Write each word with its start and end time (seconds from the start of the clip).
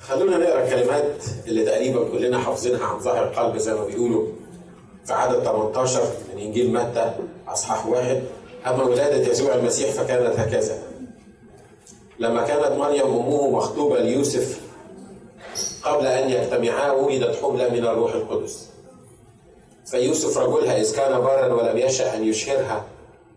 خلونا 0.00 0.38
نقرأ 0.38 0.64
الكلمات 0.64 1.24
اللي 1.46 1.64
تقريبا 1.64 2.08
كلنا 2.08 2.38
حافظينها 2.38 2.86
عن 2.86 2.98
ظهر 2.98 3.24
القلب 3.24 3.56
زي 3.56 3.74
ما 3.74 3.84
بيقولوا 3.84 4.26
في 5.04 5.12
عدد 5.12 5.42
18 5.44 6.00
من 6.34 6.40
إنجيل 6.40 6.72
متى 6.72 7.14
أصحاح 7.48 7.86
واحد. 7.86 8.22
أما 8.66 8.84
ولادة 8.84 9.30
يسوع 9.30 9.54
المسيح 9.54 9.90
فكانت 9.90 10.38
هكذا. 10.40 10.82
لما 12.18 12.46
كانت 12.46 12.78
مريم 12.78 13.06
أمه 13.06 13.50
مخطوبة 13.50 13.98
ليوسف 13.98 14.60
قبل 15.82 16.06
أن 16.06 16.30
يجتمعا 16.30 16.90
ولدت 16.90 17.36
حملة 17.42 17.68
من 17.68 17.86
الروح 17.86 18.14
القدس. 18.14 18.68
فيوسف 19.86 20.38
رجلها 20.38 20.80
إذ 20.80 20.96
كان 20.96 21.20
برا 21.20 21.46
ولم 21.52 21.78
يشأ 21.78 22.16
أن 22.16 22.24
يشهرها 22.24 22.84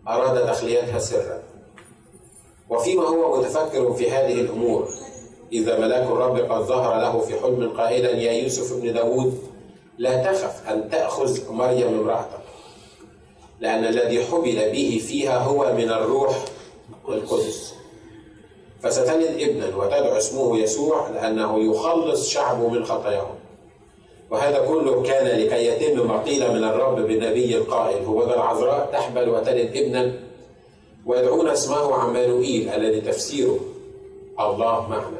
أراد 0.08 0.46
تخليتها 0.46 0.98
سرا. 0.98 1.42
وفيما 2.70 3.02
هو 3.02 3.40
متفكر 3.40 3.92
في 3.94 4.10
هذه 4.10 4.40
الأمور 4.40 4.88
إذا 5.52 5.78
ملاك 5.78 6.02
الرب 6.02 6.36
قد 6.38 6.62
ظهر 6.62 7.00
له 7.00 7.20
في 7.20 7.40
حلم 7.40 7.72
قائلا 7.76 8.10
يا 8.10 8.32
يوسف 8.32 8.72
ابن 8.72 8.92
داود 8.92 9.38
لا 9.98 10.32
تخف 10.32 10.68
أن 10.68 10.90
تأخذ 10.90 11.52
مريم 11.52 11.88
امرأتك 11.88 12.40
لأن 13.60 13.84
الذي 13.84 14.24
حبل 14.24 14.70
به 14.72 15.02
فيها 15.06 15.38
هو 15.38 15.74
من 15.74 15.90
الروح 15.90 16.44
القدس. 17.08 17.74
فستلد 18.82 19.40
ابنا 19.40 19.76
وتدعو 19.76 20.16
اسمه 20.16 20.58
يسوع 20.58 21.08
لأنه 21.08 21.70
يخلص 21.70 22.28
شعبه 22.28 22.68
من 22.68 22.84
خطاياهم. 22.84 23.34
وهذا 24.30 24.66
كله 24.66 25.02
كان 25.02 25.26
لكي 25.40 25.66
يتم 25.66 26.08
ما 26.08 26.22
قيل 26.22 26.52
من 26.52 26.64
الرب 26.64 26.96
بالنبي 26.96 27.56
القائل 27.56 28.04
هو 28.04 28.22
العذراء 28.22 28.88
تحبل 28.92 29.28
وتلد 29.28 29.76
ابنا 29.76 30.12
ويدعون 31.06 31.48
اسمه 31.48 31.94
عمانوئيل 31.94 32.68
الذي 32.68 33.00
تفسيره 33.00 33.60
الله 34.40 34.88
معنا. 34.88 35.19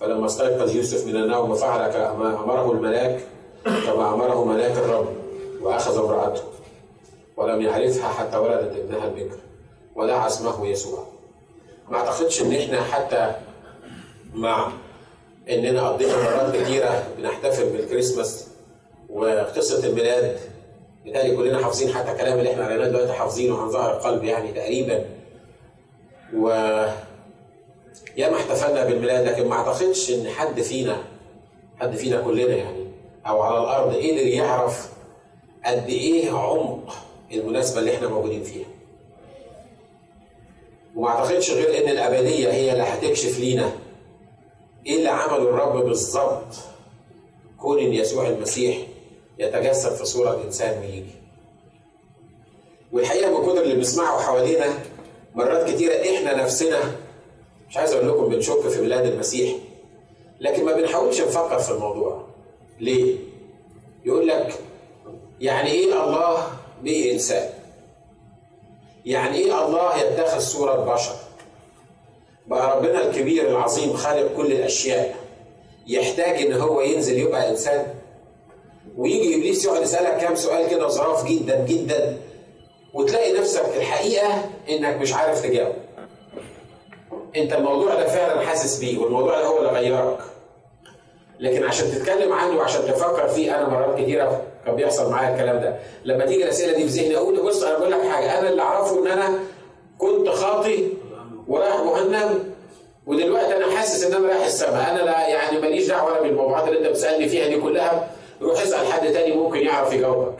فلما 0.00 0.26
استيقظ 0.26 0.76
يوسف 0.76 1.06
من 1.06 1.16
النوم 1.16 1.54
فعل 1.54 1.90
كما 1.92 2.44
أمره 2.44 2.72
الملاك 2.72 3.20
كما 3.64 4.14
أمره 4.14 4.44
ملاك 4.44 4.72
الرب 4.72 5.08
وأخذ 5.62 5.98
امرأته 5.98 6.42
ولم 7.36 7.62
يعرفها 7.62 8.08
حتى 8.08 8.36
ولدت 8.36 8.76
ابنها 8.76 9.04
البكر 9.08 9.36
ودعا 9.96 10.26
اسمه 10.26 10.66
يسوع. 10.66 11.06
ما 11.90 11.96
أعتقدش 11.96 12.42
إن 12.42 12.52
إحنا 12.52 12.82
حتى 12.82 13.34
مع 14.34 14.72
إننا 15.50 15.88
قضينا 15.88 16.16
مرات 16.16 16.56
كتيرة 16.56 17.04
بنحتفل 17.18 17.70
بالكريسماس 17.70 18.46
وقصة 19.10 19.86
الميلاد. 19.86 20.36
بالتالي 21.04 21.36
كلنا 21.36 21.64
حافظين 21.64 21.94
حتى 21.94 22.12
الكلام 22.12 22.38
اللي 22.38 22.52
إحنا 22.52 22.66
قريناه 22.66 22.88
دلوقتي 22.88 23.12
حافظينه 23.12 23.62
عن 23.62 23.70
ظهر 23.70 23.96
القلب 23.96 24.24
يعني 24.24 24.52
تقريبا. 24.52 25.04
و 26.36 26.48
ياما 28.16 28.36
احتفلنا 28.36 28.84
بالميلاد 28.84 29.26
لكن 29.28 29.48
ما 29.48 29.54
أعتقدش 29.54 30.10
إن 30.10 30.28
حد 30.28 30.60
فينا 30.60 31.04
حد 31.80 31.96
فينا 31.96 32.20
كلنا 32.20 32.56
يعني 32.56 32.86
أو 33.26 33.42
على 33.42 33.58
الأرض 33.58 33.94
قدر 33.94 34.26
يعرف 34.26 34.92
قد 35.64 35.88
إيه 35.88 36.30
عمق 36.30 36.94
المناسبة 37.32 37.78
اللي 37.80 37.94
إحنا 37.96 38.08
موجودين 38.08 38.42
فيها. 38.42 38.66
وما 40.96 41.08
أعتقدش 41.08 41.50
غير 41.50 41.84
إن 41.84 41.88
الأبدية 41.90 42.52
هي 42.52 42.72
اللي 42.72 42.82
هتكشف 42.82 43.38
لينا 43.38 43.72
إيه 44.86 44.96
اللي 44.96 45.08
عمله 45.08 45.36
الرب 45.42 45.84
بالظبط 45.84 46.46
كون 47.60 47.78
إن 47.78 47.92
يسوع 47.92 48.28
المسيح 48.28 48.76
يتجسد 49.38 49.94
في 49.94 50.04
صورة 50.04 50.42
انسان 50.44 50.78
ويجي. 50.80 51.14
والحقيقة 52.92 53.38
من 53.40 53.46
كتر 53.52 53.62
اللي 53.62 53.74
بنسمعه 53.74 54.20
حوالينا 54.22 54.66
مرات 55.34 55.70
كتيرة 55.70 55.94
إحنا 56.16 56.42
نفسنا 56.42 56.78
مش 57.70 57.76
عايز 57.76 57.92
أقول 57.92 58.08
لكم 58.08 58.28
بنشك 58.28 58.68
في 58.68 58.80
ميلاد 58.80 59.06
المسيح 59.06 59.54
لكن 60.40 60.64
ما 60.64 60.72
بنحاولش 60.72 61.20
نفكر 61.20 61.58
في 61.58 61.70
الموضوع 61.70 62.22
ليه؟ 62.80 63.16
يقول 64.04 64.28
لك 64.28 64.54
يعني 65.40 65.70
إيه 65.70 66.04
الله 66.04 66.46
بقي 66.82 67.12
انسان؟ 67.12 67.50
يعني 69.06 69.36
إيه 69.38 69.66
الله 69.66 69.96
يتخذ 70.02 70.38
صورة 70.38 70.94
بشر؟ 70.94 71.14
بقى 72.46 72.76
ربنا 72.76 73.06
الكبير 73.08 73.48
العظيم 73.48 73.92
خالق 73.92 74.36
كل 74.36 74.52
الأشياء 74.52 75.16
يحتاج 75.86 76.42
إن 76.42 76.52
هو 76.52 76.80
ينزل 76.80 77.18
يبقى 77.18 77.50
إنسان؟ 77.50 77.94
ويجي 78.96 79.34
إبليس 79.34 79.64
يقعد 79.64 79.82
يسألك 79.82 80.16
كام 80.20 80.34
سؤال 80.34 80.70
كده 80.70 80.88
ظراف 80.88 81.24
جدا 81.26 81.64
جدا 81.64 82.18
وتلاقي 82.94 83.32
نفسك 83.32 83.64
الحقيقة 83.76 84.44
إنك 84.68 84.96
مش 85.00 85.12
عارف 85.14 85.42
تجاوب. 85.42 85.74
انت 87.36 87.52
الموضوع 87.52 87.94
ده 87.94 88.06
فعلا 88.06 88.40
حاسس 88.40 88.78
بيه 88.78 88.98
والموضوع 88.98 89.38
ده 89.40 89.46
هو 89.46 89.58
اللي 89.58 89.70
غيرك. 89.70 90.18
لكن 91.40 91.64
عشان 91.64 91.90
تتكلم 91.90 92.32
عنه 92.32 92.56
وعشان 92.58 92.80
تفكر 92.82 93.28
فيه 93.28 93.56
أنا 93.58 93.68
مرات 93.68 93.98
كتيرة 94.00 94.42
كان 94.66 94.76
بيحصل 94.76 95.10
معايا 95.10 95.34
الكلام 95.34 95.60
ده. 95.60 95.76
لما 96.04 96.26
تيجي 96.26 96.44
الأسئلة 96.44 96.72
دي 96.76 96.88
في 96.88 97.00
ذهني 97.00 97.16
أقول 97.16 97.42
بص 97.42 97.62
أنا 97.62 97.78
بقول 97.78 97.92
لك 97.92 98.00
حاجة. 98.02 98.38
أنا 98.38 98.48
اللي 98.48 98.62
أعرفه 98.62 99.02
إن 99.02 99.06
أنا 99.06 99.38
كنت 99.98 100.28
خاطي 100.28 100.88
ورايح 101.48 101.76
جهنم 101.76 102.54
ودلوقتي 103.06 103.56
أنا 103.56 103.76
حاسس 103.76 104.04
إن 104.04 104.14
أنا 104.14 104.28
رايح 104.28 104.44
السماء. 104.44 104.90
أنا 104.90 104.98
لا 105.02 105.28
يعني 105.28 105.60
ماليش 105.60 105.86
دعوة 105.88 106.20
بالموضوعات 106.20 106.68
اللي 106.68 106.78
أنت 106.78 106.86
بتسألني 106.86 107.28
فيها 107.28 107.48
دي 107.48 107.60
كلها. 107.60 108.10
روح 108.42 108.62
اسأل 108.62 108.86
حد 108.92 109.12
تاني 109.12 109.34
ممكن 109.36 109.58
يعرف 109.58 109.92
يجاوبك. 109.92 110.38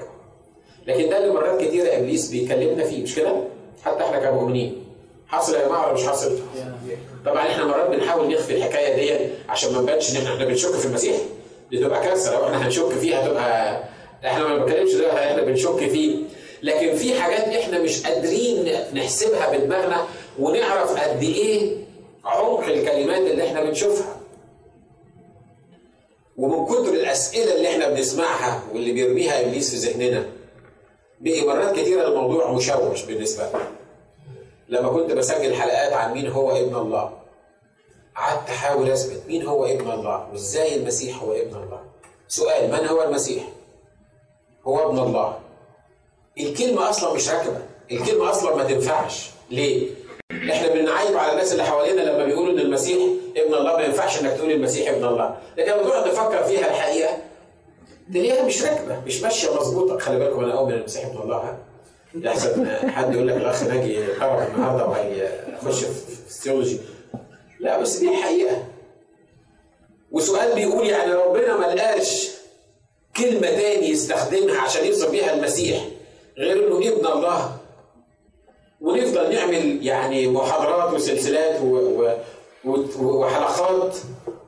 لكن 0.86 1.08
ده 1.08 1.18
اللي 1.18 1.30
مرات 1.34 1.60
كتيرة 1.60 1.96
إبليس 1.96 2.30
بيكلمنا 2.30 2.84
فيه. 2.84 3.02
مش 3.02 3.14
كده؟ 3.14 3.32
حتى 3.84 4.04
إحنا 4.04 4.18
كمؤمنين. 4.30 4.85
حصل 5.28 5.54
يا 5.54 5.66
جماعة 5.66 5.84
ولا 5.86 5.94
مش 5.94 6.04
حاصل؟ 6.06 6.38
طبعا 7.26 7.46
إحنا 7.46 7.64
مرات 7.64 7.90
بنحاول 7.90 8.34
نخفي 8.34 8.56
الحكاية 8.56 8.94
دي 9.18 9.28
عشان 9.48 9.72
ما 9.72 9.80
نبانش 9.80 10.16
إن 10.16 10.26
إحنا 10.26 10.44
بنشك 10.44 10.70
في 10.74 10.86
المسيح. 10.86 11.16
دي 11.70 11.78
تبقى 11.78 12.00
كارثة. 12.02 12.32
لو 12.32 12.44
إحنا 12.44 12.66
هنشك 12.66 12.88
فيها 12.88 13.28
تبقى 13.28 13.80
إحنا 14.24 14.48
ما 14.48 14.56
بنتكلمش 14.56 14.92
دلوقتي 14.94 15.18
إحنا 15.18 15.42
بنشك 15.42 15.76
فيه. 15.88 16.16
لكن 16.62 16.96
في 16.96 17.20
حاجات 17.20 17.40
إحنا 17.48 17.78
مش 17.78 18.06
قادرين 18.06 18.72
نحسبها 18.94 19.56
بدماغنا 19.56 20.04
ونعرف 20.38 20.96
قد 21.00 21.22
إيه 21.22 21.76
عمق 22.24 22.64
الكلمات 22.66 23.20
اللي 23.20 23.46
إحنا 23.46 23.64
بنشوفها. 23.64 24.20
ومن 26.36 26.66
كتر 26.66 26.92
الأسئلة 26.94 27.56
اللي 27.56 27.68
إحنا 27.68 27.88
بنسمعها 27.88 28.62
واللي 28.72 28.92
بيرميها 28.92 29.40
إبليس 29.40 29.70
في 29.70 29.76
ذهننا 29.76 30.24
بقي 31.20 31.46
مرات 31.46 31.76
كتيرة 31.78 32.08
الموضوع 32.08 32.52
مشوش 32.52 33.02
بالنسبة 33.02 33.48
لنا. 33.48 33.68
لما 34.68 34.88
كنت 34.88 35.12
بسجل 35.12 35.54
حلقات 35.54 35.92
عن 35.92 36.12
مين 36.12 36.28
هو 36.28 36.56
ابن 36.56 36.76
الله 36.76 37.12
قعدت 38.16 38.48
أحاول 38.50 38.90
أثبت 38.90 39.22
مين 39.28 39.46
هو 39.46 39.66
ابن 39.66 39.90
الله 39.90 40.28
وإزاي 40.32 40.76
المسيح 40.76 41.22
هو 41.22 41.32
ابن 41.32 41.54
الله. 41.56 41.80
سؤال 42.28 42.72
من 42.72 42.88
هو 42.88 43.02
المسيح؟ 43.02 43.42
هو 44.66 44.90
ابن 44.90 44.98
الله. 44.98 45.38
الكلمة 46.40 46.90
أصلا 46.90 47.14
مش 47.14 47.28
راكبة 47.30 47.58
الكلمة 47.92 48.30
أصلا 48.30 48.56
ما 48.56 48.64
تنفعش. 48.64 49.30
ليه؟ 49.50 49.90
إحنا 50.50 50.68
بنعيب 50.68 51.16
على 51.16 51.32
الناس 51.32 51.52
اللي 51.52 51.64
حوالينا 51.64 52.00
لما 52.00 52.24
بيقولوا 52.24 52.52
إن 52.52 52.58
المسيح 52.58 52.96
ابن 53.36 53.54
الله 53.54 53.76
ما 53.76 53.82
ينفعش 53.84 54.20
إنك 54.22 54.32
تقول 54.32 54.50
المسيح 54.50 54.88
ابن 54.90 55.04
الله. 55.04 55.38
لكن 55.56 55.72
لما 55.72 55.82
تقعد 55.82 56.04
تفكر 56.10 56.44
فيها 56.44 56.70
الحقيقة 56.70 57.16
تلاقيها 58.12 58.44
مش 58.44 58.62
راكبة 58.62 59.00
مش 59.06 59.22
ماشية 59.22 59.54
مظبوطة. 59.54 59.98
خلي 59.98 60.18
بالكم 60.18 60.44
أنا 60.44 60.58
اؤمن 60.58 60.72
المسيح 60.72 61.06
ابن 61.06 61.18
الله 61.22 61.58
ها 62.14 62.20
يحسن 62.30 62.66
حد 62.90 63.14
يقول 63.14 63.28
لك 63.28 63.36
الأخ 63.36 63.62
ناجي 63.62 64.06
قرأ 64.06 64.46
النهارده 64.46 64.86
وهيخش 64.86 65.84
في 65.84 66.08
الثيولوجي. 66.28 66.78
لا 67.60 67.78
بس 67.80 67.96
دي 67.96 68.08
الحقيقة. 68.08 68.64
وسؤال 70.12 70.54
بيقول 70.54 70.86
يعني 70.86 71.12
ربنا 71.12 71.56
ما 71.56 71.74
لقاش 71.74 72.28
كلمة 73.16 73.50
تاني 73.50 73.88
يستخدمها 73.88 74.60
عشان 74.60 74.84
يوصف 74.84 75.10
بيها 75.10 75.34
المسيح 75.34 75.84
غير 76.38 76.66
إنه 76.66 76.78
ابن 76.78 77.06
الله. 77.06 77.56
ونفضل 78.80 79.34
نعمل 79.34 79.86
يعني 79.86 80.28
محاضرات 80.28 80.94
وسلسلات 80.94 81.60
و... 81.62 81.76
و... 82.64 82.78
وحلقات 83.00 83.96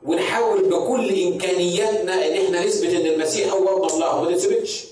ونحاول 0.03 0.63
بكل 0.69 1.23
إمكانياتنا 1.23 2.27
إن 2.27 2.45
إحنا 2.45 2.65
نثبت 2.65 2.89
إن 2.93 3.05
المسيح 3.05 3.53
هو 3.53 3.77
ابن 3.77 3.93
الله. 3.93 4.15
وما 4.21 4.31
نثبتش. 4.31 4.88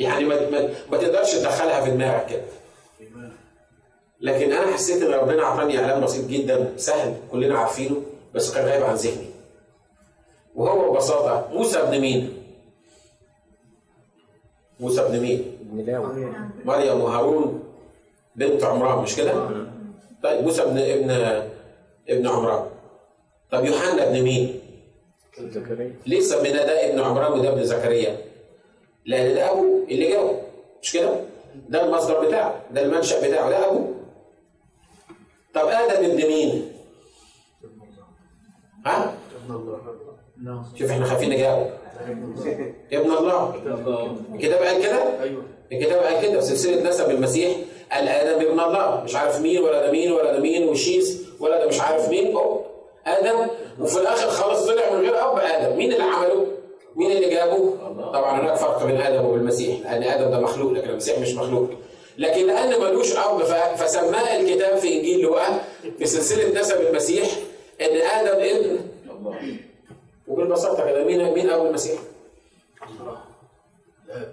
يعني 0.00 0.24
ما, 0.24 0.50
ما, 0.50 0.68
ما 0.90 0.96
تقدرش 0.96 1.34
تدخلها 1.34 1.80
في 1.84 1.90
دماغك 1.90 2.26
كده 2.26 2.42
لكن 4.20 4.52
أنا 4.52 4.72
حسيت 4.72 5.02
إن 5.02 5.12
ربنا 5.14 5.42
اعطاني 5.42 5.78
إعلان 5.78 6.00
بسيط 6.04 6.26
جدا 6.26 6.72
سهل 6.76 7.14
كلنا 7.32 7.58
عارفينه 7.58 8.02
بس 8.34 8.54
كان 8.54 8.64
غايب 8.64 8.82
عن 8.84 8.94
ذهني 8.94 9.26
وهو 10.54 10.92
ببساطة 10.92 11.48
موسى 11.52 11.78
ابن 11.80 12.00
مين؟ 12.00 12.36
موسى 14.80 15.00
ابن 15.00 15.20
مين؟ 15.20 15.58
مريم 16.64 17.00
وهارون 17.00 17.62
بنت 18.36 18.64
عمران 18.64 19.02
مش 19.02 19.16
كده؟ 19.16 19.32
طيب 20.22 20.44
موسى 20.44 20.62
ابن 20.62 20.78
ابن 20.78 21.10
ابن 22.08 22.26
عمران 22.26 22.66
طب 23.50 23.64
يوحنا 23.64 24.08
ابن 24.08 24.22
مين؟ 24.22 24.60
زكريا 25.40 25.92
ليه 26.06 26.20
سمينا 26.20 26.66
ده 26.66 26.90
ابن 26.90 27.00
عمران 27.00 27.32
وده 27.32 27.48
ابن 27.52 27.64
زكريا؟ 27.64 28.16
لأن 29.06 29.34
ده 29.34 29.46
اللي 29.90 30.08
جاوب. 30.08 30.36
مش 30.82 30.92
كده؟ 30.92 31.10
ده 31.68 31.84
المصدر 31.84 32.26
بتاعه 32.26 32.60
ده 32.70 32.82
المنشأ 32.82 33.28
بتاعه. 33.28 33.50
ده 33.50 33.66
أبوه. 33.70 33.94
طب 35.54 35.66
آدم 35.68 36.04
ابن 36.10 36.16
مين؟ 36.26 36.72
ها؟ 38.86 39.14
ابن 39.44 39.54
الله 39.54 40.64
شوف 40.78 40.90
إحنا 40.90 41.04
خايفين 41.04 41.30
نجاوب. 41.30 41.66
ابن 42.92 43.10
الله. 43.12 43.54
الكتاب 44.34 44.62
قال 44.62 44.82
كده؟ 44.82 45.22
أيوه 45.22 45.42
الكتاب 45.72 46.02
قال 46.02 46.22
كده 46.22 46.40
في 46.40 46.46
سلسلة 46.46 46.88
نسب 46.88 47.10
المسيح. 47.10 47.56
قال 47.92 48.08
آدم 48.08 48.46
ابن 48.46 48.60
الله. 48.60 49.02
مش 49.04 49.14
عارف 49.16 49.40
مين 49.40 49.62
ولا 49.62 49.86
ده 49.86 49.92
مين 49.92 50.12
ولا 50.12 50.32
ده 50.32 50.38
مين 50.40 50.68
وشيس 50.68 51.22
ولا 51.40 51.58
ده 51.58 51.68
مش 51.68 51.80
عارف 51.80 52.08
مين. 52.08 52.36
أوه. 52.36 52.66
آدم. 53.06 53.46
وفي 53.80 53.98
الآخر 53.98 54.28
خالص 54.28 54.66
طلع 54.66 54.90
من 54.92 55.00
غير 55.00 55.30
أب 55.32 55.38
آدم. 55.38 55.76
مين 55.76 55.92
اللي 55.92 56.04
عمله؟ 56.04 56.46
مين 57.00 57.10
اللي 57.12 57.30
جابه؟ 57.30 57.74
طبعا 58.12 58.40
هناك 58.40 58.54
فرق 58.56 58.84
بين 58.86 59.00
آدم 59.00 59.24
وبالمسيح 59.24 59.80
لأن 59.80 60.02
آدم 60.02 60.30
ده 60.30 60.40
مخلوق 60.40 60.72
لكن 60.72 60.90
المسيح 60.90 61.18
مش 61.18 61.34
مخلوق 61.34 61.70
لكن 62.18 62.46
لأن 62.46 62.80
ملوش 62.80 63.16
اب 63.16 63.42
ف- 63.42 63.82
فسماه 63.82 64.36
الكتاب 64.40 64.78
في 64.78 64.96
إنجيل 64.98 65.20
لوقا 65.20 65.60
في 65.98 66.06
سلسلة 66.06 66.60
نسب 66.60 66.80
المسيح 66.80 67.28
إن 67.80 67.96
آدم 67.96 68.40
ابن 68.40 68.80
الله 69.10 69.56
وبالبساطة 70.28 70.86
كده 70.86 71.04
مين 71.04 71.34
مين 71.34 71.50
ابو 71.50 71.66
المسيح؟ 71.66 72.00
الاب 74.08 74.32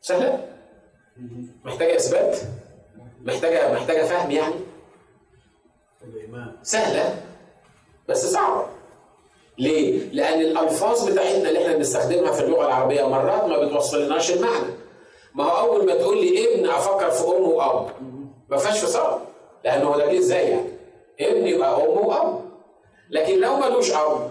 سهلة؟ 0.00 0.48
محتاجة 1.64 1.96
إثبات؟ 1.96 2.36
محتاجه 3.24 3.72
محتاجة 3.72 4.02
فهم 4.04 4.30
يعني؟ 4.30 4.54
الإيمان 6.04 6.52
سهلة 6.62 7.22
بس 8.08 8.26
صعبة. 8.26 8.66
ليه؟ 9.58 10.08
لأن 10.12 10.40
الألفاظ 10.40 11.08
بتاعتنا 11.10 11.48
اللي 11.48 11.62
إحنا 11.62 11.76
بنستخدمها 11.76 12.32
في 12.32 12.40
اللغة 12.44 12.66
العربية 12.66 13.08
مرات 13.08 13.44
ما 13.44 13.58
بتوصلناش 13.64 14.30
المعنى. 14.30 14.66
ما 15.34 15.44
هو 15.44 15.68
أول 15.68 15.86
ما 15.86 15.94
تقول 15.94 16.20
لي 16.20 16.54
ابن 16.54 16.70
أفكر 16.70 17.10
في 17.10 17.24
أم 17.24 17.42
وأب. 17.42 17.86
ما 18.48 18.56
فيهاش 18.56 18.78
فصال. 18.78 19.18
لأنه 19.64 19.88
هو 19.88 19.96
ده 19.98 20.06
جه 20.12 20.18
إزاي 20.18 20.48
يعني؟ 20.50 20.68
ابن 21.20 21.46
يبقى 21.46 21.74
أم 21.84 22.06
وأب. 22.06 22.40
لكن 23.10 23.40
لو 23.40 23.56
ملوش 23.56 23.92
أب 23.92 24.30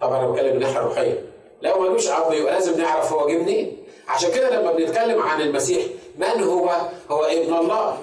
طبعا 0.00 0.18
أنا 0.20 0.30
بتكلم 0.30 0.48
من 0.50 0.56
الناحية 0.56 0.78
الروحية. 0.78 1.24
لو 1.62 1.80
ملوش 1.80 2.08
أب 2.08 2.32
يبقى 2.32 2.52
لازم 2.54 2.80
نعرف 2.80 3.12
هو 3.12 3.28
جه 3.28 3.36
منين. 3.42 3.76
عشان 4.08 4.30
كده 4.30 4.60
لما 4.60 4.72
بنتكلم 4.72 5.22
عن 5.22 5.40
المسيح 5.40 5.84
من 6.18 6.42
هو؟ 6.42 6.70
هو 7.10 7.24
ابن 7.24 7.54
الله. 7.54 7.98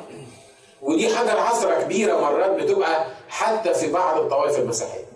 ودي 0.81 1.15
حاجة 1.15 1.31
عثرة 1.31 1.81
كبيرة 1.81 2.17
مرات 2.21 2.51
بتبقى 2.51 3.05
حتى 3.29 3.73
في 3.73 3.91
بعض 3.91 4.19
الطوائف 4.19 4.59
المسيحية. 4.59 5.08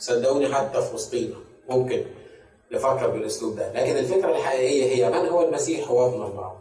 صدقوني 0.00 0.54
حتى 0.54 0.82
في 0.82 0.94
وسطينا 0.94 1.36
ممكن 1.68 2.04
نفكر 2.72 3.08
بالأسلوب 3.08 3.56
ده، 3.56 3.72
لكن 3.72 3.96
الفكرة 3.96 4.30
الحقيقية 4.36 4.84
هي 4.84 5.10
من 5.10 5.28
هو 5.28 5.48
المسيح 5.48 5.88
هو 5.88 6.06
ابن 6.06 6.22
الله. 6.22 6.52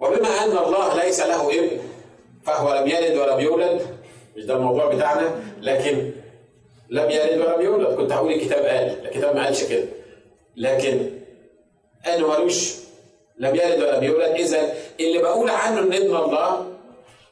وبما 0.00 0.28
أن 0.28 0.58
الله 0.58 1.04
ليس 1.04 1.20
له 1.20 1.50
ابن 1.58 1.80
فهو 2.44 2.74
لم 2.74 2.86
يلد 2.88 3.16
ولم 3.16 3.40
يولد 3.40 3.80
مش 4.36 4.44
ده 4.44 4.54
الموضوع 4.56 4.94
بتاعنا 4.94 5.42
لكن 5.62 6.10
لم 6.90 7.10
يلد 7.10 7.38
ولم 7.40 7.60
يولد. 7.60 7.96
كنت 7.96 8.12
هقول 8.12 8.32
الكتاب 8.32 8.64
قال 8.64 9.06
الكتاب 9.06 9.36
ما 9.36 9.44
قالش 9.44 9.64
كده. 9.64 9.84
لكن 10.56 11.10
أنه 12.06 12.28
ملوش 12.28 12.74
لم 13.38 13.54
يلد 13.54 13.82
ولم 13.82 14.04
يولد. 14.04 14.30
إذا 14.34 14.72
اللي 15.00 15.18
بقول 15.18 15.50
عنه 15.50 15.78
إن 15.80 15.92
ابن 15.92 16.16
الله 16.16 16.66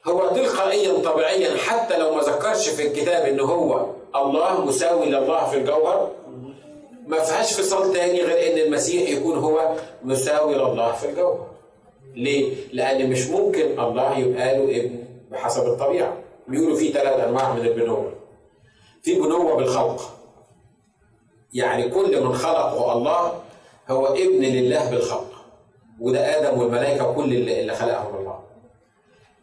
هو 0.07 0.29
تلقائيا 0.29 0.99
طبيعيا 0.99 1.57
حتى 1.57 1.99
لو 1.99 2.15
ما 2.15 2.23
ذكرش 2.23 2.69
في 2.69 2.87
الكتاب 2.87 3.27
ان 3.27 3.41
هو 3.41 3.98
الله 4.17 4.65
مساوي 4.65 5.07
لله 5.07 5.47
في 5.51 5.57
الجوهر 5.57 6.11
ما 7.07 7.19
فيهاش 7.21 7.61
فصال 7.61 7.93
تاني 7.93 8.23
غير 8.23 8.53
إن 8.53 8.59
المسيح 8.67 9.11
يكون 9.11 9.39
هو 9.39 9.75
مساوي 10.03 10.55
لله 10.55 10.93
في 10.93 11.09
الجوهر 11.09 11.47
ليه؟ 12.15 12.55
لأن 12.73 13.11
مش 13.11 13.27
ممكن 13.27 13.81
الله 13.81 14.19
يبقى 14.19 14.59
له 14.59 14.77
ابن 14.81 15.05
بحسب 15.31 15.67
الطبيعة. 15.67 16.17
بيقولوا 16.49 16.77
في 16.77 16.93
ثلاث 16.93 17.21
أنواع 17.29 17.53
من 17.53 17.61
البنوة. 17.67 18.13
في 19.03 19.15
بنوة 19.15 19.57
بالخلق. 19.57 20.01
يعني 21.53 21.89
كل 21.89 22.25
من 22.25 22.35
خلقه 22.35 22.93
الله 22.93 23.33
هو 23.89 24.07
ابن 24.07 24.43
لله 24.45 24.91
بالخلق. 24.91 25.31
وده 26.01 26.39
آدم 26.39 26.59
والملائكة 26.61 27.13
كل 27.13 27.25
اللي 27.25 27.61
اللي 27.61 27.75
خلقهم 27.75 28.17
الله. 28.21 28.39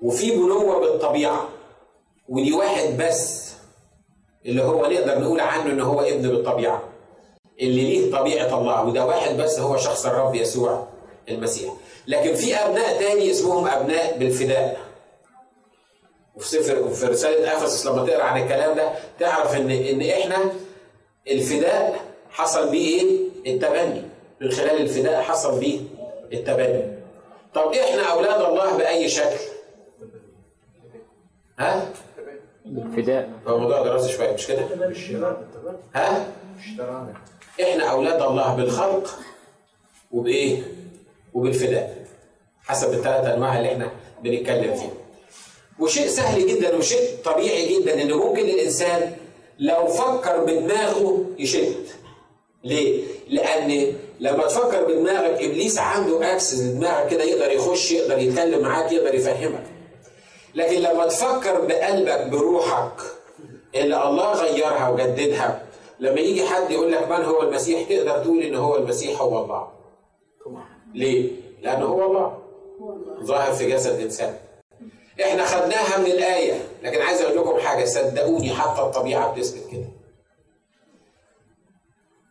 وفي 0.01 0.31
بنوة 0.31 0.79
بالطبيعة. 0.79 1.47
ودي 2.29 2.53
واحد 2.53 2.97
بس 2.97 3.54
اللي 4.45 4.63
هو 4.63 4.85
نقدر 4.85 5.19
نقول 5.19 5.39
عنه 5.39 5.65
ان 5.71 5.81
هو 5.81 6.01
ابن 6.01 6.29
بالطبيعة. 6.29 6.83
اللي 7.61 7.81
ليه 7.83 8.11
طبيعة 8.11 8.59
الله 8.59 8.83
وده 8.85 9.05
واحد 9.05 9.37
بس 9.37 9.59
هو 9.59 9.77
شخص 9.77 10.05
الرب 10.05 10.35
يسوع 10.35 10.87
المسيح. 11.29 11.73
لكن 12.07 12.35
في 12.35 12.55
أبناء 12.55 12.99
تاني 12.99 13.31
اسمهم 13.31 13.67
أبناء 13.67 14.17
بالفداء 14.17 14.77
وفي 16.35 16.47
سفر 16.47 16.89
في 16.89 17.05
رسالة 17.05 17.57
إفسس 17.57 17.85
لما 17.85 18.05
تقرأ 18.05 18.23
عن 18.23 18.43
الكلام 18.43 18.75
ده 18.75 18.89
تعرف 19.19 19.55
ان 19.55 19.71
إن 19.71 20.01
إحنا 20.01 20.37
الفداء 21.27 21.99
حصل 22.29 22.69
بيه 22.71 23.01
إيه؟ 23.01 23.53
التبني 23.53 24.01
من 24.41 24.51
خلال 24.51 24.81
الفداء 24.81 25.21
حصل 25.21 25.59
بيه 25.59 25.79
التبني 26.33 26.83
طب 27.53 27.73
إحنا 27.73 28.01
أولاد 28.11 28.41
الله 28.41 28.77
بأي 28.77 29.09
شكل؟ 29.09 29.39
ها؟ 31.59 31.87
بالفداء 32.65 33.29
هو 33.47 33.57
موضوع 33.59 33.83
دراسي 33.83 34.11
شوية 34.13 34.33
مش 34.33 34.47
كده؟ 34.47 34.61
ها؟ 35.95 36.27
إحنا 37.61 37.83
أولاد 37.91 38.21
الله 38.21 38.55
بالخلق 38.55 39.19
وبإيه؟ 40.11 40.61
وبالفداء 41.33 42.05
حسب 42.63 42.93
الثلاث 42.93 43.25
أنواع 43.25 43.57
اللي 43.57 43.71
إحنا 43.71 43.91
بنتكلم 44.23 44.75
فيهم. 44.75 44.93
وشيء 45.79 46.07
سهل 46.07 46.47
جدا 46.47 46.75
وشيء 46.75 46.99
طبيعي 47.25 47.79
جدا 47.79 48.01
ان 48.01 48.11
ممكن 48.13 48.45
الإنسان 48.45 49.15
لو 49.59 49.87
فكر 49.87 50.43
بدماغه 50.43 51.25
يشد. 51.39 51.85
ليه؟ 52.63 53.03
لأن 53.29 53.93
لما 54.19 54.47
تفكر 54.47 54.83
بدماغك 54.85 55.41
إبليس 55.43 55.77
عنده 55.77 56.33
اكسس 56.33 56.59
دماغك 56.59 57.07
كده 57.09 57.23
يقدر 57.23 57.51
يخش 57.51 57.91
يقدر 57.91 58.17
يتكلم 58.17 58.61
معاك 58.61 58.91
يقدر 58.91 59.15
يفهمك. 59.15 59.63
لكن 60.55 60.75
لما 60.81 61.07
تفكر 61.07 61.61
بقلبك 61.61 62.27
بروحك 62.27 63.01
اللي 63.75 64.07
الله 64.07 64.31
غيرها 64.33 64.89
وجددها 64.89 65.65
لما 65.99 66.19
يجي 66.19 66.45
حد 66.45 66.71
يقول 66.71 66.91
لك 66.91 67.09
من 67.11 67.25
هو 67.25 67.41
المسيح 67.41 67.89
تقدر 67.89 68.23
تقول 68.23 68.39
ان 68.43 68.55
هو 68.55 68.75
المسيح 68.75 69.21
هو 69.21 69.43
الله. 69.43 69.67
ليه؟ 70.93 71.31
لأنه 71.61 71.85
هو 71.85 72.05
الله 72.05 72.37
ظاهر 73.23 73.53
في 73.53 73.69
جسد 73.71 73.99
إنسان 73.99 74.35
إحنا 75.21 75.45
خدناها 75.45 75.97
من 75.97 76.05
الآية 76.05 76.61
لكن 76.83 77.01
عايز 77.01 77.21
أقول 77.21 77.37
لكم 77.37 77.59
حاجة 77.59 77.85
صدقوني 77.85 78.53
حتى 78.53 78.81
الطبيعة 78.81 79.33
بتثبت 79.33 79.71
كده 79.71 79.85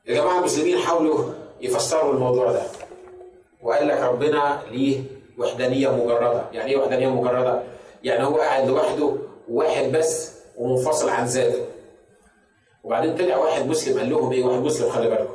يا 0.07 0.15
جماعة 0.15 0.39
المسلمين 0.39 0.79
حاولوا 0.79 1.25
يفسروا 1.61 2.13
الموضوع 2.13 2.53
ده 2.53 2.63
وقال 3.63 3.89
لك 3.89 4.01
ربنا 4.01 4.63
ليه 4.71 5.01
وحدانية 5.39 5.89
مجردة 5.89 6.45
يعني 6.53 6.71
إيه 6.71 6.77
وحدانية 6.77 7.09
مجردة؟ 7.09 7.63
يعني 8.05 8.25
هو 8.25 8.37
قاعد 8.37 8.69
لوحده 8.69 9.17
واحد 9.49 9.93
بس 9.93 10.33
ومنفصل 10.57 11.09
عن 11.09 11.25
ذاته. 11.27 11.65
وبعدين 12.85 13.17
طلع 13.17 13.37
واحد 13.37 13.67
مسلم 13.67 13.99
قال 13.99 14.11
لهم 14.11 14.33
إيه؟ 14.33 14.45
واحد 14.45 14.61
مسلم 14.63 14.91
خلي 14.91 15.09
بالكم. 15.11 15.35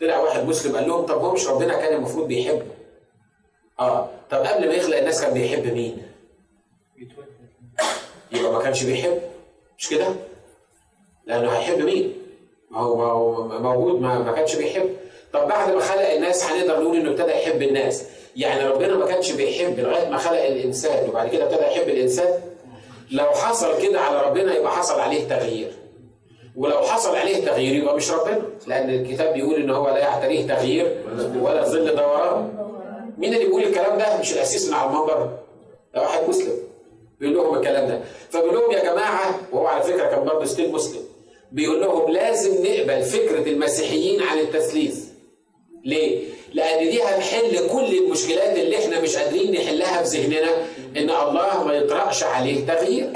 طلع 0.00 0.18
واحد 0.18 0.44
مسلم 0.48 0.76
قال 0.76 0.88
لهم 0.88 1.06
طب 1.06 1.18
هو 1.18 1.32
مش 1.32 1.48
ربنا 1.48 1.74
كان 1.80 1.96
المفروض 1.96 2.28
بيحب 2.28 2.62
آه. 3.80 4.08
طب 4.30 4.38
قبل 4.38 4.68
ما 4.68 4.74
يخلق 4.74 4.96
الناس 4.96 5.22
كان 5.22 5.34
بيحب 5.34 5.66
مين؟ 5.74 6.02
يبقى 8.32 8.52
ما 8.52 8.62
كانش 8.62 8.82
بيحب. 8.84 9.20
مش 9.78 9.88
كده؟ 9.88 10.06
لأنه 11.26 11.50
هيحب 11.50 11.78
مين؟ 11.78 12.12
ما 12.70 12.80
هو 12.80 13.58
موجود 13.58 14.00
ما, 14.00 14.18
ما 14.18 14.32
كانش 14.32 14.56
بيحب. 14.56 14.96
طب 15.32 15.48
بعد 15.48 15.74
ما 15.74 15.80
خلق 15.80 16.10
الناس 16.12 16.44
هنقدر 16.44 16.82
نقول 16.82 16.96
إنه 16.96 17.10
ابتدى 17.10 17.30
يحب 17.30 17.62
الناس؟ 17.62 18.04
يعني 18.36 18.64
ربنا 18.68 18.94
ما 18.96 19.06
كانش 19.06 19.32
بيحب 19.32 19.80
لغاية 19.80 20.08
ما 20.08 20.16
خلق 20.18 20.44
الإنسان 20.44 21.08
وبعد 21.08 21.28
كده 21.28 21.44
ابتدى 21.44 21.62
يحب 21.62 21.88
الإنسان 21.88 22.40
لو 23.10 23.24
حصل 23.26 23.82
كده 23.82 24.00
على 24.00 24.22
ربنا 24.28 24.56
يبقى 24.56 24.72
حصل 24.72 25.00
عليه 25.00 25.28
تغيير. 25.28 25.72
ولو 26.56 26.76
حصل 26.82 27.16
عليه 27.16 27.44
تغيير 27.46 27.74
يبقى 27.74 27.96
مش 27.96 28.10
ربنا 28.10 28.42
لأن 28.66 28.90
الكتاب 28.90 29.34
بيقول 29.34 29.54
إن 29.54 29.70
هو 29.70 29.88
لا 29.88 29.98
يعتريه 29.98 30.46
تغيير 30.46 30.96
ولا 31.40 31.64
ظل 31.64 31.96
دوران 31.96 32.52
مين 33.18 33.34
اللي 33.34 33.44
بيقول 33.44 33.62
الكلام 33.62 33.98
ده؟ 33.98 34.18
مش 34.20 34.32
الاسيس 34.32 34.68
من 34.68 34.74
على 34.74 34.90
المنبر. 34.90 35.30
ده 35.94 36.00
واحد 36.00 36.28
مسلم. 36.28 36.52
بيقول 37.20 37.36
لهم 37.36 37.54
الكلام 37.58 37.88
ده. 37.88 38.00
فبيقول 38.30 38.54
لهم 38.54 38.72
يا 38.72 38.84
جماعة 38.92 39.34
وهو 39.52 39.66
على 39.66 39.82
فكرة 39.82 40.06
كان 40.06 40.24
برضه 40.24 40.44
ستيل 40.44 40.72
مسلم 40.72 41.00
بيقول 41.52 41.80
لهم 41.80 42.10
لازم 42.10 42.64
نقبل 42.66 43.02
فكرة 43.02 43.48
المسيحيين 43.48 44.22
عن 44.22 44.38
التثليث. 44.38 45.04
ليه؟ 45.84 46.24
لأن 46.52 46.90
دي 46.90 47.02
هتحل 47.02 47.68
كل 47.72 47.98
المشكلات 47.98 48.58
اللي 48.58 48.78
إحنا 48.84 49.00
مش 49.00 49.16
قادرين 49.16 49.52
نحلها 49.52 50.02
في 50.02 50.18
ذهننا 50.18 50.66
إن 50.96 51.10
الله 51.10 51.64
ما 51.64 51.74
يطرقش 51.74 52.22
عليه 52.22 52.66
تغيير. 52.66 53.12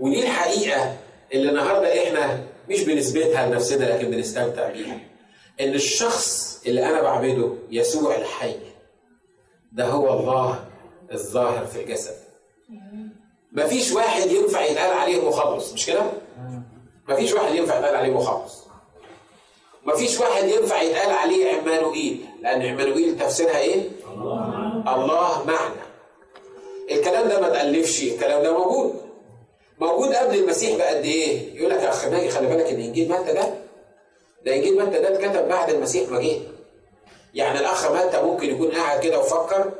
ودي 0.00 0.22
الحقيقة 0.22 0.96
اللي 1.34 1.50
النهارده 1.50 2.04
إحنا 2.08 2.40
مش 2.70 2.82
بنثبتها 2.82 3.46
لنفسنا 3.46 3.84
لكن 3.84 4.10
بنستمتع 4.10 4.68
بيها. 4.70 5.00
إن 5.60 5.74
الشخص 5.74 6.60
اللي 6.66 6.86
أنا 6.86 7.02
بعبده 7.02 7.52
يسوع 7.70 8.16
الحي 8.16 8.54
ده 9.72 9.84
هو 9.84 10.20
الله 10.20 10.64
الظاهر 11.12 11.66
في 11.66 11.82
الجسد. 11.82 12.14
مفيش 13.52 13.92
واحد 13.92 14.30
ينفع 14.30 14.64
يتقال 14.64 14.92
عليه 14.92 15.28
مخلص 15.28 15.72
مش 15.72 15.86
كده؟ 15.86 16.02
مفيش 17.08 17.32
واحد 17.32 17.54
ينفع 17.54 17.78
يتقال 17.78 17.94
عليه 17.96 18.12
مخلص 18.12 18.67
مفيش 19.88 20.20
واحد 20.20 20.48
ينفع 20.48 20.82
يتقال 20.82 21.10
عليه 21.10 21.52
عمانوئيل 21.52 22.20
لأن 22.42 22.62
عمانوئيل 22.62 23.18
تفسيرها 23.18 23.58
إيه؟ 23.58 23.82
الله 24.94 25.44
معنا 25.46 25.82
الكلام 26.90 27.28
ده 27.28 27.40
ما 27.40 27.48
تألفش 27.48 28.02
الكلام 28.02 28.42
ده 28.42 28.58
موجود. 28.58 28.94
موجود 29.78 30.12
قبل 30.14 30.38
المسيح 30.38 30.76
بقد 30.78 31.04
إيه؟ 31.04 31.54
يقول 31.56 31.70
لك 31.70 31.82
يا 31.82 31.88
اخ 31.88 32.04
ناجي 32.08 32.28
خلي 32.30 32.46
بالك 32.46 32.66
إن 32.66 32.80
إنجيل 32.80 33.08
متى 33.08 33.32
ده؟ 33.32 33.54
ده 34.46 34.54
إنجيل 34.54 34.76
متى 34.86 34.98
ده 34.98 35.08
اتكتب 35.14 35.48
بعد 35.48 35.70
المسيح 35.70 36.08
ما 36.10 36.20
جه. 36.20 36.36
يعني 37.34 37.60
الأخ 37.60 37.90
متى 37.92 38.22
ممكن 38.22 38.50
يكون 38.50 38.70
قاعد 38.70 39.00
كده 39.00 39.18
وفكر 39.18 39.70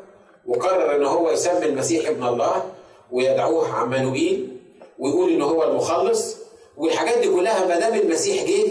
وقرر 0.46 0.96
إن 0.96 1.04
هو 1.04 1.30
يسمي 1.30 1.66
المسيح 1.66 2.08
ابن 2.08 2.26
الله 2.26 2.64
ويدعوه 3.12 3.74
عمانوئيل 3.74 4.56
ويقول 4.98 5.32
إن 5.32 5.42
هو 5.42 5.64
المخلص؟ 5.64 6.36
والحاجات 6.76 7.18
دي 7.18 7.28
كلها 7.34 7.66
ما 7.66 7.78
دام 7.78 7.94
المسيح 7.94 8.44
جه 8.44 8.68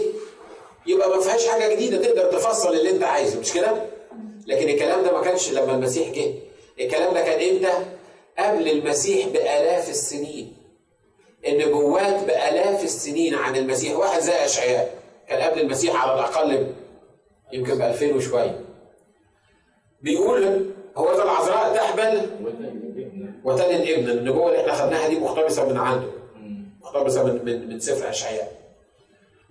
يبقى 0.88 1.08
ما 1.10 1.20
فيهاش 1.20 1.46
حاجة 1.46 1.74
جديدة 1.74 1.96
تقدر 2.02 2.24
تفصل 2.32 2.72
اللي 2.76 2.90
انت 2.90 3.02
عايزه 3.02 3.40
مش 3.40 3.52
كده؟ 3.52 3.72
لكن 4.46 4.68
الكلام 4.68 5.02
ده 5.04 5.12
ما 5.12 5.20
كانش 5.22 5.52
لما 5.52 5.74
المسيح 5.74 6.08
جه. 6.08 6.34
الكلام 6.80 7.14
ده 7.14 7.20
كان 7.22 7.54
إمتى؟ 7.54 7.72
قبل 8.38 8.68
المسيح 8.70 9.26
بآلاف 9.28 9.90
السنين. 9.90 10.56
النبوات 11.48 12.24
بآلاف 12.24 12.84
السنين 12.84 13.34
عن 13.34 13.56
المسيح 13.56 13.96
واحد 13.96 14.20
زي 14.20 14.44
أشعياء. 14.44 14.94
كان 15.28 15.42
قبل 15.50 15.60
المسيح 15.60 16.02
على 16.02 16.14
الأقل 16.14 16.66
يمكن 17.52 17.78
ب 17.78 17.82
2000 17.82 18.14
وشوية. 18.16 18.60
بيقول 20.02 20.70
هو 20.96 21.12
ذا 21.16 21.22
العذراء 21.22 21.74
تحبل 21.76 22.30
وتلد 23.44 23.88
ابن 23.88 24.10
النبوة 24.10 24.48
اللي 24.48 24.60
إحنا 24.60 24.72
خدناها 24.72 25.08
دي 25.08 25.18
مقتبسة 25.18 25.68
من 25.68 25.76
عنده. 25.76 26.08
مقتبسة 26.82 27.24
من 27.24 27.44
من, 27.44 27.68
من 27.68 27.80
سفر 27.80 28.10
أشعياء. 28.10 28.52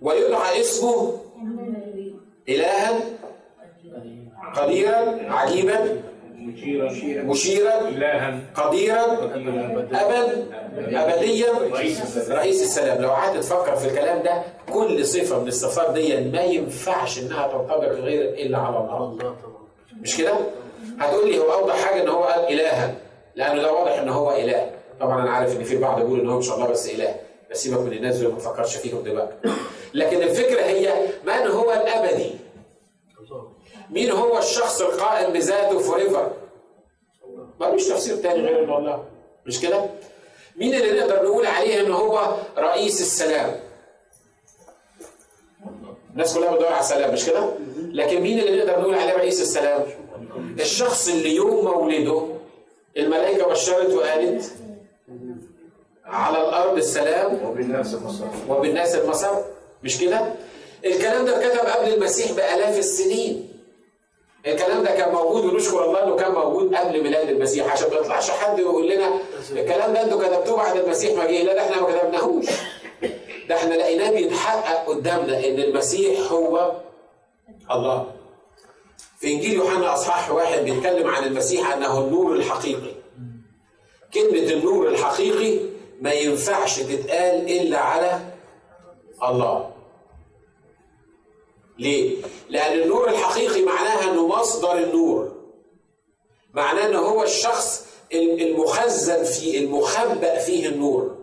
ويدعى 0.00 0.60
اسمه 0.60 1.18
الها 2.48 3.00
قديرا 4.54 5.18
عجيبا 5.32 6.02
مشيرا 7.24 7.88
إلها. 7.88 8.40
قديرا 8.54 9.04
ابد 9.92 10.46
ابديا. 10.94 11.52
رئيس 12.28 12.62
السلام. 12.62 13.02
لو 13.02 13.10
قعدت 13.10 13.36
تفكر 13.42 13.76
في 13.76 13.88
الكلام 13.88 14.22
ده 14.22 14.42
كل 14.72 15.04
صفة 15.06 15.38
من 15.42 15.48
الصفات 15.48 15.92
دي 15.94 16.16
ما 16.30 16.42
ينفعش 16.42 17.18
إنها 17.18 17.48
تنطبق 17.48 17.88
غير 17.92 18.28
إلا 18.34 18.58
على 18.58 18.76
الله. 18.78 19.36
مش 20.00 20.16
كده؟ 20.16 20.32
هتقول 21.00 21.28
لي 21.30 21.38
هو 21.38 21.52
أوضح 21.52 21.74
حاجة 21.84 22.02
إن 22.02 22.08
هو 22.08 22.22
قال 22.24 22.52
الها. 22.52 22.94
لأنه 23.36 23.62
ده 23.62 23.72
واضح 23.72 23.98
إن 23.98 24.08
هو 24.08 24.30
إله 24.36 24.70
طبعا 25.00 25.22
أنا 25.22 25.30
عارف 25.30 25.56
إن 25.56 25.64
في 25.64 25.74
البعض 25.74 26.00
بيقول 26.00 26.20
إن 26.20 26.28
هو 26.28 26.40
شاء 26.40 26.56
الله 26.56 26.68
بس 26.68 26.88
إله. 26.90 27.14
بس 27.50 27.62
سيبك 27.62 27.80
من 27.80 27.92
الناس 27.92 28.16
دول 28.16 28.32
ما 28.32 28.38
تفكرش 28.38 28.76
فيهم 28.76 29.02
دلوقتي. 29.02 29.32
لكن 29.94 30.22
الفكرة 30.22 30.62
هي 30.62 30.92
من 31.26 31.50
هو 31.50 31.72
الأبدي؟ 31.72 32.30
مين 33.90 34.10
هو 34.10 34.38
الشخص 34.38 34.80
القائم 34.80 35.32
بذاته 35.32 35.78
forever؟ 35.78 36.32
ملوش 37.60 37.88
تفسير 37.88 38.16
تاني 38.16 38.40
غير 38.40 38.64
إن 38.64 38.72
الله 38.72 39.04
مش 39.46 39.60
كده؟ 39.60 39.84
مين 40.56 40.74
اللي 40.74 41.00
نقدر 41.00 41.22
نقول 41.24 41.46
عليه 41.46 41.80
إن 41.80 41.92
هو 41.92 42.34
رئيس 42.58 43.00
السلام؟ 43.00 43.60
الناس 46.12 46.34
كلها 46.34 46.50
بتدور 46.52 46.68
على 46.72 46.80
السلام 46.80 47.12
مش 47.12 47.26
كده؟ 47.26 47.48
لكن 47.92 48.20
مين 48.20 48.38
اللي 48.38 48.58
نقدر 48.64 48.80
نقول 48.80 48.94
عليه 48.94 49.12
رئيس 49.12 49.40
السلام؟ 49.40 49.82
الشخص 50.60 51.08
اللي 51.08 51.34
يوم 51.34 51.64
مولده 51.64 52.22
الملائكة 52.96 53.46
بشرت 53.46 53.90
وقالت 53.94 54.52
على 56.04 56.38
الأرض 56.48 56.76
السلام 56.76 57.44
وبالناس 57.44 57.94
المصر 57.94 58.24
وبالناس 58.48 58.94
المسار 58.94 59.44
مش 59.84 60.00
كده؟ 60.00 60.32
الكلام 60.84 61.24
ده 61.24 61.36
اتكتب 61.36 61.66
قبل 61.66 61.94
المسيح 61.94 62.32
بآلاف 62.32 62.78
السنين. 62.78 63.48
الكلام 64.48 64.82
ده 64.82 64.90
كان 64.90 65.12
موجود 65.14 65.44
ونشكر 65.44 65.84
الله 65.84 66.04
إنه 66.04 66.16
كان 66.16 66.32
موجود 66.32 66.74
قبل 66.74 67.02
ميلاد 67.02 67.28
المسيح 67.28 67.72
عشان 67.72 67.90
ما 67.90 67.96
يطلعش 67.96 68.30
حد 68.30 68.60
ويقول 68.60 68.90
لنا 68.90 69.10
الكلام 69.52 69.92
ده 69.92 70.02
إنتوا 70.04 70.22
كتبتوه 70.22 70.56
بعد 70.56 70.76
المسيح 70.76 71.16
ما 71.18 71.26
جه 71.26 71.42
لا 71.42 71.54
ده 71.54 71.60
إحنا 71.64 71.80
ما 71.82 71.98
كتبناهوش. 71.98 72.46
ده 73.48 73.56
إحنا 73.56 73.74
لقيناه 73.74 74.10
بيتحقق 74.10 74.86
قدامنا 74.88 75.38
إن 75.48 75.58
المسيح 75.58 76.32
هو 76.32 76.72
الله. 77.70 78.06
في 79.20 79.32
إنجيل 79.32 79.52
يوحنا 79.54 79.94
أصحاح 79.94 80.30
واحد 80.30 80.58
بيتكلم 80.64 81.06
عن 81.10 81.24
المسيح 81.24 81.72
أنه 81.72 81.98
النور 81.98 82.32
الحقيقي. 82.32 82.94
كلمة 84.14 84.52
النور 84.52 84.88
الحقيقي 84.88 85.60
ما 86.00 86.12
ينفعش 86.12 86.80
تتقال 86.80 87.50
إلا 87.50 87.78
على 87.78 88.20
الله 89.28 89.70
ليه؟ 91.78 92.16
لأن 92.48 92.78
النور 92.80 93.08
الحقيقي 93.08 93.62
معناها 93.62 94.10
أنه 94.10 94.26
مصدر 94.26 94.78
النور. 94.78 95.32
معناه 96.54 96.86
أنه 96.86 96.98
هو 96.98 97.22
الشخص 97.22 97.86
المخزن 98.12 99.24
فيه 99.24 99.58
المخبأ 99.58 100.38
فيه 100.38 100.68
النور. 100.68 101.16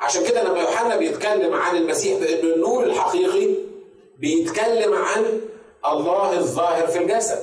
عشان 0.00 0.24
كده 0.24 0.42
لما 0.42 0.60
يوحنا 0.60 0.96
بيتكلم 0.96 1.54
عن 1.54 1.76
المسيح 1.76 2.18
بأنه 2.20 2.54
النور 2.54 2.84
الحقيقي 2.84 3.54
بيتكلم 4.18 4.94
عن 4.94 5.40
الله 5.92 6.38
الظاهر 6.38 6.86
في 6.86 6.98
الجسد. 6.98 7.38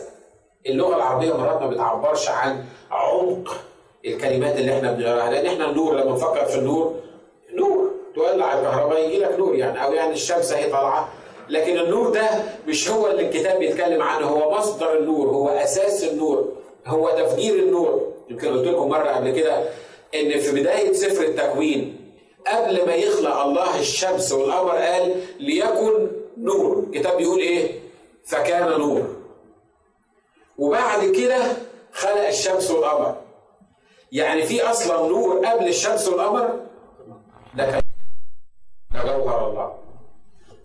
اللغة 0.66 0.96
العربية 0.96 1.34
مرات 1.34 1.62
ما 1.62 1.68
بتعبرش 1.68 2.30
عن 2.30 2.66
عمق 2.92 3.58
الكلمات 4.06 4.58
اللي 4.58 4.78
إحنا 4.78 4.92
بنقراها 4.92 5.32
لأن 5.32 5.46
إحنا 5.46 5.70
النور 5.70 5.94
لما 5.96 6.12
نفكر 6.12 6.46
في 6.46 6.56
النور 6.60 6.96
نور. 7.54 7.92
تولع 8.16 8.54
الكهرباء 8.60 9.08
يجي 9.08 9.20
لك 9.20 9.40
نور 9.40 9.56
يعني 9.56 9.84
أو 9.84 9.94
يعني 9.94 10.14
الشمس 10.14 10.52
هي 10.54 10.66
طالعة. 10.72 11.10
لكن 11.50 11.80
النور 11.80 12.10
ده 12.10 12.30
مش 12.68 12.90
هو 12.90 13.08
اللي 13.12 13.26
الكتاب 13.30 13.60
بيتكلم 13.60 14.02
عنه 14.02 14.26
هو 14.28 14.58
مصدر 14.58 14.98
النور 14.98 15.28
هو 15.28 15.50
أساس 15.50 16.04
النور 16.04 16.54
هو 16.88 17.10
تفجير 17.10 17.54
النور. 17.56 18.14
يمكن 18.30 18.48
قلت 18.48 18.68
لكم 18.68 18.90
مرة 18.90 19.10
قبل 19.10 19.32
كده 19.32 19.64
إن 20.16 20.40
في 20.40 20.52
بداية 20.62 20.94
سفر 20.94 21.24
التكوين 21.24 22.12
قبل 22.48 22.86
ما 22.86 22.96
يخلق 22.96 23.36
الله 23.36 23.80
الشمس 23.80 24.32
والقمر 24.32 24.76
قال 24.76 25.16
ليكن 25.40 26.08
نور. 26.38 26.80
الكتاب 26.80 27.18
بيقول 27.18 27.40
إيه؟ 27.40 27.80
فكان 28.26 28.80
نور. 28.80 29.16
وبعد 30.58 31.12
كده 31.12 31.42
خلق 31.94 32.28
الشمس 32.28 32.72
والقمر. 32.72 33.16
يعني 34.12 34.42
في 34.44 34.62
أصلا 34.62 35.08
نور 35.08 35.46
قبل 35.46 35.68
الشمس 35.68 36.08
والقمر؟ 36.08 36.60
ده 37.58 37.66
كان 37.66 37.82
جوهر 38.94 39.50
الله. 39.50 39.79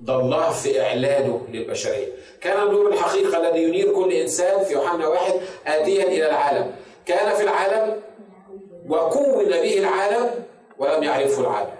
ده 0.05 0.21
الله 0.21 0.51
في 0.51 0.81
اعلانه 0.83 1.47
للبشرية 1.53 2.07
كان 2.41 2.67
النور 2.67 2.89
الحقيقة 2.93 3.49
الذي 3.49 3.63
ينير 3.63 3.93
كل 3.93 4.13
إنسان 4.13 4.65
في 4.65 4.73
يوحنا 4.73 5.09
واحد 5.09 5.35
اتيا 5.67 6.05
إلى 6.05 6.27
العالم 6.27 6.75
كان 7.07 7.35
في 7.35 7.43
العالم 7.43 8.01
وكون 8.89 9.45
به 9.45 9.79
العالم 9.79 10.31
ولم 10.79 11.03
يعرفه 11.03 11.41
العالم 11.41 11.71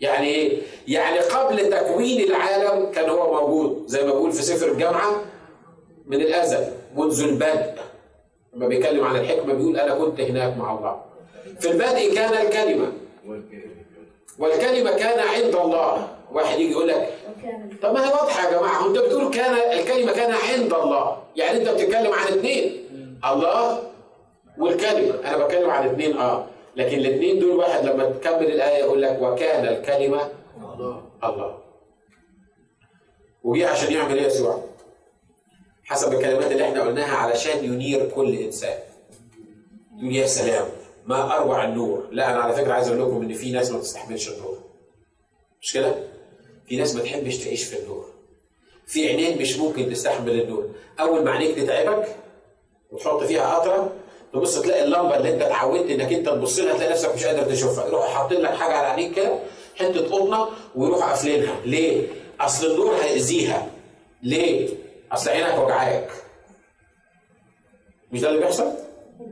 يعني 0.00 0.26
إيه؟ 0.28 0.62
يعني 0.88 1.18
قبل 1.18 1.70
تكوين 1.70 2.20
العالم 2.30 2.90
كان 2.92 3.10
هو 3.10 3.40
موجود 3.40 3.86
زي 3.86 4.04
ما 4.04 4.12
بقول 4.12 4.32
في 4.32 4.42
سفر 4.42 4.72
الجامعة 4.72 5.24
من 6.06 6.20
الأزل 6.20 6.66
منذ 6.96 7.22
البدء 7.22 7.72
لما 8.54 8.68
بيتكلم 8.68 9.04
عن 9.04 9.16
الحكمة 9.16 9.54
بيقول 9.54 9.76
أنا 9.78 9.94
كنت 9.94 10.20
هناك 10.20 10.56
مع 10.56 10.74
الله. 10.78 11.02
في 11.60 11.70
البدء 11.70 12.14
كان 12.14 12.46
الكلمة 12.46 12.92
والكلمة 14.38 14.90
كان 14.96 15.18
عند 15.28 15.54
الله. 15.54 16.17
واحد 16.32 16.60
يجي 16.60 16.72
يقول 16.72 16.88
لك 16.88 17.14
طب 17.82 17.92
ما 17.94 18.04
هي 18.08 18.12
واضحة 18.12 18.46
يا 18.48 18.58
جماعة 18.58 18.86
انت 18.86 18.98
بتقول 18.98 19.30
كان 19.34 19.78
الكلمة 19.78 20.12
كان 20.12 20.32
عند 20.32 20.72
الله 20.74 21.22
يعني 21.36 21.58
انت 21.60 21.68
بتتكلم 21.68 22.12
عن 22.12 22.26
اثنين 22.26 22.84
الله 23.24 23.82
والكلمة 24.58 25.14
أنا 25.24 25.44
بتكلم 25.44 25.70
عن 25.70 25.88
اثنين 25.88 26.16
آه 26.16 26.46
لكن 26.76 26.98
الاثنين 26.98 27.38
دول 27.38 27.50
واحد 27.56 27.84
لما 27.84 28.04
تكمل 28.10 28.46
الآية 28.46 28.76
يقول 28.78 29.02
لك 29.02 29.18
وكان 29.22 29.66
الكلمة 29.66 30.28
الله 30.74 31.02
الله 31.24 31.58
وجه 33.44 33.68
عشان 33.70 33.92
يعمل 33.92 34.18
إيه 34.18 34.26
يسوع؟ 34.26 34.64
حسب 35.84 36.12
الكلمات 36.12 36.52
اللي 36.52 36.64
إحنا 36.64 36.82
قلناها 36.82 37.16
علشان 37.16 37.64
ينير 37.64 38.08
كل 38.10 38.34
إنسان. 38.34 38.78
يقول 39.98 40.16
يا 40.16 40.26
سلام 40.26 40.66
ما 41.06 41.36
أروع 41.36 41.64
النور، 41.64 42.08
لا 42.10 42.30
أنا 42.30 42.38
على 42.40 42.52
فكرة 42.52 42.72
عايز 42.72 42.88
أقول 42.88 43.00
لكم 43.02 43.22
إن 43.22 43.32
في 43.34 43.52
ناس 43.52 43.70
ما 43.70 43.78
تستحملش 43.78 44.28
النور. 44.28 44.58
مش 45.62 45.72
كده؟ 45.72 45.94
في 46.68 46.76
ناس 46.76 46.94
ما 46.94 47.02
تحبش 47.02 47.36
تعيش 47.36 47.64
في 47.64 47.78
النور. 47.78 48.04
في 48.86 49.08
عينين 49.08 49.38
مش 49.42 49.56
ممكن 49.56 49.90
تستحمل 49.90 50.40
النور، 50.40 50.68
أول 51.00 51.24
ما 51.24 51.30
عينيك 51.30 51.56
تتعبك 51.56 52.16
وتحط 52.90 53.22
فيها 53.24 53.54
قطرة 53.54 53.92
تبص 54.32 54.60
تلاقي 54.60 54.84
اللمبة 54.84 55.16
اللي 55.16 55.34
أنت 55.34 55.42
اتعودت 55.42 55.90
إنك 55.90 56.12
أنت 56.12 56.28
تبص 56.28 56.58
لها 56.58 56.74
تلاقي 56.76 56.90
نفسك 56.92 57.14
مش 57.14 57.24
قادر 57.24 57.42
تشوفها، 57.42 57.86
يروح 57.86 58.14
حاطين 58.14 58.40
لك 58.40 58.50
حاجة 58.54 58.72
على 58.74 58.86
عينيك 58.86 59.16
كده 59.16 59.38
حتة 59.76 60.06
قطنه 60.08 60.48
ويروح 60.74 61.08
قافلينها، 61.08 61.60
ليه؟ 61.64 62.06
أصل 62.40 62.66
النور 62.70 62.94
هيأذيها. 62.94 63.66
ليه؟ 64.22 64.68
أصل 65.12 65.30
عينك 65.30 65.58
وجعاك. 65.64 66.10
مش 68.12 68.20
ده 68.20 68.28
اللي 68.28 68.40
بيحصل؟ 68.40 68.72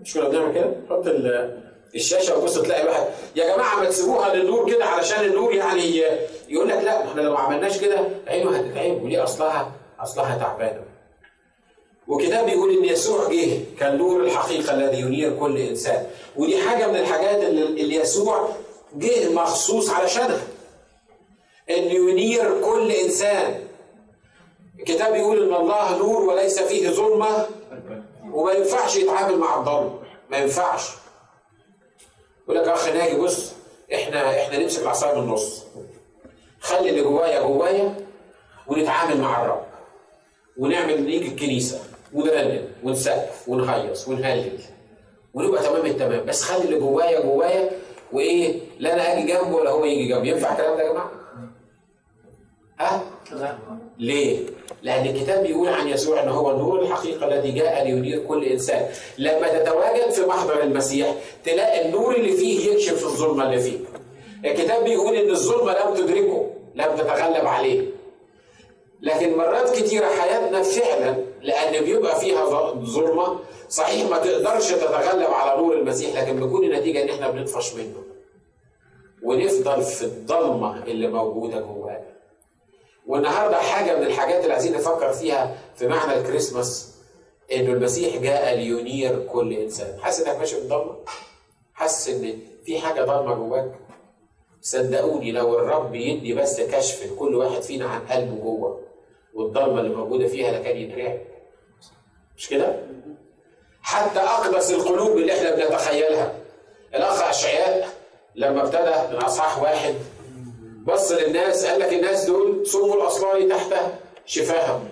مش 0.02 0.14
كنا 0.14 0.28
بنعمل 0.28 0.55
كده؟ 0.55 0.75
حط 0.90 1.07
ال- 1.07 1.61
الشاشة 1.95 2.38
وبص 2.38 2.59
تلاقي 2.59 2.83
الواحد 2.83 3.07
يا 3.37 3.55
جماعة 3.55 3.81
ما 3.81 3.85
تسيبوها 3.85 4.35
للنور 4.35 4.71
كده 4.73 4.85
علشان 4.85 5.25
النور 5.25 5.55
يعني 5.55 6.02
يقول 6.49 6.69
لك 6.69 6.76
لا 6.85 6.99
ما 7.05 7.11
إحنا 7.11 7.21
لو 7.21 7.33
ما 7.33 7.38
عملناش 7.38 7.79
كده 7.79 8.00
عينه 8.26 8.57
هتتعب 8.57 9.03
وليه 9.03 9.25
اصلها 9.25 9.73
أصلها 10.00 10.38
تعبانة. 10.38 10.83
وكتاب 12.09 12.45
بيقول 12.47 12.79
إن 12.79 12.85
يسوع 12.85 13.29
جه 13.33 13.61
كان 13.79 13.99
نور 13.99 14.21
الحقيقة 14.25 14.75
الذي 14.75 15.00
ينير 15.00 15.38
كل 15.38 15.59
إنسان. 15.59 16.07
ودي 16.37 16.59
حاجة 16.62 16.87
من 16.87 16.97
الحاجات 16.97 17.45
اللي, 17.45 17.97
يسوع 17.97 18.49
جه 18.95 19.33
مخصوص 19.33 19.91
علشانها. 19.91 20.41
إن 21.71 21.83
ينير 21.85 22.61
كل 22.65 22.91
إنسان. 22.93 23.61
الكتاب 24.79 25.12
بيقول 25.12 25.43
إن 25.49 25.55
الله 25.61 25.99
نور 25.99 26.23
وليس 26.25 26.61
فيه 26.62 26.88
ظلمة 26.91 27.47
وما 28.33 28.53
ينفعش 28.53 28.97
يتعامل 28.97 29.38
مع 29.38 29.59
الظلم 29.61 29.99
ما 30.31 30.37
ينفعش. 30.38 30.91
يقول 32.45 32.57
لك 32.57 32.69
أخ 32.69 32.88
ناجي 32.88 33.17
بص 33.17 33.53
إحنا 33.95 34.43
إحنا 34.43 34.59
نمسك 34.59 34.83
العصاية 34.83 35.15
من 35.15 35.23
النص. 35.23 35.65
خلي 36.67 36.91
اللي 36.91 37.03
جوايا 37.03 37.41
جوايا 37.41 37.95
ونتعامل 38.67 39.21
مع 39.21 39.43
الرب 39.43 39.63
ونعمل 40.59 41.03
نيجي 41.07 41.29
الكنيسة 41.29 41.81
ونرنم 42.15 42.69
ونسقف 42.85 43.49
ونهيص 43.49 44.09
ونهلل 44.09 44.59
ونبقى 45.35 45.63
تمام 45.63 45.87
التمام 45.87 46.25
بس 46.27 46.43
خلي 46.43 46.65
اللي 46.65 46.79
جوايا 46.79 47.21
جوايا 47.21 47.71
وإيه 48.13 48.61
لا 48.79 48.95
أنا 48.95 49.13
أجي 49.13 49.27
جنبه 49.33 49.55
ولا 49.57 49.71
هو 49.71 49.85
يجي 49.85 50.09
جنبي 50.09 50.29
ينفع 50.31 50.53
الكلام 50.53 50.77
ده 50.77 50.83
يا 50.83 50.93
جماعة؟ 50.93 51.11
ها؟ 52.81 53.03
ليه؟ 53.99 54.39
لأن 54.83 55.07
الكتاب 55.07 55.43
بيقول 55.47 55.69
عن 55.69 55.89
يسوع 55.89 56.23
أنه 56.23 56.31
هو 56.31 56.51
النور 56.51 56.83
الحقيقة 56.83 57.29
الذي 57.29 57.51
جاء 57.53 57.85
لينير 57.85 58.19
كل 58.29 58.45
إنسان. 58.45 58.87
لما 59.19 59.49
تتواجد 59.59 60.11
في 60.11 60.21
محضر 60.27 60.63
المسيح 60.63 61.15
تلاقي 61.45 61.87
النور 61.89 62.15
اللي 62.17 62.33
فيه 62.33 62.71
يكشف 62.71 63.05
الظلمة 63.05 63.45
اللي 63.47 63.59
فيه. 63.61 63.79
الكتاب 64.45 64.85
بيقول 64.85 65.17
أن 65.17 65.31
الظلمة 65.31 65.73
لم 65.73 65.95
تدركه، 65.95 66.46
لم 66.76 66.97
تتغلب 66.97 67.47
عليه. 67.47 67.90
لكن 69.02 69.37
مرات 69.37 69.76
كتيرة 69.76 70.06
حياتنا 70.06 70.62
فعلا 70.62 71.16
لأن 71.42 71.85
بيبقى 71.85 72.21
فيها 72.21 72.45
ظلمة 72.75 73.38
صحيح 73.68 74.11
ما 74.11 74.18
تقدرش 74.18 74.73
تتغلب 74.73 75.30
على 75.30 75.61
نور 75.62 75.75
المسيح 75.78 76.23
لكن 76.23 76.40
بيكون 76.40 76.64
النتيجة 76.64 77.02
إن 77.02 77.09
إحنا 77.09 77.30
بنطفش 77.30 77.75
منه. 77.75 78.02
ونفضل 79.23 79.83
في 79.83 80.02
الضلمة 80.04 80.85
اللي 80.85 81.09
موجودة 81.09 81.61
جوانا. 81.61 82.06
والنهاردة 83.06 83.56
حاجة 83.56 83.97
من 83.99 84.06
الحاجات 84.06 84.42
اللي 84.42 84.52
عايزين 84.52 84.73
نفكر 84.73 85.12
فيها 85.12 85.59
في 85.76 85.88
معنى 85.88 86.18
الكريسماس 86.21 86.95
إنه 87.52 87.73
المسيح 87.73 88.16
جاء 88.16 88.54
لينير 88.54 89.26
كل 89.33 89.52
إنسان 89.52 89.99
حاسس 90.00 90.26
إنك 90.26 90.38
ماشي 90.38 90.56
في 90.56 90.62
الضلمة 90.62 90.97
حاسس 91.75 92.09
إن 92.09 92.38
في 92.64 92.78
حاجة 92.78 93.02
ضلمة 93.04 93.35
جواك 93.35 93.73
صدقوني 94.71 95.33
لو 95.33 95.59
الرب 95.59 95.95
يدي 95.95 96.35
بس 96.35 96.61
كشف 96.61 97.13
لكل 97.13 97.35
واحد 97.35 97.63
فينا 97.63 97.87
عن 97.89 98.01
قلبه 98.07 98.35
جوه 98.43 98.81
والضلمة 99.35 99.81
اللي 99.81 99.95
موجودة 99.97 100.29
فيها 100.29 100.53
لكان 100.59 100.77
يترعب. 100.77 101.19
مش 102.37 102.49
كده؟ 102.49 102.77
حتى 103.83 104.19
أقدس 104.19 104.71
القلوب 104.71 105.17
اللي 105.17 105.33
إحنا 105.33 105.55
بنتخيلها. 105.55 106.35
الأخ 106.95 107.23
أشعياء 107.29 107.89
لما 108.35 108.63
ابتدى 108.63 109.17
من 109.17 109.23
أصحاح 109.23 109.63
واحد 109.63 109.95
بص 110.87 111.13
للناس 111.13 111.67
قال 111.67 111.81
لك 111.81 111.93
الناس 111.93 112.25
دول 112.25 112.67
صموا 112.67 112.95
الاصلان 112.95 113.49
تحت 113.49 113.75
شفاهم. 114.27 114.89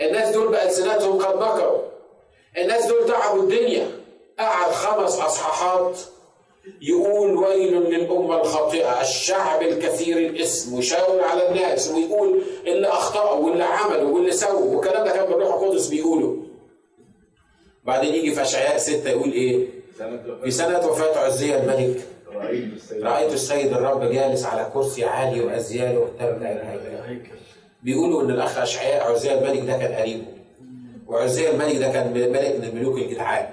الناس 0.00 0.34
دول 0.34 0.48
بألسنتهم 0.48 1.18
قد 1.18 1.34
نكروا 1.36 1.82
الناس 2.58 2.86
دول 2.86 3.06
تعبوا 3.06 3.42
الدنيا. 3.42 3.90
قعد 4.38 4.70
خمس 4.72 5.18
أصحاحات 5.20 5.98
يقول 6.82 7.36
ويل 7.36 7.74
للأمة 7.74 8.40
الخاطئة 8.40 9.00
الشعب 9.00 9.62
الكثير 9.62 10.18
الاسم 10.18 10.74
ويشاور 10.74 11.20
على 11.24 11.48
الناس 11.48 11.90
ويقول 11.90 12.42
اللي 12.66 12.88
أخطأوا 12.88 13.46
واللي 13.46 13.64
عملوا 13.64 14.10
واللي 14.14 14.32
سووا 14.32 14.76
والكلام 14.76 15.04
ده 15.04 15.12
كان 15.12 15.24
بالروح 15.26 15.62
القدس 15.62 15.86
بيقوله. 15.86 16.36
بعدين 17.84 18.14
يجي 18.14 18.34
في 18.34 18.42
أشعياء 18.42 18.78
ستة 18.78 19.10
يقول 19.10 19.32
إيه؟ 19.32 19.66
في 20.44 20.50
سنة 20.50 20.78
وفاة 20.86 21.18
عزية 21.18 21.56
الملك. 21.56 22.00
رأيت 23.02 23.32
السيد 23.32 23.72
الرب 23.72 24.10
جالس 24.12 24.44
على 24.44 24.70
كرسي 24.74 25.04
عالي 25.04 25.40
وأزياله 25.40 26.08
تملأ 26.18 26.74
الهيكل 26.74 27.28
بيقولوا 27.82 28.22
إن 28.22 28.30
الأخ 28.30 28.58
أشعياء 28.58 29.12
عزية 29.12 29.32
الملك 29.38 29.60
ده 29.66 29.76
كان 29.78 29.92
قريبه. 29.94 30.24
وعزية 31.06 31.50
الملك 31.50 31.76
ده 31.76 31.88
كان 31.92 32.12
ملك 32.12 32.56
من 32.58 32.64
الملوك 32.64 32.98
الجدعان. 32.98 33.46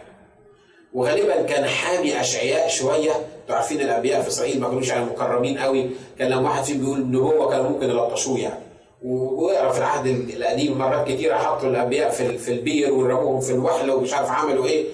وغالبا 0.94 1.42
كان 1.42 1.66
حامي 1.66 2.20
أشعياء 2.22 2.68
شوية. 2.68 3.12
أنتوا 3.12 3.56
عارفين 3.56 3.82
الأنبياء 3.82 4.22
في 4.22 4.28
اسرائيل 4.28 4.60
ما 4.62 4.68
كانوش 4.68 4.90
يعني 4.90 5.06
مكرمين 5.06 5.58
قوي. 5.58 5.90
كان 6.20 6.30
لما 6.30 6.50
واحد 6.50 6.64
فيهم 6.64 6.80
بيقول 6.80 7.00
نبوه 7.00 7.50
كانوا 7.50 7.70
ممكن 7.70 7.90
يلطشوه 7.90 8.40
يعني. 8.40 8.64
واقرا 9.04 9.72
في 9.72 9.78
العهد 9.80 10.08
القديم 10.08 10.78
مرات 10.78 11.08
كتيره 11.08 11.36
حطوا 11.36 11.70
الأنبياء 11.70 12.10
في 12.10 12.38
في 12.38 12.52
البير 12.52 12.94
ورموهم 12.94 13.40
في 13.42 13.52
الوحل 13.52 13.92
ومش 13.92 14.14
عارف 14.14 14.30
عملوا 14.30 14.66
إيه. 14.66 14.86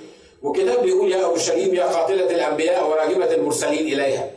وكتاب 0.44 0.84
بيقول 0.84 1.12
يا 1.12 1.26
اورشليم 1.26 1.76
يا 1.76 1.86
قاتلة 1.86 2.30
الأنبياء 2.36 2.90
وراجمه 2.90 3.32
المرسلين 3.34 3.94
إليها. 3.94 4.30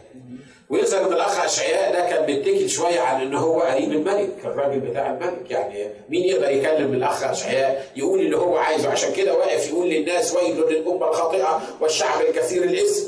ويظهر 0.71 1.07
ان 1.07 1.13
الأخ 1.13 1.45
أشعياء 1.45 1.93
ده 1.93 2.01
كان 2.11 2.27
بيتكل 2.27 2.69
شوية 2.69 3.01
على 3.01 3.23
إن 3.27 3.35
هو 3.35 3.61
قريب 3.61 3.93
الملك 3.93 4.31
الراجل 4.45 4.81
بتاع 4.81 5.11
الملك 5.11 5.51
يعني. 5.51 5.91
مين 6.09 6.25
يقدر 6.25 6.51
يكلم 6.51 6.93
الأخ 6.95 7.25
أشعياء؟ 7.25 7.87
يقول 7.97 8.21
اللي 8.21 8.37
هو 8.37 8.57
عايزه. 8.57 8.91
عشان 8.91 9.13
كده 9.13 9.35
واقف 9.39 9.69
يقول 9.71 9.89
للناس 9.91 10.35
ويل 10.37 10.57
للأمة 10.61 11.09
الخاطئة 11.09 11.61
والشعب 11.81 12.21
الكثير 12.21 12.65
الاسم 12.65 13.07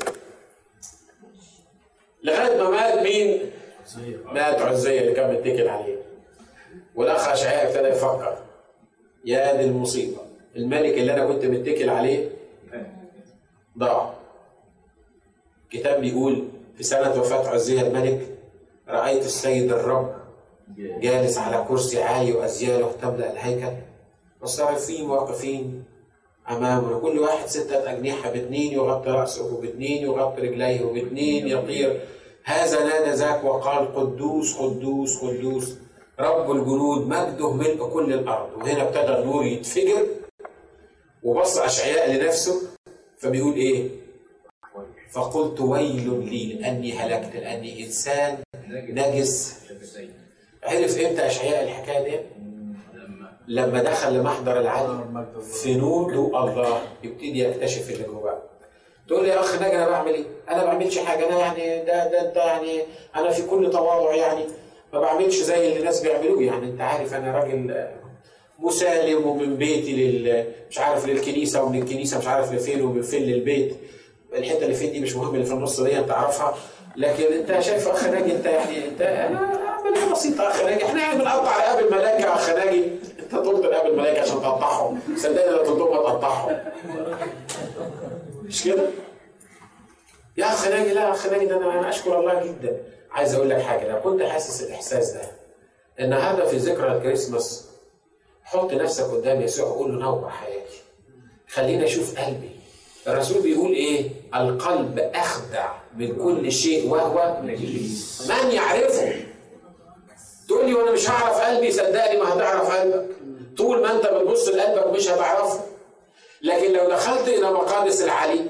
لغاية 2.22 2.62
ما 2.62 2.70
مات 2.70 2.98
مين؟ 3.02 3.50
مات 4.24 4.60
عزية 4.62 5.00
اللي 5.00 5.12
كان 5.12 5.34
متكل 5.34 5.68
عليه. 5.68 5.96
والأخ 6.94 7.28
أشعياء 7.28 7.68
ابتدى 7.70 7.88
يفكر. 7.88 8.38
يا 9.24 9.52
دي 9.56 9.64
المصيبة 9.64 10.16
الملك 10.56 10.94
اللي 10.98 11.12
أنا 11.14 11.26
كنت 11.26 11.44
متكل 11.44 11.90
عليه؟ 11.90 12.28
ضاع 13.78 14.14
الكتاب 15.64 16.00
بيقول 16.00 16.48
في 16.76 16.82
سنة 16.82 17.20
وفاة 17.20 17.48
عزية 17.48 17.80
الملك 17.82 18.20
رأيت 18.88 19.24
السيد 19.24 19.72
الرب 19.72 20.14
جالس 20.78 21.38
على 21.38 21.64
كرسي 21.68 22.02
عالي 22.02 22.32
وأزياله 22.32 22.92
تملأ 23.02 23.32
الهيكل 23.32 23.76
والصارفين 24.40 25.10
واقفين 25.10 25.84
أمامه 26.50 26.98
كل 27.00 27.18
واحد 27.18 27.46
ستة 27.48 27.92
أجنحة 27.92 28.30
باثنين 28.30 28.72
يغطي 28.72 29.10
رأسه 29.10 29.54
وباثنين 29.54 30.02
يغطي 30.02 30.42
رجليه 30.42 30.84
وباثنين 30.84 31.48
يطير. 31.48 32.00
هذا 32.44 32.84
نادى 32.84 33.10
ذاك 33.10 33.44
وقال 33.44 33.94
قدوس 33.94 34.56
قدوس 34.56 35.18
قدوس. 35.18 35.74
رب 36.20 36.50
الجنود 36.50 37.06
مجده 37.06 37.52
ملء 37.52 37.88
كل 37.88 38.12
الأرض 38.12 38.48
وهنا 38.56 38.82
ابتدى 38.82 39.18
النور 39.18 39.44
يتفجر 39.44 40.06
وبص 41.22 41.58
أشعياء 41.58 42.12
لنفسه 42.12 42.54
فبيقول 43.18 43.54
إيه؟ 43.54 43.88
فقلت 45.12 45.60
ويل 45.60 46.24
لي 46.30 46.52
لأني 46.52 46.92
هلكت 46.92 47.36
لأني 47.36 47.84
إنسان 47.84 48.38
نجس. 48.68 49.56
عرف 50.64 50.98
إمتى 51.00 51.26
إشعياء 51.26 51.64
الحكاية 51.64 52.10
دي؟ 52.10 52.20
لما 53.48 53.82
دخل 53.82 54.14
لمحضر 54.14 54.60
العلي 54.60 55.26
في 55.62 55.74
نور 55.74 56.12
الله 56.14 56.82
يبتدي 57.04 57.38
يكتشف 57.38 57.90
اللي 57.90 58.04
جواه. 58.04 58.42
تقول 59.08 59.22
لي 59.24 59.28
يا 59.28 59.40
أخ 59.40 59.60
ناجي 59.62 59.76
أنا 59.76 59.88
بعمل 59.90 60.14
إيه؟ 60.14 60.24
أنا 60.50 60.58
ما 60.58 60.64
بعملش 60.64 60.98
حاجة 60.98 61.28
أنا 61.28 61.38
يعني 61.38 61.84
ده 61.84 62.10
ده 62.10 62.28
انت 62.28 62.36
يعني 62.36 62.82
أنا 63.16 63.30
في 63.30 63.42
كل 63.42 63.70
تواضع 63.70 64.14
يعني. 64.14 64.44
ما 64.92 65.00
بعملش 65.00 65.36
زي 65.36 65.68
اللي 65.68 65.78
الناس 65.78 66.00
بيعملوه 66.00 66.42
يعني. 66.42 66.66
أنت 66.66 66.80
عارف 66.80 67.14
أنا 67.14 67.32
راجل 67.38 67.86
مسالم 68.58 69.26
ومن 69.26 69.56
بيتي 69.56 69.92
لل 69.92 70.44
مش 70.70 70.78
عارف 70.78 71.06
للكنيسة 71.06 71.62
ومن 71.64 71.82
الكنيسة 71.82 72.18
مش 72.18 72.26
عارف 72.26 72.52
لفين 72.52 72.82
ومن 72.82 73.02
فين 73.02 73.22
للبيت. 73.22 73.76
الحتة 74.34 74.62
اللي 74.64 74.74
فين 74.74 74.92
دي 74.92 75.00
مش 75.00 75.16
مهم 75.16 75.34
اللي 75.34 75.46
في 75.46 75.52
النص 75.52 75.80
دي 75.80 75.98
أنت 75.98 76.08
تعرفها 76.08 76.54
لكن 76.96 77.32
أنت 77.32 77.60
شايف 77.60 77.88
أخ 77.88 78.04
ناجي 78.04 78.32
أنت 78.32 78.46
يعني 78.46 78.88
أنت 78.88 79.00
أنا 79.02 79.38
عمليه 79.68 80.12
بسيطه 80.12 80.48
أخ 80.48 80.62
ناجي؟ 80.64 80.84
إحنا 80.84 81.02
يعني 81.02 81.18
بنقطع 81.18 81.56
رقاب 81.56 81.84
الملائكة 81.86 82.26
يا 82.26 82.34
أخ 82.34 82.50
ناجي. 82.50 82.84
أنت 83.22 83.34
طولت 83.34 83.66
رقاب 83.66 83.86
الملائكة 83.86 84.20
عشان 84.20 84.34
تقطعهم. 84.42 85.00
صدقني 85.16 85.50
لو 85.50 85.64
تطلبها 85.64 86.02
تقطعهم. 86.02 86.58
مش 88.42 88.64
كده؟ 88.64 88.82
يا 90.36 90.46
أخ 90.46 90.68
ناجي 90.68 90.92
لا 90.94 91.00
يا 91.00 91.10
أخ 91.10 91.26
ناجي 91.26 91.46
ده 91.46 91.56
أنا 91.56 91.88
أشكر 91.88 92.20
الله 92.20 92.44
جدا. 92.44 92.82
عايز 93.10 93.34
أقول 93.34 93.50
لك 93.50 93.60
حاجة 93.62 93.88
لو 93.92 94.00
كنت 94.00 94.22
حاسس 94.22 94.62
الإحساس 94.62 95.10
ده 95.12 95.22
النهارده 96.00 96.44
في 96.46 96.56
ذكرى 96.56 96.96
الكريسماس. 96.96 97.68
حط 98.44 98.72
نفسك 98.72 99.04
قدام 99.04 99.40
يسوع 99.40 99.66
وقول 99.68 99.92
له 99.92 99.98
نور 100.00 100.28
حياتي. 100.28 100.82
خليني 101.48 101.84
أشوف 101.84 102.18
قلبي. 102.18 102.50
الرسول 103.06 103.42
بيقول 103.42 103.72
إيه؟ 103.72 104.08
القلب 104.34 104.98
أخدع 105.14 105.68
من 105.96 106.16
كل 106.16 106.52
شيء 106.52 106.88
وهو 106.88 107.36
من 108.28 108.50
يعرفه؟ 108.52 109.14
تقول 110.48 110.66
لي 110.66 110.74
وأنا 110.74 110.90
مش 110.90 111.10
هعرف 111.10 111.40
قلبي 111.40 111.72
صدقني 111.72 112.18
ما 112.20 112.34
هتعرف 112.34 112.70
قلبك. 112.76 113.06
طول 113.58 113.82
ما 113.82 113.92
أنت 113.96 114.06
بتبص 114.06 114.48
لقلبك 114.48 114.86
مش 114.96 115.08
هتعرفه. 115.08 115.60
لكن 116.42 116.72
لو 116.72 116.88
دخلت 116.90 117.28
إلى 117.28 117.50
مقادس 117.50 118.02
العلي 118.02 118.46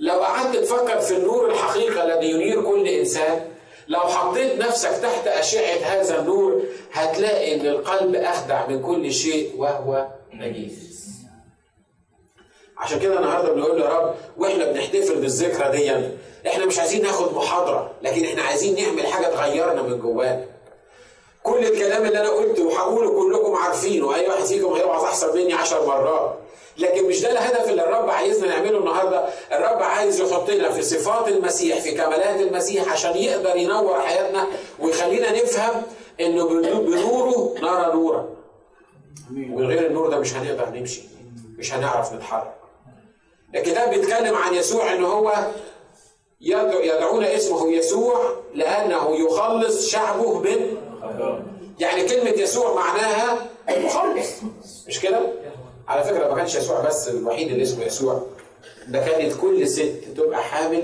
لو 0.00 0.14
قعدت 0.14 0.56
تفكر 0.56 1.00
في 1.00 1.16
النور 1.16 1.50
الحقيقة 1.50 2.04
الذي 2.04 2.30
ينير 2.30 2.62
كل 2.62 2.88
إنسان 2.88 3.40
لو 3.88 4.00
حطيت 4.00 4.58
نفسك 4.58 4.90
تحت 5.02 5.26
أشعة 5.28 5.76
هذا 5.84 6.20
النور 6.20 6.62
هتلاقي 6.92 7.54
إن 7.54 7.66
القلب 7.66 8.14
أخدع 8.14 8.66
من 8.66 8.82
كل 8.82 9.12
شيء 9.12 9.50
وهو 9.56 10.06
نجيس 10.34 10.89
عشان 12.80 12.98
كده 12.98 13.18
النهارده 13.18 13.52
بنقول 13.52 13.80
يا 13.80 13.88
رب 13.88 14.14
وإحنا 14.38 14.72
بنحتفل 14.72 15.14
بالذكرى 15.20 15.70
دي. 15.70 15.92
إحنا 16.46 16.66
مش 16.66 16.78
عايزين 16.78 17.02
ناخد 17.02 17.34
محاضرة 17.34 17.90
لكن 18.02 18.24
إحنا 18.24 18.42
عايزين 18.42 18.74
نعمل 18.84 19.06
حاجة 19.06 19.26
تغيرنا 19.26 19.82
من 19.82 19.98
جوانا. 20.00 20.44
كل 21.42 21.58
الكلام 21.58 22.04
اللي 22.04 22.20
أنا 22.20 22.28
قلته 22.28 22.66
وهقوله 22.66 23.10
كلكم 23.22 23.54
عارفينه. 23.54 24.14
أي 24.14 24.28
واحد 24.28 24.44
فيكم 24.44 24.72
هيوعظ 24.72 25.04
أحسن 25.04 25.36
مني 25.36 25.54
عشر 25.54 25.86
مرات. 25.86 26.34
لكن 26.78 27.08
مش 27.08 27.20
ده 27.22 27.30
الهدف 27.32 27.68
اللي 27.70 27.82
الرب 27.84 28.10
عايزنا 28.10 28.48
نعمله 28.48 28.78
النهارده. 28.78 29.24
الرب 29.52 29.82
عايز 29.82 30.20
يحطنا 30.20 30.70
في 30.70 30.82
صفات 30.82 31.28
المسيح 31.28 31.78
في 31.80 31.90
كمالات 31.92 32.40
المسيح 32.40 32.92
عشان 32.92 33.16
يقدر 33.16 33.56
ينور 33.56 34.00
حياتنا 34.00 34.46
ويخلينا 34.78 35.32
نفهم 35.32 35.82
انه 36.20 36.48
بنوره 36.48 37.54
نرى 37.62 37.92
نورا 37.94 38.28
ومن 39.30 39.66
غير 39.66 39.86
النور 39.86 40.10
ده 40.10 40.18
مش 40.18 40.34
هنقدر 40.34 40.68
نمشي 40.68 41.02
مش 41.58 41.74
هنعرف 41.74 42.12
نتحرك. 42.12 42.54
الكتاب 43.54 43.90
بيتكلم 43.90 44.34
عن 44.34 44.54
يسوع 44.54 44.92
ان 44.94 45.04
هو 45.04 45.32
يدعو 46.40 46.80
يدعون 46.80 47.24
اسمه 47.24 47.72
يسوع 47.72 48.20
لأنه 48.54 49.16
يخلص 49.26 49.88
شعبه 49.90 50.38
من 50.38 50.76
يعني 51.80 52.02
كلمة 52.08 52.30
يسوع 52.30 52.74
معناها 52.74 53.46
مخلص 53.84 54.28
مش 54.88 55.00
كده؟ 55.00 55.20
على 55.88 56.04
فكرة 56.04 56.28
ما 56.28 56.34
كانش 56.36 56.54
يسوع 56.56 56.80
بس 56.80 57.08
الوحيد 57.08 57.50
اللي 57.50 57.62
اسمه 57.62 57.84
يسوع. 57.84 58.22
ده 58.88 58.98
كانت 59.06 59.32
كل 59.40 59.68
ست 59.68 59.92
تبقى 60.16 60.42
حامل 60.42 60.82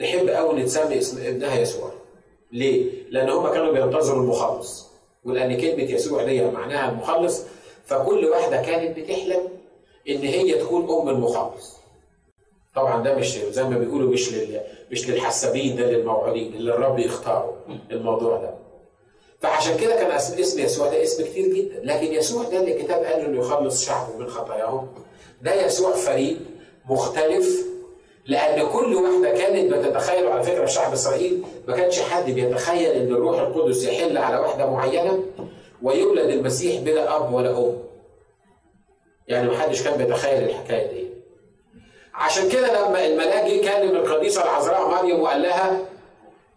تحب 0.00 0.28
قوي 0.28 0.62
تسمي 0.62 0.98
اسم 0.98 1.18
ابنها 1.26 1.60
يسوع. 1.60 1.90
ليه؟ 2.52 2.90
لأن 3.10 3.28
هم 3.30 3.48
كانوا 3.48 3.72
بينتظروا 3.72 4.22
المخلص. 4.22 4.86
ولأن 5.24 5.60
كلمة 5.60 5.82
يسوع 5.82 6.24
دي 6.24 6.44
معناها 6.44 6.90
المخلص. 6.90 7.42
فكل 7.86 8.24
واحدة 8.24 8.62
كانت 8.62 8.98
بتحلم 8.98 9.48
إن 10.08 10.18
هي 10.22 10.52
تكون 10.54 10.90
أم 11.00 11.08
المخلص. 11.08 11.76
طبعا 12.74 13.02
ده 13.02 13.14
مش 13.14 13.38
زي 13.38 13.64
ما 13.64 13.78
بيقولوا 13.78 14.10
مش 14.12 14.32
لل... 14.34 14.60
مش 14.90 15.08
للحسابين 15.10 15.76
ده 15.76 15.90
للموعودين 15.90 16.54
اللي 16.54 16.74
الرب 16.74 16.98
يختاره 16.98 17.56
الموضوع 17.90 18.36
ده. 18.36 18.54
فعشان 19.40 19.76
كده 19.76 19.94
كان 19.96 20.10
اسم, 20.10 20.60
يسوع 20.60 20.88
ده 20.88 21.02
اسم 21.02 21.24
كتير 21.24 21.46
جدا. 21.54 21.80
لكن 21.82 22.12
يسوع 22.12 22.44
ده 22.44 22.60
اللي 22.60 22.76
الكتاب 22.76 23.04
قال 23.04 23.20
إنه 23.20 23.38
يخلص 23.40 23.84
شعبه 23.86 24.16
من 24.18 24.26
خطاياهم 24.26 24.88
ده 25.42 25.66
يسوع 25.66 25.92
فريد 25.92 26.40
مختلف 26.90 27.66
لأن 28.26 28.66
كل 28.68 28.94
واحدة 28.94 29.38
كانت 29.38 29.72
بتتخيل 29.74 30.26
على 30.26 30.42
فكرة 30.42 30.66
شعب 30.66 30.92
إسرائيل 30.92 31.42
ما 31.68 31.76
كانش 31.76 32.00
حد 32.00 32.30
بيتخيل 32.30 32.90
إن 32.90 33.12
الروح 33.12 33.40
القدس 33.40 33.84
يحل 33.84 34.16
على 34.18 34.36
واحدة 34.38 34.66
معينة 34.70 35.22
ويولد 35.82 36.30
المسيح 36.30 36.80
بلا 36.82 37.16
أب 37.16 37.32
ولا 37.34 37.58
أم. 37.58 37.76
يعني 39.28 39.48
ما 39.48 39.58
حدش 39.58 39.82
كان 39.82 39.98
بيتخيل 40.04 40.44
الحكاية 40.44 40.86
دي. 40.92 41.01
عشان 42.14 42.48
كده 42.48 42.86
لما 42.86 43.06
الملاك 43.06 43.44
جه 43.44 43.60
كلم 43.72 43.96
القديسه 43.96 44.42
العذراء 44.42 44.88
مريم 44.88 45.20
وقال 45.20 45.42
لها 45.42 45.78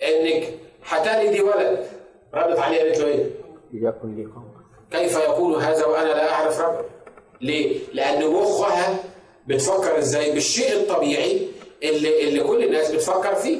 انك 0.03 0.43
هتلدي 0.89 1.41
ولد 1.41 1.85
ردت 2.33 2.59
عليه 2.59 2.79
قالت 2.81 2.99
له 2.99 3.07
إيه؟ 3.07 3.29
ليكن 3.73 4.15
لي 4.15 4.27
كيف 4.99 5.19
يكون 5.29 5.55
هذا 5.61 5.85
وأنا 5.85 6.07
لا 6.07 6.31
أعرف 6.33 6.59
رجل؟ 6.61 6.85
ليه؟ 7.41 7.79
لأن 7.93 8.27
مخها 8.27 8.95
بتفكر 9.47 9.97
إزاي؟ 9.97 10.31
بالشيء 10.31 10.73
الطبيعي 10.73 11.47
اللي 11.83 12.27
اللي 12.27 12.39
كل 12.43 12.63
الناس 12.63 12.91
بتفكر 12.91 13.35
فيه. 13.35 13.57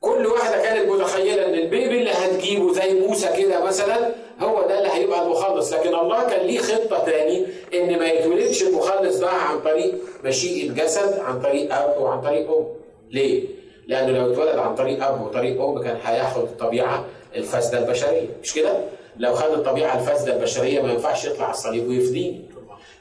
كل 0.00 0.26
واحدة 0.26 0.62
كانت 0.62 0.88
متخيلة 0.90 1.46
إن 1.46 1.54
البيبي 1.54 1.98
اللي 1.98 2.10
هتجيبه 2.10 2.72
زي 2.72 2.94
موسى 3.00 3.28
كده 3.36 3.64
مثلا 3.64 4.10
هو 4.40 4.62
ده 4.62 4.78
اللي 4.78 4.90
هيبقى 4.92 5.22
المخلص، 5.22 5.72
لكن 5.72 5.94
الله 5.94 6.24
كان 6.30 6.46
ليه 6.46 6.58
خطة 6.58 7.04
تاني 7.04 7.46
إن 7.74 7.98
ما 7.98 8.08
يتولدش 8.08 8.62
المخلص 8.62 9.16
ده 9.16 9.28
عن 9.28 9.60
طريق 9.60 9.94
مشيئه 10.24 10.72
جسد، 10.72 11.18
عن 11.18 11.40
طريق 11.42 11.74
أب 11.74 12.00
وعن 12.02 12.20
طريق 12.20 12.50
أم. 12.50 12.66
ليه؟ 13.10 13.44
لأنه 13.86 14.18
لو 14.18 14.32
اتولد 14.32 14.58
عن 14.58 14.74
طريق 14.74 15.04
أب 15.06 15.22
وطريق 15.26 15.62
أم 15.62 15.82
كان 15.82 15.96
هياخد 16.04 16.42
الطبيعة 16.42 17.04
الفاسدة 17.36 17.78
البشرية، 17.78 18.26
مش 18.42 18.54
كده؟ 18.54 18.80
لو 19.16 19.34
خد 19.34 19.50
الطبيعة 19.52 20.00
الفاسدة 20.00 20.36
البشرية 20.36 20.82
ما 20.82 20.92
ينفعش 20.92 21.24
يطلع 21.24 21.44
على 21.44 21.54
الصليب 21.54 21.88
ويفديني. 21.88 22.44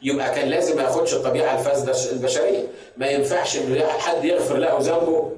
يبقى 0.03 0.35
كان 0.35 0.49
لازم 0.49 0.75
ما 0.75 0.83
ياخدش 0.83 1.13
الطبيعة 1.13 1.59
الفاسدة 1.59 2.11
البشرية، 2.11 2.63
ما 2.97 3.07
ينفعش 3.07 3.57
ان 3.57 3.79
حد 3.79 4.25
يغفر 4.25 4.57
له 4.57 4.77
ذنبه 4.79 5.31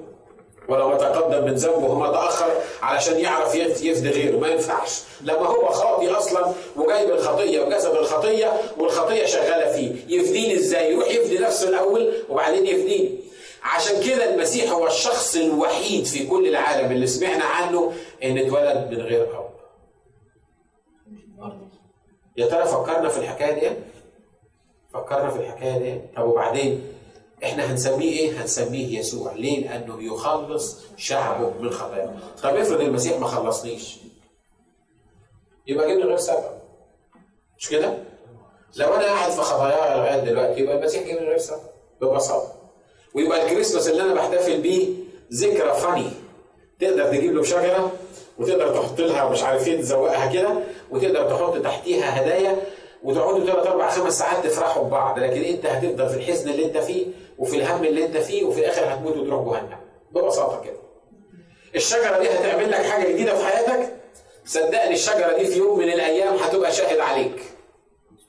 ولو 0.69 0.97
تقدم 0.97 1.45
من 1.45 1.55
ذنبه 1.55 1.91
وما 1.91 2.11
تاخر 2.11 2.51
علشان 2.81 3.19
يعرف 3.19 3.55
يفدي 3.55 4.09
غيره، 4.09 4.37
ما 4.37 4.47
ينفعش، 4.47 5.01
لما 5.21 5.47
هو 5.47 5.67
خاطي 5.69 6.09
أصلا 6.09 6.53
وجايب 6.75 7.09
الخطية 7.09 7.61
وجسد 7.61 7.95
الخطية 7.95 8.53
والخطية 8.77 9.25
شغالة 9.25 9.71
فيه، 9.71 10.17
يفديني 10.17 10.53
إزاي؟ 10.53 10.93
يروح 10.93 11.07
يفدي 11.07 11.37
نفسه 11.37 11.69
الأول 11.69 12.13
وبعدين 12.29 12.65
يفديني. 12.67 13.19
عشان 13.63 14.03
كده 14.03 14.33
المسيح 14.33 14.71
هو 14.71 14.87
الشخص 14.87 15.35
الوحيد 15.35 16.05
في 16.05 16.27
كل 16.27 16.47
العالم 16.47 16.91
اللي 16.91 17.07
سمعنا 17.07 17.45
عنه 17.45 17.93
إن 18.23 18.37
اتولد 18.37 18.87
من 18.91 19.01
غير 19.01 19.23
اب. 19.23 19.49
يا 22.37 22.45
ترى 22.45 22.65
فكرنا 22.65 23.09
في 23.09 23.17
الحكاية 23.17 23.51
دي؟ 23.59 23.75
فكرنا 24.93 25.29
في 25.29 25.39
الحكاية 25.39 25.77
دي؟ 25.77 26.01
طب 26.15 26.25
وبعدين 26.25 26.98
إحنا 27.43 27.71
هنسميه 27.71 28.11
إيه؟ 28.19 28.41
هنسميه 28.41 28.99
يسوع، 28.99 29.33
ليه؟ 29.33 29.67
لأنه 29.67 30.03
يخلص 30.13 30.77
شعبه 30.97 31.51
من 31.59 31.69
خطاياه. 31.71 32.13
طب 32.43 32.55
افرض 32.55 32.81
المسيح 32.81 33.19
ما 33.19 33.27
خلصنيش. 33.27 33.97
يبقى 35.67 35.95
من 35.95 36.03
غير 36.03 36.17
سبب. 36.17 36.59
مش 37.57 37.69
كده؟ 37.69 37.93
لو 38.75 38.93
أنا 38.93 39.03
قاعد 39.05 39.31
في 39.31 39.41
خطاياي 39.41 39.97
لغاية 39.97 40.19
دلوقتي 40.31 40.59
يبقى 40.59 40.77
المسيح 40.79 41.05
من 41.07 41.27
غير 41.27 41.37
سبب 41.37 41.59
ببساطة. 42.01 42.53
ويبقى 43.15 43.43
الكريسماس 43.45 43.89
اللي 43.89 44.03
أنا 44.03 44.13
بحتفل 44.13 44.61
بيه 44.61 44.87
ذكرى 45.33 45.73
فني 45.73 46.09
تقدر 46.79 47.05
تجيب 47.05 47.33
له 47.35 47.43
شجره 47.43 47.91
وتقدر 48.39 48.73
تحط 48.75 48.99
لها 48.99 49.29
مش 49.29 49.43
عارف 49.43 49.67
إيه 49.67 49.77
تزوقها 49.81 50.33
كده 50.33 50.59
وتقدر 50.91 51.29
تحط 51.29 51.57
تحتيها 51.57 52.21
هدايا 52.21 52.57
وتقعدوا 53.03 53.45
ثلاث 53.45 53.67
أربع 53.67 53.89
خمس 53.89 54.19
ساعات 54.19 54.45
تفرحوا 54.45 54.83
ببعض 54.83 55.19
لكن 55.19 55.41
أنت 55.41 55.65
هتفضل 55.65 56.09
في 56.09 56.17
الحزن 56.17 56.49
اللي 56.49 56.65
أنت 56.65 56.77
فيه 56.77 57.05
وفي 57.39 57.55
الهم 57.55 57.83
اللي 57.83 58.05
انت 58.05 58.17
فيه 58.17 58.43
وفي 58.45 58.59
الآخر 58.59 58.93
هتموت 58.93 59.17
وتروح 59.17 59.43
جهنم 59.53 59.77
ببساطة 60.11 60.61
كده. 60.63 60.77
الشجرة 61.75 62.19
دي 62.19 62.29
هتعمل 62.29 62.71
لك 62.71 62.85
حاجة 62.85 63.09
جديدة 63.11 63.35
في 63.37 63.45
حياتك 63.45 63.95
صدقني 64.45 64.93
الشجرة 64.93 65.37
دي 65.37 65.45
في 65.45 65.57
يوم 65.57 65.79
من 65.79 65.89
الأيام 65.89 66.35
هتبقى 66.35 66.71
شاهد 66.71 66.99
عليك. 66.99 67.43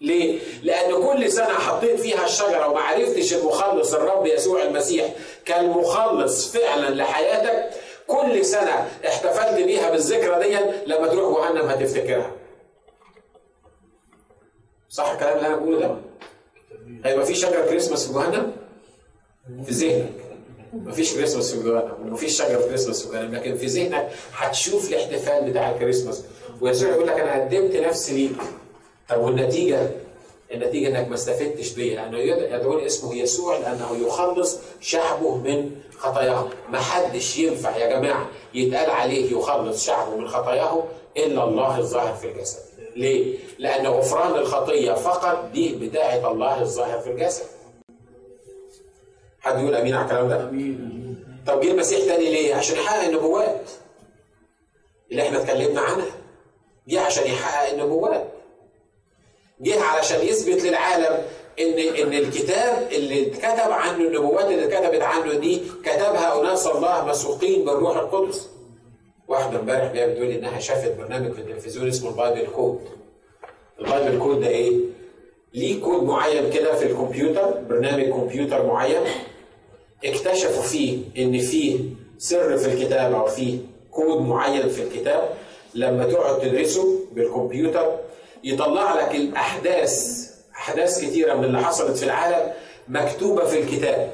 ليه؟ 0.01 0.39
لأن 0.63 1.07
كل 1.07 1.33
سنة 1.33 1.53
حطيت 1.55 2.01
فيها 2.01 2.25
الشجرة 2.25 2.69
وما 2.69 2.81
عرفتش 2.81 3.35
المخلص 3.35 3.95
الرب 3.95 4.27
يسوع 4.27 4.63
المسيح 4.63 5.07
كان 5.45 5.69
مخلص 5.71 6.53
فعلا 6.57 6.95
لحياتك 6.95 7.71
كل 8.07 8.45
سنة 8.45 8.89
احتفلت 9.07 9.55
بيها 9.65 9.91
بالذكرى 9.91 10.49
دي 10.49 10.57
لما 10.87 11.07
تروح 11.09 11.49
جهنم 11.51 11.67
هتفتكرها. 11.69 12.33
صح 14.89 15.11
الكلام 15.11 15.37
اللي 15.37 15.47
أنا 15.47 15.57
بقوله 15.57 15.79
ده؟ 15.81 15.97
هيبقى 17.05 17.27
في 17.27 17.35
شجرة 17.35 17.67
كريسماس 17.67 18.07
في 18.07 18.13
جهنم؟ 18.13 18.53
في 19.65 19.73
ذهنك. 19.73 20.13
مفيش 20.73 21.15
كريسماس 21.15 21.55
في 21.55 21.63
جهنم 21.63 21.93
ومفيش 22.03 22.39
شجرة 22.39 22.61
كريسماس 22.61 23.07
في 23.07 23.23
لكن 23.23 23.57
في 23.57 23.67
ذهنك 23.67 24.09
هتشوف 24.33 24.89
الاحتفال 24.89 25.51
بتاع 25.51 25.71
الكريسماس 25.71 26.23
ويسوع 26.61 26.91
يقول 26.91 27.07
لك 27.07 27.21
أنا 27.21 27.45
قدمت 27.45 27.77
نفسي 27.77 28.15
ليك. 28.15 28.37
طب 29.09 29.21
والنتيجة؟ 29.21 29.91
النتيجة 30.53 30.89
إنك 30.89 31.09
ما 31.09 31.15
استفدتش 31.15 31.73
بيه 31.73 31.97
لأنه 31.97 32.19
يدعون 32.19 32.81
اسمه 32.85 33.15
يسوع 33.15 33.59
لأنه 33.59 33.97
يخلص 34.07 34.59
شعبه 34.81 35.37
من 35.37 35.71
خطاياهم، 35.99 36.51
ما 36.73 36.81
حدش 36.81 37.39
ينفع 37.39 37.77
يا 37.77 37.99
جماعة 37.99 38.29
يتقال 38.55 38.91
عليه 38.91 39.33
يخلص 39.33 39.87
شعبه 39.87 40.17
من 40.17 40.29
خطاياهم 40.29 40.83
إلا 41.17 41.45
الله 41.45 41.79
الظاهر 41.79 42.15
في 42.15 42.27
الجسد. 42.31 42.59
ليه؟ 42.97 43.39
لأن 43.59 43.87
غفران 43.87 44.35
الخطية 44.39 44.93
فقط 44.93 45.51
دي 45.53 45.75
بتاعة 45.75 46.33
الله 46.33 46.61
الظاهر 46.61 47.01
في 47.01 47.11
الجسد. 47.11 47.45
حد 49.41 49.59
يقول 49.61 49.75
أمين 49.75 49.95
على 49.95 50.05
الكلام 50.05 50.29
ده؟ 50.29 50.49
أمين 50.49 51.01
طب 51.47 51.61
جه 51.61 51.71
المسيح 51.71 51.99
تاني 52.05 52.31
ليه؟ 52.31 52.55
عشان 52.55 52.77
يحقق 52.77 53.03
النبوات 53.09 53.71
اللي 55.11 55.23
إحنا 55.23 55.43
اتكلمنا 55.43 55.81
عنها. 55.81 56.07
جه 56.89 57.01
عشان 57.01 57.27
يحقق 57.27 57.73
النبوات. 57.73 58.29
جه 59.61 59.81
علشان 59.83 60.27
يثبت 60.27 60.63
للعالم 60.65 61.23
إن 61.61 61.79
إن 61.79 62.13
الكتاب 62.13 62.89
اللي 62.93 63.27
اتكتب 63.27 63.71
عنه 63.73 63.97
النبوات 63.97 64.45
اللي 64.45 64.65
اتكتبت 64.65 65.03
عنه 65.03 65.35
دي 65.35 65.63
كتبها 65.85 66.41
أناس 66.41 66.67
الله 66.67 67.05
مسوقين 67.07 67.65
بالروح 67.65 67.97
القدس. 67.97 68.49
واحدة 69.29 69.61
امبارح 69.61 69.93
جاية 69.93 70.07
بتقول 70.07 70.27
إنها 70.31 70.59
شافت 70.61 70.97
برنامج 70.99 71.33
في 71.33 71.41
التلفزيون 71.41 71.89
اسمه 71.89 72.11
ال 72.11 72.18
Bible 72.18 72.51
code. 72.51 72.81
ال 73.81 73.87
Bible 73.87 74.19
code 74.19 74.41
ده 74.41 74.49
إيه؟ 74.49 74.77
ليه 75.55 75.83
كود 75.83 76.03
معين 76.03 76.51
كده 76.51 76.75
في 76.75 76.87
الكمبيوتر 76.87 77.51
برنامج 77.69 78.05
كمبيوتر 78.09 78.67
معين 78.67 79.01
اكتشفوا 80.05 80.63
فيه 80.63 80.99
إن 81.19 81.39
فيه 81.39 81.79
سر 82.19 82.57
في 82.57 82.73
الكتاب 82.73 83.13
أو 83.15 83.27
فيه 83.27 83.59
كود 83.91 84.21
معين 84.21 84.69
في 84.69 84.83
الكتاب 84.83 85.29
لما 85.75 86.05
تقعد 86.07 86.41
تدرسه 86.41 87.01
بالكمبيوتر 87.13 87.97
يطلع 88.45 88.95
لك 88.95 89.15
الأحداث 89.15 90.21
أحداث 90.55 91.05
كتيرة 91.05 91.35
من 91.35 91.45
اللي 91.45 91.59
حصلت 91.59 91.97
في 91.97 92.03
العالم 92.05 92.53
مكتوبة 92.89 93.45
في 93.45 93.61
الكتاب. 93.61 94.11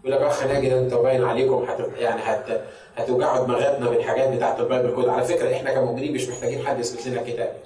يقول 0.00 0.12
لك 0.12 0.20
أخ 0.20 0.44
ناجي 0.46 0.68
ده 0.68 0.78
أنتوا 0.78 1.02
باين 1.02 1.24
عليكم 1.24 1.54
هت 1.68 1.98
يعني 1.98 2.20
هت 2.24 2.60
هتوجعوا 2.96 3.46
دماغاتنا 3.46 3.90
بالحاجات 3.90 4.28
بتاعت 4.28 4.60
ال 4.60 4.66
Bible 4.66 4.94
code. 4.94 5.08
على 5.08 5.24
فكرة 5.24 5.52
إحنا 5.52 5.74
كمؤمنين 5.74 6.12
مش 6.14 6.28
محتاجين 6.28 6.66
حد 6.66 6.80
يثبت 6.80 7.06
لنا 7.06 7.20
الكتاب. 7.20 7.56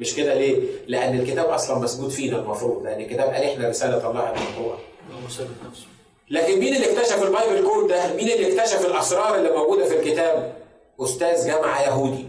مش 0.00 0.14
كده 0.14 0.34
ليه؟ 0.34 0.62
لأن 0.86 1.20
الكتاب 1.20 1.46
أصلا 1.46 1.78
موجود 1.78 2.10
فينا 2.10 2.38
المفروض 2.38 2.82
لأن 2.84 3.00
الكتاب 3.00 3.28
قال 3.30 3.42
إحنا 3.42 3.68
رسالة 3.68 4.10
الله 4.10 4.30
المقروءه 4.30 4.78
هو 5.24 5.28
ثابت 5.28 5.50
نفسه 5.70 5.86
لكن 6.30 6.58
مين 6.58 6.74
اللي 6.76 6.92
اكتشف 6.92 7.22
ال 7.22 7.30
Bible 7.30 7.68
code 7.68 7.88
ده؟ 7.88 8.12
مين 8.14 8.28
اللي 8.30 8.52
اكتشف 8.60 8.86
الأسرار 8.86 9.34
اللي 9.34 9.50
موجودة 9.50 9.84
في 9.84 9.96
الكتاب؟ 9.98 10.52
أستاذ 11.00 11.46
جامعة 11.46 11.82
يهودي. 11.82 12.28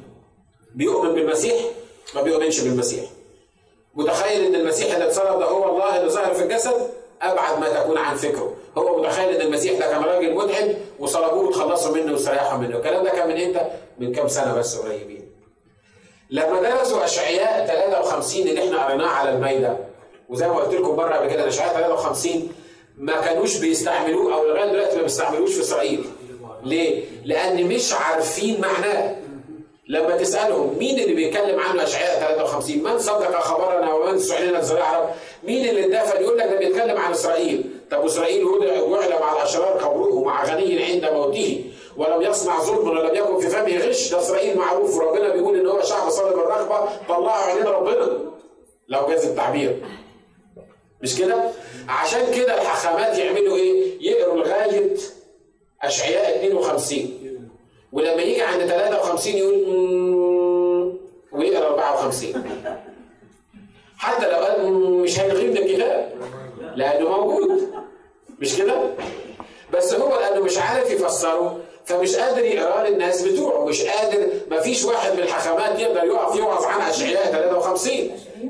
بيؤمن 0.75 1.13
بالمسيح؟ 1.13 1.55
ما 2.15 2.21
بيؤمنش 2.21 2.59
بالمسيح. 2.59 3.03
متخيل 3.95 4.45
إن 4.45 4.55
المسيح 4.55 4.93
اللي 4.93 5.07
اتصلب 5.07 5.39
ده 5.39 5.45
هو 5.45 5.69
الله 5.69 5.97
اللي 5.97 6.09
ظهر 6.09 6.33
في 6.33 6.43
الجسد؟ 6.43 6.89
أبعد 7.21 7.59
ما 7.59 7.69
تكون 7.81 7.97
عن 7.97 8.15
فكره. 8.17 8.53
هو 8.77 8.99
متخيل 9.01 9.29
إن 9.35 9.41
المسيح 9.41 9.79
ده 9.79 9.87
كان 9.91 10.03
راجل 10.03 10.33
ملحد 10.35 10.75
وصلبوه 10.99 11.47
وتخلصوا 11.47 11.95
منه 11.95 12.11
واستريحوا 12.13 12.57
منه. 12.57 12.77
الكلام 12.77 13.03
ده 13.03 13.09
كان 13.09 13.27
من 13.27 13.41
إمتى؟ 13.41 13.61
من 13.99 14.11
كام 14.13 14.27
سنة 14.27 14.53
بس 14.55 14.77
قريبين. 14.77 15.31
لما 16.29 16.61
درسوا 16.61 17.03
أشعياء 17.05 17.67
53 17.67 18.47
اللي 18.47 18.63
إحنا 18.63 18.85
قريناه 18.85 19.07
على 19.07 19.29
المايدة 19.33 19.77
وزي 20.29 20.47
ما 20.47 20.55
قلت 20.55 20.73
لكم 20.73 20.95
مرة 20.95 21.15
قبل 21.15 21.29
كده 21.29 21.47
أشعياء 21.47 21.73
53 21.73 22.49
ما 23.01 23.21
كانوش 23.21 23.57
بيستعملوه 23.57 24.33
أو 24.33 24.47
لغاية 24.47 24.71
دلوقتي 24.71 24.95
ما 24.95 25.01
بيستعملوش 25.01 25.53
في 25.53 25.61
إسرائيل. 25.61 26.05
ليه؟ 26.63 27.03
لأن 27.25 27.67
مش 27.67 27.93
عارفين 27.93 28.61
معناه. 28.61 29.15
لما 29.87 30.17
تسألهم 30.17 30.77
مين 30.79 30.99
اللي 30.99 31.15
بيتكلم 31.15 31.59
عنه؟ 31.59 31.83
أشعياء 31.83 32.19
53 32.19 32.83
من 32.83 32.99
صدق 32.99 33.39
خبرنا 33.39 33.93
ومن 33.93 34.19
سعلنا 34.19 34.61
عرب 34.71 35.09
مين 35.43 35.69
اللي 35.69 35.85
اندفن؟ 35.85 36.21
يقول 36.23 36.37
لك 36.37 36.47
ده 36.47 36.57
بيتكلم 36.57 36.97
عن 36.97 37.11
إسرائيل. 37.11 37.69
طب 37.91 38.05
إسرائيل 38.05 38.43
وضع 38.45 38.81
وعلم 38.81 39.23
على 39.23 39.37
الاشرار 39.37 39.77
قبره 39.77 40.23
مع 40.23 40.45
غني 40.45 40.83
عند 40.83 41.05
موته. 41.05 41.63
ولم 41.97 42.21
يصنع 42.21 42.59
ظلم 42.59 42.89
ولم 42.89 43.15
يكن 43.15 43.39
في 43.39 43.47
فمه 43.49 43.77
غش. 43.77 44.11
ده 44.11 44.19
إسرائيل 44.19 44.57
معروف 44.57 44.97
وربنا 44.97 45.29
بيقول 45.29 45.59
إن 45.59 45.67
هو 45.67 45.81
شعب 45.81 46.09
صلب 46.09 46.33
الرغبة. 46.33 46.89
طلعوا 47.09 47.31
عينين 47.31 47.65
ربنا. 47.65 48.19
لو 48.87 49.07
جاز 49.09 49.25
التعبير. 49.25 49.81
مش 51.03 51.17
كده؟ 51.17 51.43
عشان 51.89 52.33
كده 52.35 52.61
الحخامات 52.61 53.17
يعملوا 53.17 53.57
إيه؟ 53.57 53.97
يقروا 54.01 54.37
لغاية 54.37 54.95
أشعياء 55.81 56.35
52 56.45 57.39
ولما 57.91 58.21
يجي 58.21 58.41
عند 58.41 58.61
53 58.65 59.33
يقول 59.33 60.97
ويقرا 61.31 61.67
54 61.67 62.43
حتى 63.97 64.31
لو 64.31 64.37
قال 64.37 64.73
مش 64.73 65.19
هيلغيه 65.19 65.49
من 65.49 65.57
الكتاب 65.57 66.11
لأنه 66.75 67.09
موجود 67.09 67.71
مش 68.39 68.57
كده؟ 68.57 68.81
بس 69.73 69.93
هو 69.93 70.19
لأنه 70.19 70.41
مش 70.43 70.57
عارف 70.57 70.91
يفسره 70.91 71.59
فمش 71.85 72.15
قادر 72.15 72.45
يقراه 72.45 72.89
للناس 72.89 73.21
بتوعه 73.21 73.65
مش 73.65 73.81
قادر 73.83 74.27
ما 74.51 74.59
فيش 74.61 74.83
واحد 74.85 75.13
من 75.13 75.19
الحكمات 75.19 75.79
يقدر 75.79 76.03
يقف 76.03 76.35
يوعظ 76.35 76.65
عن 76.65 76.81
أشعياء 76.89 77.31
53 77.31 77.93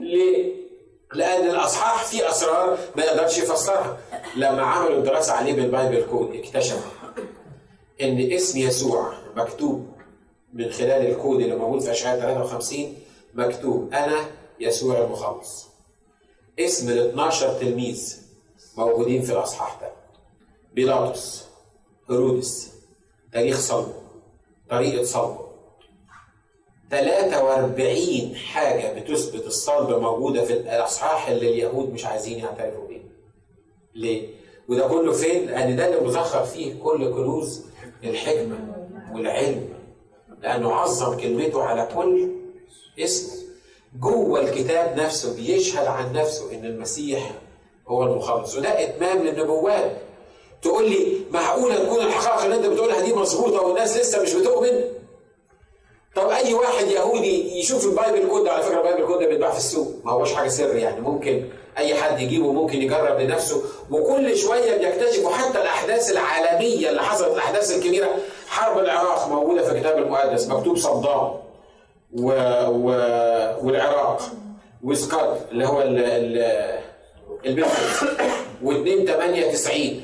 ليه؟ 0.01 0.50
لأن 1.13 1.49
الأصحاح 1.49 2.03
فيه 2.05 2.29
أسرار 2.29 2.77
ما 2.95 3.03
يقدرش 3.03 3.37
يفسرها. 3.37 3.97
لما 4.35 4.61
عملوا 4.61 5.01
دراسه 5.01 5.33
عليه 5.33 5.53
بال 5.53 5.68
Bible 5.68 6.05
code 6.09 6.35
اكتشفوا 6.35 6.91
إن 8.01 8.31
اسم 8.31 8.59
يسوع 8.59 9.13
مكتوب 9.35 9.87
من 10.53 10.71
خلال 10.71 11.11
الكود 11.11 11.41
اللي 11.41 11.55
موجود 11.55 11.81
في 11.81 11.91
اشعياء 11.91 12.19
53 12.19 12.95
مكتوب 13.33 13.93
أنا 13.93 14.25
يسوع 14.59 14.97
المخلص. 14.97 15.67
اسم 16.59 16.89
ال 16.89 17.09
12 17.09 17.53
تلميذ 17.59 18.17
موجودين 18.77 19.21
في 19.21 19.31
الأصحاح 19.31 19.77
ده. 19.81 19.91
بيلاطس 20.73 21.45
هيرودس 22.09 22.71
تاريخ 23.33 23.59
صلبه 23.59 23.93
طريقة 24.69 25.03
صلبه. 25.03 25.50
43 26.91 28.35
حاجة 28.35 28.99
بتثبت 28.99 29.45
الصلب 29.47 29.89
موجودة 30.01 30.45
في 30.45 30.53
الأصحاح 30.53 31.27
اللي 31.27 31.49
اليهود 31.49 31.93
مش 31.93 32.05
عايزين 32.05 32.39
يعترفوا 32.39 32.87
بيه 32.87 33.01
ليه؟ 33.95 34.27
وده 34.69 34.87
كله 34.87 35.11
فين؟ 35.11 35.45
لأن 35.45 35.75
ده 35.75 35.87
اللي 35.87 36.07
مزخر 36.07 36.43
فيه 36.43 36.73
كل 36.83 37.13
كنوز 37.13 37.61
الحكمة 38.03 38.59
والعلم 39.13 39.69
لأنه 40.41 40.73
عظم 40.73 41.17
كلمته 41.17 41.63
على 41.63 41.89
كل 41.95 42.29
اسم 42.99 43.41
جوه 43.99 44.39
الكتاب 44.41 44.97
نفسه 44.99 45.35
بيشهد 45.35 45.87
عن 45.87 46.13
نفسه 46.13 46.51
إن 46.53 46.65
المسيح 46.65 47.31
هو 47.87 48.03
المخلص 48.03 48.57
وده 48.57 48.83
إتمام 48.83 49.17
للنبوات 49.23 49.97
تقول 50.61 50.89
لي 50.89 51.17
معقولة 51.31 51.83
تكون 51.85 51.99
الحقائق 52.05 52.43
اللي 52.43 52.55
أنت 52.55 52.65
بتقولها 52.65 53.01
دي 53.01 53.13
مظبوطة 53.13 53.61
والناس 53.61 53.97
لسه 53.97 54.21
مش 54.23 54.33
بتؤمن؟ 54.33 54.81
طب 56.15 56.29
أي 56.29 56.53
واحد 56.53 56.87
يهودي 56.87 57.59
يشوف 57.59 57.85
ال 57.85 57.92
Bible 57.92 58.27
code 58.29 58.47
على 58.47 58.63
فكرة 58.63 58.77
ال 58.77 58.82
Bible 58.82 59.05
code 59.05 59.19
ده 59.19 59.27
بيتباع 59.27 59.51
في 59.51 59.57
السوق 59.57 59.87
ما 60.03 60.11
هوش 60.11 60.33
حاجة 60.33 60.47
سر 60.49 60.75
يعني 60.75 61.01
ممكن 61.01 61.49
أي 61.77 61.95
حد 61.95 62.19
يجيبه 62.21 62.51
ممكن 62.51 62.81
يجرب 62.81 63.19
لنفسه 63.19 63.61
وكل 63.91 64.37
شوية 64.37 64.77
بيكتشفوا 64.77 65.31
حتى 65.31 65.61
الأحداث 65.61 66.11
العالمية 66.11 66.89
اللي 66.89 67.01
حصلت 67.01 67.33
الأحداث 67.33 67.77
الكبيرة. 67.77 68.09
حرب 68.47 68.79
العراق 68.79 69.27
موجودة 69.27 69.63
في 69.63 69.71
الكتاب 69.71 69.97
المقدس 69.97 70.47
مكتوب 70.47 70.77
صدام 70.77 71.31
و... 72.13 72.31
و... 72.69 72.87
والعراق 73.63 74.21
وسكاد 74.83 75.37
اللي 75.51 75.67
هو 75.67 75.81
ال... 75.81 75.99
ال... 75.99 76.79
ال 77.45 77.52
business 77.52 78.03
و2 78.63 79.07
98 79.11 80.03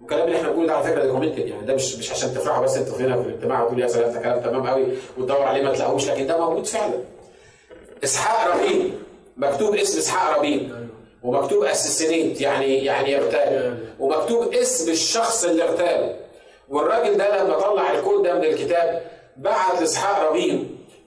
والكلام 0.00 0.26
اللي 0.26 0.36
إحنا 0.36 0.48
بنقوله 0.48 0.66
ده 0.66 0.74
على 0.74 0.84
فكرة 0.84 1.04
documented 1.04 1.38
يعني 1.48 1.66
ده 1.66 1.74
مش 1.74 1.96
مش 1.96 2.10
عشان 2.10 2.34
تفرحوا 2.34 2.64
بس 2.64 2.76
أنتوا 2.76 2.96
هنا 2.96 3.22
في 3.22 3.28
الاجتماع 3.28 3.62
وتقولوا 3.62 3.82
يا 3.82 3.88
سلام 3.88 4.12
ده 4.12 4.20
كلام 4.20 4.40
تمام 4.40 4.66
قوي 4.66 4.84
وتدور 5.18 5.42
عليه 5.42 5.62
ما 5.62 5.72
تلاقوش 5.74 6.10
لكن 6.10 6.26
ده 6.26 6.38
موجود 6.46 6.66
فعلا. 6.66 6.94
إسحاق 8.04 8.54
ربيع 8.56 8.84
مكتوب 9.36 9.74
اسم 9.74 9.98
إسحاق 9.98 10.38
ربيع 10.38 10.60
ومكتوب 11.22 11.64
assassinate 11.64 12.40
يعني 12.40 12.84
يعني 12.84 13.12
يغتال 13.12 13.78
ومكتوب 13.98 14.54
اسم 14.54 14.90
الشخص 14.90 15.44
اللي 15.44 15.62
اغتاله 15.64 16.16
والراجل 16.68 17.16
ده 17.16 17.42
لما 17.44 17.58
طلع 17.60 17.92
الكود 17.92 18.22
ده 18.22 18.34
من 18.34 18.44
الكتاب 18.44 19.02
بعت 19.36 19.80
لإسحاق 19.80 20.30
ربيع 20.30 20.54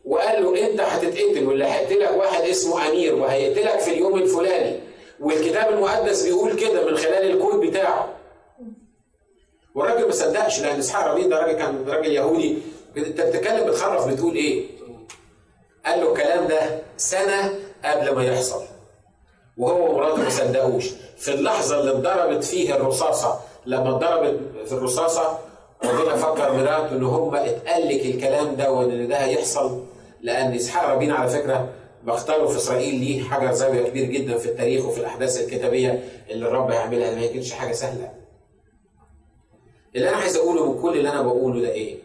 وقال 0.06 0.44
له 0.44 0.66
أنت 0.70 0.82
هتتقتل 0.82 1.46
واللي 1.48 1.66
هيقتلك 1.66 2.18
واحد 2.18 2.44
اسمه 2.44 2.88
أمير 2.90 3.16
وهيقتلك 3.16 3.80
في 3.80 3.92
اليوم 3.92 4.16
الفلاني. 4.20 4.80
والكتاب 5.20 5.74
المقدس 5.74 6.24
بيقول 6.24 6.54
كده 6.56 6.86
من 6.86 6.98
خلال 6.98 7.32
الكود 7.32 7.60
بتاعه. 7.60 8.10
والراجل 9.76 10.06
ما 10.06 10.12
صدقش 10.12 10.60
لأن 10.62 10.80
إسحاق 10.80 11.12
ربيع 11.12 11.28
ده 11.28 11.40
راجل 11.40 11.58
كان 11.58 11.86
راجل 11.88 12.12
يهودي 12.12 12.58
أنت 12.98 13.22
بتتكلم 13.22 13.68
بتخرف 13.70 14.08
بتقول 14.08 14.36
إيه؟ 14.36 14.66
قال 15.86 16.00
له 16.00 16.12
الكلام 16.14 16.48
ده 16.48 16.82
سنة 16.98 17.54
قبل 17.86 18.16
ما 18.16 18.24
يحصل 18.26 18.64
وهو 19.58 19.92
ومراته 19.92 20.24
ما 20.24 20.30
صدقوش 20.30 20.90
في 21.18 21.34
اللحظة 21.34 21.80
اللي 21.80 21.92
اتضربت 21.92 22.44
فيه 22.44 22.76
الرصاصة 22.76 23.40
لما 23.66 23.90
اتضربت 23.90 24.40
في 24.66 24.72
الرصاصة 24.72 25.38
ربنا 25.84 26.16
فكر 26.16 26.54
مراته 26.54 26.92
إن 26.96 27.04
هم 27.04 27.36
اتقال 27.36 27.88
لك 27.88 28.06
الكلام 28.06 28.56
ده 28.56 28.72
وإن 28.72 29.08
ده 29.08 29.16
هيحصل 29.18 29.84
لأن 30.22 30.54
إسحاق 30.54 30.90
ربيع 30.90 31.16
على 31.16 31.30
فكرة 31.30 31.70
بختاره 32.04 32.48
في 32.48 32.58
إسرائيل 32.58 32.96
ليه 32.96 33.24
حجر 33.24 33.52
زاوية 33.52 33.84
كبير 33.90 34.06
جدا 34.06 34.38
في 34.38 34.46
التاريخ 34.46 34.86
وفي 34.86 35.00
الأحداث 35.00 35.42
الكتابية 35.42 36.04
اللي 36.30 36.48
الرب 36.48 36.72
هيعملها 36.72 37.16
ما 37.16 37.28
كانتش 37.28 37.52
حاجة 37.52 37.72
سهلة. 37.74 38.10
اللي 39.96 40.10
أنا 40.10 40.18
عايز 40.18 40.36
أقوله 40.38 40.72
من 40.72 40.82
كل 40.82 40.98
اللي 40.98 41.10
أنا 41.10 41.22
بقوله 41.22 41.62
ده 41.62 41.70
إيه؟ 41.72 41.96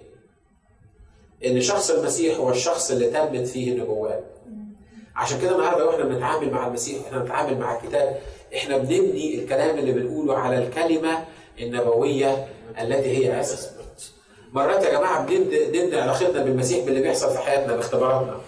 إن 1.46 1.60
شخص 1.60 1.90
المسيح 1.90 2.36
هو 2.38 2.50
الشخص 2.50 2.90
اللي 2.90 3.06
تمت 3.10 3.46
فيه 3.46 3.72
النبوات. 3.72 4.24
عشان 5.16 5.40
كده 5.40 5.56
النهارده 5.56 5.86
وإحنا 5.86 6.04
بنتعامل 6.04 6.50
مع 6.50 6.66
المسيح 6.66 7.06
إحنا 7.06 7.18
بنتعامل 7.18 7.58
مع 7.58 7.76
الكتاب 7.78 8.18
إحنا 8.56 8.76
بنبني 8.78 9.34
الكلام 9.34 9.78
اللي 9.78 9.92
بنقوله 9.92 10.38
على 10.38 10.58
الكلمة 10.58 11.24
النبوية 11.60 12.48
التي 12.80 13.08
هي 13.16 13.40
أساس. 13.40 13.68
مرات 14.52 14.84
يا 14.84 14.90
جماعة 14.90 15.26
بنبني 15.26 16.00
علاقتنا 16.00 16.44
بالمسيح 16.44 16.84
باللي 16.84 17.00
بيحصل 17.02 17.30
في 17.32 17.38
حياتنا 17.38 17.76
باختباراتنا. 17.76 18.40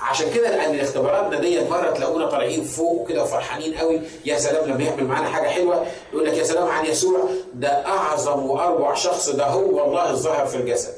عشان 0.00 0.30
كده 0.34 0.50
لأن 0.50 0.80
اختباراتنا 0.80 1.40
ديت 1.40 1.70
مره 1.70 1.90
تلاقونا 1.90 2.26
طالعين 2.26 2.64
فوق 2.64 3.08
كده 3.08 3.22
وفرحانين 3.22 3.74
قوي 3.74 4.00
يا 4.24 4.38
سلام 4.38 4.70
لما 4.70 4.82
يعمل 4.84 5.04
معانا 5.04 5.28
حاجة 5.28 5.46
حلوة 5.48 5.86
يقول 6.12 6.24
لك 6.26 6.36
يا 6.36 6.44
سلام 6.44 6.68
عن 6.68 6.86
يسوع 6.86 7.20
ده 7.54 7.68
أعظم 7.86 8.50
وأروع 8.50 8.94
شخص 8.94 9.28
ده 9.30 9.46
هو 9.46 9.84
الله 9.84 10.10
الظاهر 10.10 10.46
في 10.46 10.56
الجسد. 10.56 10.94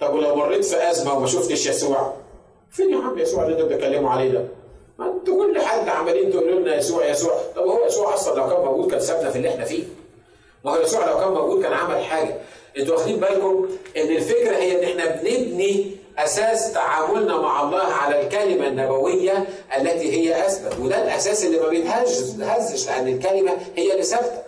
طب 0.00 0.14
ولو 0.14 0.34
مريت 0.36 0.64
في 0.64 0.90
أزمة 0.90 1.14
وما 1.16 1.26
شفتش 1.26 1.66
يسوع 1.66 2.12
فين 2.70 2.90
يا 2.90 2.96
عم 2.98 3.18
يسوع 3.18 3.42
اللي 3.42 3.54
أنتوا 3.54 3.68
بتتكلموا 3.68 4.10
عليه 4.10 4.30
ده؟ 4.30 4.44
ما 4.98 5.06
أنتوا 5.12 5.46
كل 5.46 5.60
حد 5.60 5.88
عمالين 5.88 6.30
تقولوا 6.32 6.60
لنا 6.60 6.76
يسوع 6.76 7.06
يسوع 7.06 7.34
طب 7.56 7.62
هو 7.62 7.86
يسوع 7.86 8.14
أصلا 8.14 8.36
لو 8.40 8.48
كان 8.48 8.64
موجود 8.64 8.90
كان 8.90 9.00
سابنا 9.00 9.30
في 9.30 9.36
اللي 9.36 9.48
إحنا 9.48 9.64
فيه. 9.64 9.84
ما 10.64 10.70
هو 10.72 10.80
يسوع 10.82 11.10
لو 11.10 11.18
كان 11.20 11.28
موجود 11.28 11.62
كان 11.62 11.72
عمل 11.72 12.04
حاجة 12.04 12.36
أنتوا 12.78 12.94
واخدين 12.96 13.16
بالكم 13.20 13.68
إن 13.96 14.08
الفكرة 14.16 14.56
هي 14.56 14.78
إن 14.78 14.84
إحنا 15.00 15.16
بنبني 15.16 15.96
أساس 16.18 16.72
تعاملنا 16.72 17.36
مع 17.36 17.62
الله 17.62 17.82
على 17.82 18.20
الكلمة 18.20 18.66
النبوية 18.66 19.46
التي 19.76 20.12
هي 20.12 20.46
أثبت. 20.46 20.78
وده 20.80 21.02
الأساس 21.02 21.44
اللي 21.44 21.60
ما 21.60 21.68
بيتهزش 21.68 22.88
لأن 22.88 23.08
الكلمة 23.08 23.52
هي 23.76 23.92
اللي 23.92 24.02
ثابتة. 24.02 24.42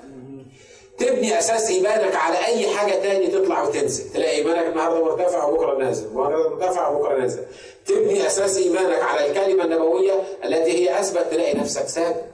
تبني 0.98 1.38
أساس 1.38 1.70
إيمانك 1.70 2.16
على 2.16 2.46
أي 2.46 2.68
حاجة 2.68 2.92
تاني 2.92 3.26
تطلع 3.26 3.62
وتنزل. 3.62 4.12
تلاقي 4.12 4.36
إيمانك 4.36 4.66
النهارده 4.66 5.04
مرتفع 5.04 5.44
وبكرة 5.44 5.78
نازل. 5.78 6.06
النهارده 6.06 6.48
مرتفع 6.48 6.88
وبكرة 6.88 7.18
نازل. 7.18 7.42
تبني 7.86 8.26
أساس 8.26 8.58
إيمانك 8.58 9.02
على 9.02 9.30
الكلمة 9.30 9.64
النبوية 9.64 10.22
التي 10.44 10.72
هي 10.72 11.00
أثبت. 11.00 11.26
تلاقي 11.30 11.54
نفسك 11.54 11.82
ثابت. 11.82 12.24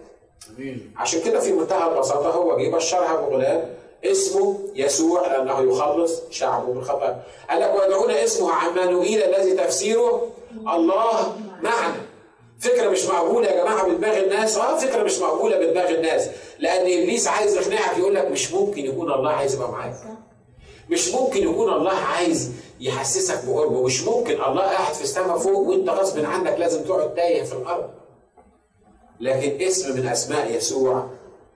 عشان 0.96 1.20
كده 1.20 1.40
في 1.40 1.52
منتهى 1.52 1.92
البساطة 1.92 2.30
هو 2.30 2.56
جه 2.58 2.70
بشرها 2.70 3.16
بغلام 3.16 3.74
اسمه 4.04 4.58
يسوع 4.74 5.26
لأنه 5.26 5.60
يخلص 5.72 6.20
شعبه 6.30 6.72
من 6.72 6.84
خطأ 6.84 7.22
قال 7.50 7.60
لك 7.60 7.74
ويدعون 7.80 8.10
اسمه 8.10 8.52
عمانوئيل 8.52 9.22
الذي 9.22 9.52
تفسيره 9.52 10.28
الله 10.56 11.36
معنا. 11.62 11.94
فكرة 12.58 12.88
مش 12.88 13.06
مقبولة 13.06 13.48
يا 13.48 13.62
جماعة 13.62 13.88
بدماغ 13.88 14.18
الناس. 14.18 14.56
آه 14.56 14.78
فكرة 14.78 15.02
مش 15.02 15.18
مقبولة 15.18 15.58
بدماغ 15.58 15.90
الناس. 15.90 16.28
لأن 16.58 16.80
إبليس 16.80 17.28
عايز 17.28 17.56
يقنعك 17.56 17.98
يقول 17.98 18.14
لك 18.14 18.30
مش 18.30 18.52
ممكن 18.52 18.84
يكون 18.84 19.12
الله 19.12 19.30
عايز 19.30 19.54
يبقى 19.54 19.72
معاك. 19.72 19.94
مش 20.90 21.14
ممكن 21.14 21.42
يكون 21.42 21.72
الله 21.72 21.92
عايز 21.92 22.50
يحسسك 22.80 23.44
بقربه 23.44 23.82
مش 23.82 24.02
ممكن 24.02 24.32
الله 24.32 24.62
قاعد 24.62 24.94
في 24.94 25.02
السماء 25.02 25.38
فوق 25.38 25.68
وأنت 25.68 25.88
غصب 25.90 26.24
عنك 26.24 26.58
لازم 26.58 26.84
تقعد 26.84 27.14
تايه 27.14 27.42
في 27.42 27.52
الأرض. 27.52 27.90
لكن 29.20 29.66
اسم 29.66 29.96
من 29.96 30.06
أسماء 30.08 30.54
يسوع 30.54 31.06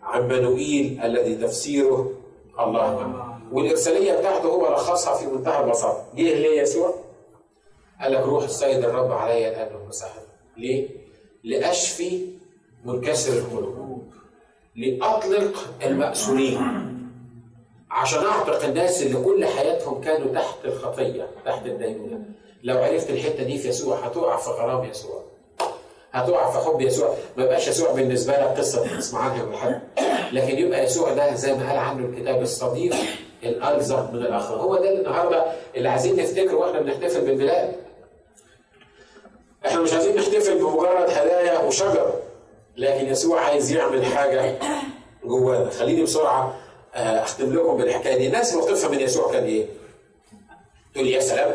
عمانوئيل 0.03 1.01
الذي 1.05 1.35
تفسيره 1.35 2.11
الله 2.61 2.97
معنا 2.97 3.41
والإرسالية 3.53 4.19
بتاعته 4.19 4.47
هو 4.49 4.73
لخصها 4.73 5.15
في 5.15 5.27
منتهى 5.27 5.65
البساطة. 5.65 6.05
جه 6.15 6.23
ليه 6.23 6.61
يسوع؟ 6.61 6.95
قال 8.01 8.13
لك 8.13 8.21
روح 8.21 8.45
السيد 8.45 8.85
الرب 8.85 9.13
علي 9.13 9.49
الآن 9.49 9.77
ومسحني 9.77 10.23
ليه؟ 10.57 10.89
لأشفي 11.45 12.27
منكسر 12.85 13.33
القلوب. 13.33 14.15
لأطلق 14.77 15.55
المأسورين. 15.87 16.61
عشان 17.91 18.25
أعتق 18.25 18.65
الناس 18.65 19.03
اللي 19.03 19.23
كل 19.25 19.45
حياتهم 19.45 20.01
كانوا 20.01 20.35
تحت 20.35 20.65
الخطية 20.65 21.31
تحت 21.45 21.67
الدينونة. 21.67 22.25
لو 22.63 22.79
عرفت 22.79 23.11
الحتة 23.11 23.43
دي 23.43 23.59
في 23.59 23.69
يسوع 23.69 23.97
هتقع 23.97 24.37
في 24.37 24.51
غرام 24.51 24.85
يسوع. 24.85 25.23
هتقع 26.15 26.51
في 26.51 26.59
حب 26.69 26.81
يسوع. 26.81 27.15
ما 27.37 27.45
يبقاش 27.45 27.69
يسوع 27.69 27.93
بالنسبة 27.93 28.33
لك 28.33 28.59
قصة 28.59 28.97
تسمع 28.99 29.21
عنها 29.21 29.45
من 29.45 29.57
حد 29.57 29.81
لكن 30.33 30.59
يبقى 30.59 30.85
يسوع 30.85 31.13
ده 31.15 31.35
زي 31.35 31.55
ما 31.55 31.69
قال 31.69 31.79
عنه 31.79 32.07
الكتاب 32.07 32.43
الصديق 32.43 32.95
الالزق 33.45 34.11
من 34.13 34.19
الآخر 34.19 34.55
هو 34.55 34.77
ده 34.77 34.93
النهارده 34.93 35.45
اللي 35.77 35.89
عايزين 35.89 36.17
نفتكره 36.17 36.55
وإحنا 36.55 36.81
بنحتفل 36.81 37.21
بالميلاد 37.21 37.73
إحنا 39.67 39.81
مش 39.81 39.93
عايزين 39.93 40.17
نحتفل 40.17 40.59
بمجرد 40.59 41.11
هدايا 41.11 41.59
وشجر 41.59 42.13
لكن 42.77 43.07
يسوع 43.09 43.41
عايز 43.41 43.73
يعمل 43.73 44.05
حاجة 44.05 44.59
جوانا. 45.25 45.71
خليني 45.71 46.03
بسرعة 46.03 46.57
آه، 46.95 47.23
أختم 47.23 47.53
لكم 47.53 47.77
بالحكاية 47.77 48.17
دي. 48.19 48.27
الناس 48.27 48.55
موقفها 48.55 48.89
من 48.91 49.01
يسوع 49.01 49.33
كان 49.33 49.45
إيه؟ 49.45 49.67
تقول 50.95 51.07
يا 51.09 51.21
سلام 51.21 51.53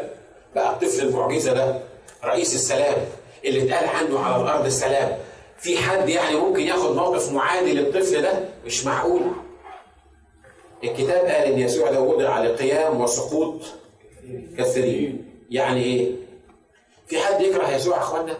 بقى 0.55 0.69
الطفل 0.73 1.01
المعجزة 1.07 1.53
ده 1.53 1.79
رئيس 2.23 2.55
السلام. 2.55 2.97
اللي 3.45 3.63
اتقال 3.63 3.89
عنه 3.89 4.19
على 4.19 4.43
الأرض 4.43 4.65
السلام. 4.65 5.17
في 5.57 5.77
حد 5.77 6.09
يعني 6.09 6.35
ممكن 6.35 6.59
ياخد 6.59 6.95
موقف 6.95 7.31
معادي 7.31 7.73
للطفل 7.73 8.21
ده؟ 8.21 8.31
مش 8.65 8.85
معقول. 8.85 9.21
الكتاب 10.83 11.25
قال 11.25 11.51
إن 11.53 11.59
يسوع 11.59 11.91
ده 11.91 12.01
وضع 12.01 12.39
لقيام 12.39 13.01
وسقوط 13.01 13.61
كثيرين. 14.57 15.25
يعني 15.49 15.83
إيه؟ 15.83 16.11
في 17.07 17.19
حد 17.19 17.41
يكره 17.41 17.69
يسوع 17.69 17.95
يا 17.97 18.01
إخوانا؟ 18.01 18.37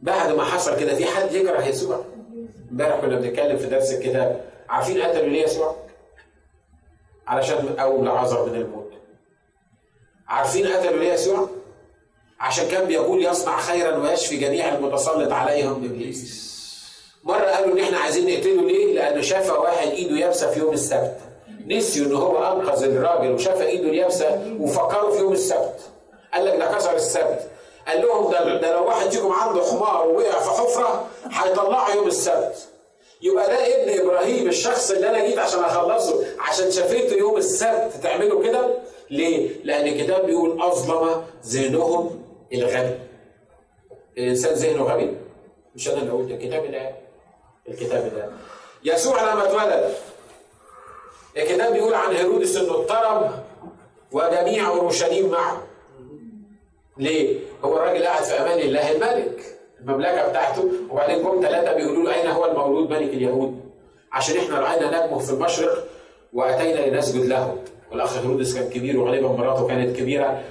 بعد 0.00 0.32
ما 0.32 0.44
حصل 0.44 0.80
كده 0.80 0.94
في 0.94 1.06
حد 1.06 1.32
يكره 1.32 1.66
يسوع؟ 1.66 2.04
امبارح 2.70 3.00
كنا 3.00 3.16
بنتكلم 3.18 3.56
في 3.58 3.66
درس 3.66 3.92
الكتاب. 3.92 4.44
عارفين 4.68 5.02
قتلوا 5.02 5.28
ليه 5.28 5.42
يسوع؟ 5.42 5.76
علشان 7.26 7.68
قوم 7.78 8.04
لعازر 8.04 8.46
من 8.46 8.54
الموت. 8.54 8.92
عارفين 10.28 10.66
قتلوا 10.66 10.98
ليه 10.98 11.12
يسوع؟ 11.12 11.48
عشان 12.40 12.68
كان 12.68 12.84
بيقول 12.84 13.24
يصنع 13.24 13.60
خيرا 13.60 13.96
ويشفي 13.96 14.36
جميع 14.36 14.68
المتسلط 14.74 15.32
عليهم 15.32 15.84
ابليس 15.84 16.46
مرة 17.24 17.44
قالوا 17.44 17.72
إن 17.74 17.78
إحنا 17.78 17.98
عايزين 17.98 18.34
نقتله 18.34 18.62
ليه؟ 18.62 18.94
لأنه 18.94 19.20
شاف 19.22 19.50
واحد 19.50 19.88
إيده 19.88 20.16
يابسة 20.16 20.50
في 20.50 20.60
يوم 20.60 20.72
السبت. 20.74 21.16
نسيوا 21.66 22.06
إن 22.06 22.14
هو 22.16 22.38
أنقذ 22.52 22.82
الراجل 22.84 23.32
وشاف 23.32 23.62
إيده 23.62 23.88
اليابسه 23.88 24.56
وفكروا 24.60 25.10
في 25.14 25.18
يوم 25.20 25.32
السبت. 25.32 25.80
قال 26.34 26.44
لك 26.44 26.56
ده 26.56 26.66
كسر 26.72 26.94
السبت. 26.94 27.40
قال 27.88 28.02
لهم 28.02 28.30
ده, 28.32 28.60
ده 28.60 28.72
لو 28.72 28.86
واحد 28.86 29.10
فيكم 29.10 29.32
عنده 29.32 29.62
حمار 29.64 30.06
ووقع 30.08 30.38
في 30.40 30.50
حفرة 30.50 31.06
هيطلعه 31.30 31.94
يوم 31.94 32.06
السبت. 32.06 32.54
يبقى 33.22 33.46
ده 33.48 33.82
ابن 33.82 34.00
إبراهيم 34.00 34.48
الشخص 34.48 34.90
اللي 34.90 35.08
أنا 35.10 35.26
جيت 35.26 35.38
عشان 35.38 35.64
أخلصه 35.64 36.24
عشان 36.38 36.70
شفيته 36.70 37.16
يوم 37.16 37.36
السبت. 37.36 37.90
تعملوا 38.02 38.42
كده؟ 38.44 38.68
ليه؟ 39.10 39.50
لأن 39.64 39.86
الكتاب 39.86 40.26
بيقول 40.26 40.62
أظلم 40.62 41.22
ذهنهم 41.46 42.25
الغبي 42.52 42.98
الانسان 44.18 44.54
ذهنه 44.54 44.82
غبي. 44.82 45.16
مش 45.74 45.88
أنا 45.88 45.98
اللي 45.98 46.10
قلت 46.10 46.30
الكتاب 46.30 46.64
اللي 46.64 46.94
الكتاب 47.68 48.06
اللي 48.06 48.30
يسوع 48.84 49.22
لما 49.32 49.44
اتولد 49.48 49.94
الكتاب 51.36 51.72
بيقول 51.72 51.94
عن 51.94 52.14
هيرودس 52.14 52.56
إنه 52.56 52.74
اضطرب 52.74 53.30
وجميع 54.12 54.68
أورشليم 54.68 55.30
معه. 55.30 55.62
ليه؟ 56.98 57.38
هو 57.64 57.76
الراجل 57.76 58.04
قاعد 58.04 58.22
في 58.22 58.32
أمان 58.34 58.58
الله 58.58 58.92
الملك. 58.92 59.40
المملكة 59.80 60.28
بتاعته. 60.28 60.70
وبعدين 60.90 61.22
جم 61.22 61.40
ثلاثة 61.42 61.72
بيقولوا 61.72 62.04
له 62.04 62.14
أين 62.14 62.26
هو 62.26 62.44
المولود 62.44 62.90
ملك 62.90 63.14
اليهود؟ 63.14 63.60
عشان 64.12 64.36
إحنا 64.36 64.60
رأينا 64.60 65.06
نجمه 65.06 65.18
في 65.18 65.30
المشرق 65.30 65.86
وأتينا 66.32 66.86
لنسجد 66.86 67.24
له. 67.24 67.56
والأخ 67.90 68.16
هيرودس 68.18 68.54
كان 68.54 68.70
كبير 68.70 69.00
وغالبا 69.00 69.28
مراته 69.28 69.66
كانت 69.66 69.96
كبيرة. 69.96 70.42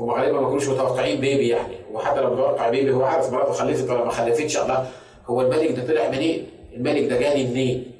هم 0.00 0.10
غالبا 0.10 0.40
ما 0.40 0.48
كانوش 0.48 0.68
متوقعين 0.68 1.20
بيبي 1.20 1.48
يعني 1.48 1.76
وحتى 1.92 2.20
لو 2.20 2.32
متوقع 2.34 2.68
بيبي 2.68 2.92
هو 2.92 3.02
عارف 3.04 3.32
مراته 3.32 3.52
خلفت 3.52 3.90
ولا 3.90 4.04
ما 4.04 4.10
خلفتش 4.10 4.58
الله 4.58 4.90
هو 5.26 5.40
الملك 5.40 5.70
ده 5.72 5.86
طلع 5.86 6.08
منين؟ 6.08 6.46
الملك 6.76 7.10
ده 7.10 7.16
جاني 7.18 7.46
منين؟ 7.46 7.92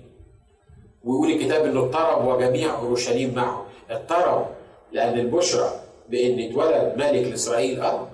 ويقول 1.04 1.30
الكتاب 1.30 1.64
إنه 1.64 1.80
اضطرب 1.80 2.26
وجميع 2.26 2.78
أورشليم 2.78 3.34
معه 3.34 3.64
اضطرب 3.90 4.46
لأن 4.92 5.18
البشرى 5.18 5.70
بإن 6.08 6.38
اتولد 6.50 6.94
ملك 6.96 7.28
لإسرائيل 7.30 7.80
آه 7.80 8.06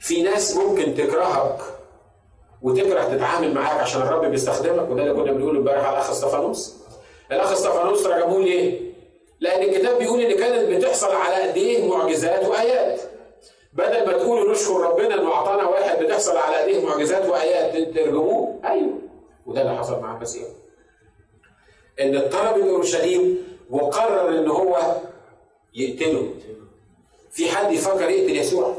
في 0.00 0.22
ناس 0.22 0.56
ممكن 0.56 0.94
تكرهك 0.94 1.58
وتكره 2.62 3.04
تتعامل 3.04 3.54
معاك 3.54 3.80
عشان 3.80 4.02
الرب 4.02 4.24
بيستخدمك 4.24 4.90
وده 4.90 5.02
اللي 5.02 5.14
كنا 5.14 5.32
بنقوله 5.32 5.58
امبارح 5.58 5.84
على 5.84 5.92
الأخ 5.96 6.10
استفانوس 6.10 6.76
الأخ 7.32 7.52
استفانوس 7.52 8.06
رجموه 8.06 8.42
ليه؟ 8.42 8.80
لأن 9.40 9.62
الكتاب 9.62 9.98
بيقول 9.98 10.20
ان 10.20 10.38
كانت 10.38 10.68
بتحصل 10.70 11.14
على 11.14 11.34
قد 11.34 11.56
إيه 11.56 11.88
معجزات 11.88 12.44
وايات. 12.44 13.00
بدل 13.72 14.06
ما 14.06 14.12
تقولوا 14.12 14.52
نشكر 14.52 14.80
ربنا 14.80 15.14
انه 15.14 15.32
اعطانا 15.34 15.68
واحد 15.68 15.98
بتحصل 16.04 16.36
على 16.36 16.56
قد 16.56 16.68
إيه 16.68 16.84
معجزات 16.84 17.28
وايات 17.28 17.94
ترجموه؟ 17.94 18.60
أيوه. 18.64 18.98
وده 19.46 19.62
اللي 19.62 19.76
حصل 19.76 20.00
مع 20.00 20.16
المسيح. 20.16 20.44
إن 22.00 22.16
اضطرب 22.16 22.58
أورشليم 22.58 23.38
وقرر 23.70 24.28
إن 24.28 24.48
هو 24.48 24.78
يقتله. 25.74 26.30
في 27.30 27.48
حد 27.48 27.72
يفكر 27.72 28.10
يقتل 28.10 28.36
يسوع؟ 28.36 28.76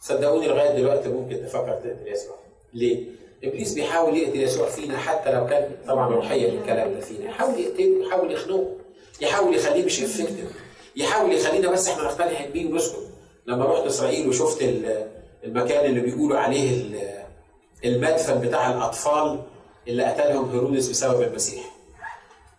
صدقوني 0.00 0.48
لغاية 0.48 0.70
دلوقتي 0.70 1.08
ممكن 1.08 1.42
تفكر 1.46 1.72
تقتل 1.72 2.08
يسوع. 2.08 2.36
ليه؟ 2.74 3.04
إبليس 3.44 3.74
بيحاول 3.74 4.16
يقتل 4.16 4.40
يسوع 4.40 4.66
فينا 4.66 4.96
حتى 4.98 5.32
لو 5.32 5.46
كان 5.46 5.70
طبعا 5.88 6.08
روحيا 6.08 6.48
الكلام 6.48 6.94
ده 6.94 7.00
فينا. 7.00 7.24
يحاول 7.24 7.60
يقتله 7.60 8.06
يحاول 8.06 8.32
يخنقه. 8.32 8.70
يحاول 9.20 9.54
يخليه 9.56 9.84
مش 9.84 10.02
افكتيف 10.02 10.52
يحاول 10.96 11.32
يخلينا 11.32 11.70
بس 11.70 11.88
إحنا 11.88 12.02
نقتنع 12.04 12.46
بيه 12.52 12.66
ونسكت 12.72 12.98
لما 13.46 13.64
رحت 13.64 13.82
إسرائيل 13.86 14.28
وشفت 14.28 14.62
المكان 15.44 15.84
اللي 15.84 16.00
بيقولوا 16.00 16.38
عليه 16.38 16.84
المدفن 17.84 18.40
بتاع 18.40 18.70
الأطفال 18.70 19.40
اللي 19.88 20.04
قتلهم 20.04 20.50
هيرودس 20.50 20.88
بسبب 20.88 21.22
المسيح. 21.22 21.64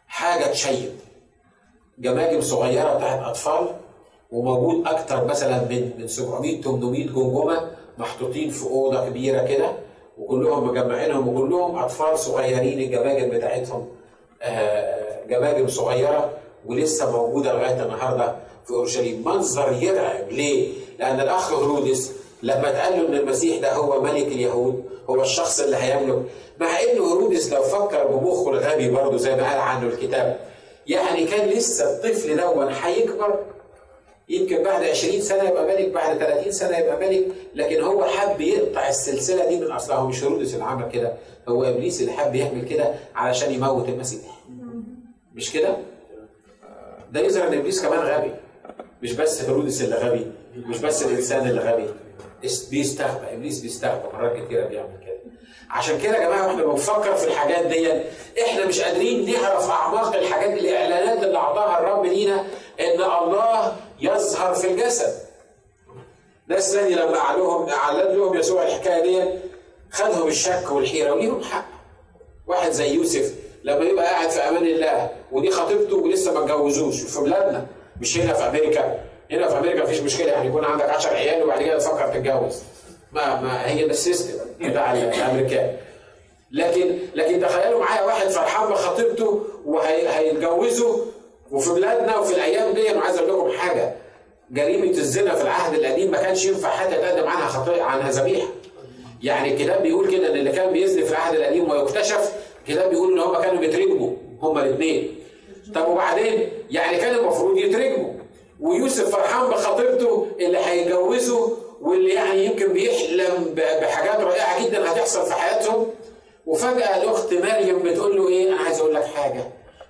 حاجة 0.08 0.46
تشيب. 0.52 0.90
جماجم 2.00 2.42
صغيرة 2.42 2.94
بتاعت 2.98 3.20
أطفال 3.24 3.68
وموجود 4.32 4.88
أكتر 4.88 5.26
مثلا 5.26 5.58
من 5.70 5.92
من 5.98 6.08
700 6.08 6.62
800 6.62 7.06
جمجمة 7.08 7.72
محطوطين 7.98 8.50
في 8.50 8.64
أوضة 8.66 9.10
كبيرة 9.10 9.44
كده 9.46 9.72
وكلهم 10.18 10.68
مجمعينهم 10.68 11.28
وكلهم 11.28 11.76
أطفال 11.78 12.20
صغيرين 12.20 12.80
الجماجم 12.80 13.30
بتاعتهم. 13.30 13.88
جماجم 15.30 15.68
صغيرة 15.68 16.38
ولسه 16.68 17.12
موجودة 17.12 17.54
لغاية 17.54 17.84
النهارده 17.84 18.36
في 18.66 18.72
أورشليم. 18.74 19.24
منظر 19.26 19.78
يرعب 19.82 20.32
ليه؟ 20.32 20.74
لأن 21.00 21.20
الأخ 21.20 21.54
هرودس 21.54 22.12
لما 22.44 22.70
اتقال 22.70 22.94
له 23.02 23.08
إن 23.08 23.14
المسيح 23.16 23.58
ده 23.62 23.74
هو 23.74 24.02
ملك 24.02 24.28
اليهود 24.28 24.84
هو 25.10 25.22
الشخص 25.22 25.60
اللي 25.60 25.78
هيملك 25.78 26.22
مع 26.60 26.68
إن 26.80 27.02
هيرودس 27.02 27.54
لو 27.54 27.62
فكر 27.64 28.08
بمخه 28.08 28.50
الغبي 28.50 28.90
برضه 28.90 29.18
زي 29.18 29.36
ما 29.36 29.50
قال 29.50 29.60
عنه 29.60 29.88
الكتاب 29.88 30.40
يعني 30.88 31.26
كان 31.26 31.48
لسه 31.50 31.92
الطفل 31.92 32.38
دون 32.38 32.68
هيكبر. 32.68 33.40
يمكن 34.30 34.64
بعد 34.64 34.84
20 34.84 35.22
سنة 35.22 35.44
يبقى 35.44 35.66
ملك 35.66 35.90
بعد 35.90 36.18
30 36.18 36.52
سنة 36.52 36.78
يبقى 36.78 37.00
ملك 37.00 37.28
لكن 37.56 37.82
هو 37.82 38.04
حب 38.06 38.42
يقطع 38.42 38.90
السلسلة 38.90 39.50
دي 39.50 39.60
من 39.60 39.72
أصلها. 39.72 39.98
هو 39.98 40.08
مش 40.08 40.24
هيرودس 40.24 40.54
اللي 40.54 40.64
عمل 40.66 40.90
كده 40.92 41.14
هو 41.50 41.64
إبليس 41.64 42.02
اللي 42.02 42.12
حب 42.12 42.36
يعمل 42.36 42.66
كده 42.66 42.94
علشان 43.16 43.52
يموت 43.54 43.90
المسيح. 43.90 44.22
مش 45.36 45.52
كده؟ 45.52 45.78
ده 47.16 47.22
يظهر 47.22 47.48
إن 47.48 47.54
إبليس 47.54 47.82
كمان 47.86 48.00
غبي. 48.00 48.32
مش 49.02 49.14
بس 49.14 49.42
هيرودس 49.44 49.82
اللي 49.82 49.96
غبي 49.96 50.32
مش 50.56 50.78
بس 50.80 51.04
الإنسان 51.04 51.48
اللي 51.50 51.62
غبي. 51.62 51.90
بيستغبى 52.72 53.34
إبليس 53.34 53.60
بيستغبى 53.60 54.08
مرات 54.14 54.46
كتيرة 54.46 54.66
بيعمل 54.66 54.98
كده. 55.06 55.16
عشان 55.70 56.00
كده 56.02 56.18
يا 56.18 56.24
جماعة 56.28 56.48
وإحنا 56.48 56.64
بنفكر 56.64 57.16
في 57.16 57.28
الحاجات 57.28 57.66
دي 57.66 57.92
إحنا 58.46 58.66
مش 58.66 58.82
قادرين 58.82 59.32
نعرف 59.32 59.70
أعماق 59.70 60.16
الحاجات 60.16 60.54
الإعلانات 60.60 61.24
اللي 61.24 61.38
اعطاها 61.38 61.80
الرب 61.80 62.06
لينا 62.06 62.42
إن 62.80 63.02
الله 63.02 63.76
يظهر 64.02 64.54
في 64.54 64.68
الجسد. 64.72 65.14
ناس 66.48 66.74
ثاني 66.74 66.96
لما 66.96 67.18
اعلنهم 67.18 67.70
اعلن 67.70 68.16
لهم 68.18 68.38
يسوع 68.38 68.64
الحكاية 68.64 69.02
دي 69.04 69.40
خدهم 69.92 70.28
الشك 70.28 70.72
والحيرة 70.72 71.12
وليهم 71.14 71.44
حق. 71.44 71.66
واحد 72.48 72.72
زي 72.72 72.94
يوسف 72.96 73.34
لما 73.66 73.86
يبقى 73.86 74.06
قاعد 74.06 74.30
في 74.30 74.40
أمان 74.40 74.64
الله 74.66 75.10
ودي 75.32 75.52
خطيبته 75.52 75.98
ولسه 75.98 76.34
ما 76.34 76.40
اتجوزوش 76.40 77.02
في 77.02 77.22
بلادنا 77.22 77.66
مش 78.02 78.18
هنا 78.18 78.34
في 78.34 78.44
أمريكا. 78.48 79.00
هنا 79.32 79.48
في 79.48 79.58
أمريكا 79.58 79.84
مفيش 79.84 80.00
مشكلة 80.02 80.28
يعني 80.28 80.48
يكون 80.48 80.66
عندك 80.66 80.90
10 80.90 81.10
عيال 81.14 81.44
وبعد 81.44 81.62
كده 81.64 81.78
تفكر 81.78 82.08
تتجوز. 82.08 82.64
ما 83.12 83.42
ما 83.42 83.68
هي 83.70 83.84
ده 83.84 83.92
السيستم 83.92 84.34
بتاع 84.62 84.94
الأمريكان. 84.94 85.74
لكن 86.52 86.98
لكن 87.16 87.40
تخيلوا 87.42 87.80
معايا 87.80 88.04
واحد 88.04 88.28
فرحان 88.28 88.70
بخطيبته 88.70 89.44
وهيتجوزوا 89.66 90.98
وفي 91.52 91.70
بلادنا 91.70 92.18
وفي 92.18 92.34
الأيام 92.36 92.74
دي. 92.74 92.92
أنا 92.92 93.02
عايز 93.02 93.18
أقول 93.18 93.30
لكم 93.50 93.58
حاجة. 93.58 93.94
جريمة 94.52 94.90
الزنا 94.98 95.36
في 95.36 95.42
العهد 95.42 95.74
القديم 95.74 96.12
ما 96.12 96.18
كانش 96.22 96.46
ينفع 96.46 96.70
حتى 96.70 96.96
يتقدم 96.96 97.28
عنها 97.28 97.48
خطيئة 97.48 97.82
عنها 97.84 98.12
ذبيحة. 98.12 98.48
يعني 99.24 99.54
الكتاب 99.54 99.82
بيقول 99.84 100.12
كده 100.12 100.28
إن 100.32 100.36
اللي 100.36 100.52
كان 100.52 100.74
بيزني 100.74 101.06
في 101.06 101.12
العهد 101.12 101.36
القديم 101.36 101.70
ويكتشف 101.70 102.32
الكتاب 102.70 102.90
بيقول 102.90 103.14
إن 103.14 103.20
هم 103.20 103.42
كانوا 103.42 103.60
بيترجموا 103.60 104.12
هم 104.42 104.58
الاثنين 104.58 105.16
طب 105.76 105.88
وبعدين؟ 105.88 106.50
يعني 106.70 106.98
كان 106.98 107.16
المفروض 107.16 107.58
يترجموا 107.58 108.14
ويوسف 108.60 109.10
فرحان 109.16 109.50
بخطيبته 109.50 110.28
اللي 110.40 110.58
هيتجوزوا 110.58 111.50
واللي 111.82 112.14
يعني 112.14 112.46
يمكن 112.46 112.74
بيحلم 112.74 113.54
بحاجات 113.56 114.20
رائعة 114.20 114.66
جدا 114.66 114.92
هتحصل 114.92 115.26
في 115.26 115.34
حياتهم. 115.34 115.88
وفجأة 116.46 117.04
الأخت 117.04 117.34
مريم 117.34 117.80
بتقول 117.84 118.18
له 118.18 118.28
إيه؟ 118.28 118.50
أنا 118.50 118.58
عايز 118.62 118.80
أقول 118.80 118.94
لك 118.94 119.04
حاجة. 119.04 119.44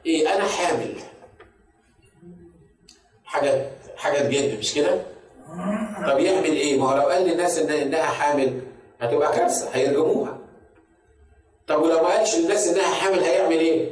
إيه؟ 0.05 0.36
أنا 0.36 0.43
حامل. 0.43 0.93
حاجة 3.26 3.65
حاجة 3.97 4.17
تجن 4.19 4.57
مش 4.59 4.73
كده؟ 4.73 5.01
طب 6.07 6.19
يعمل 6.19 6.45
إيه؟ 6.51 6.80
ما 6.80 6.89
هو 6.91 6.95
لو 6.97 7.01
قال 7.09 7.23
للناس 7.28 7.57
إن 7.59 7.69
إنها 7.71 8.03
حامل 8.03 8.61
هتبقى 9.01 9.32
كارثة 9.38 9.69
هيرجموها. 9.73 10.38
طب 11.68 11.82
ولو 11.82 12.01
ما 12.03 12.09
قالش 12.18 12.36
للناس 12.36 12.68
إنها 12.68 12.84
حامل 12.93 13.20
هيعمل 13.20 13.59
إيه؟ 13.59 13.91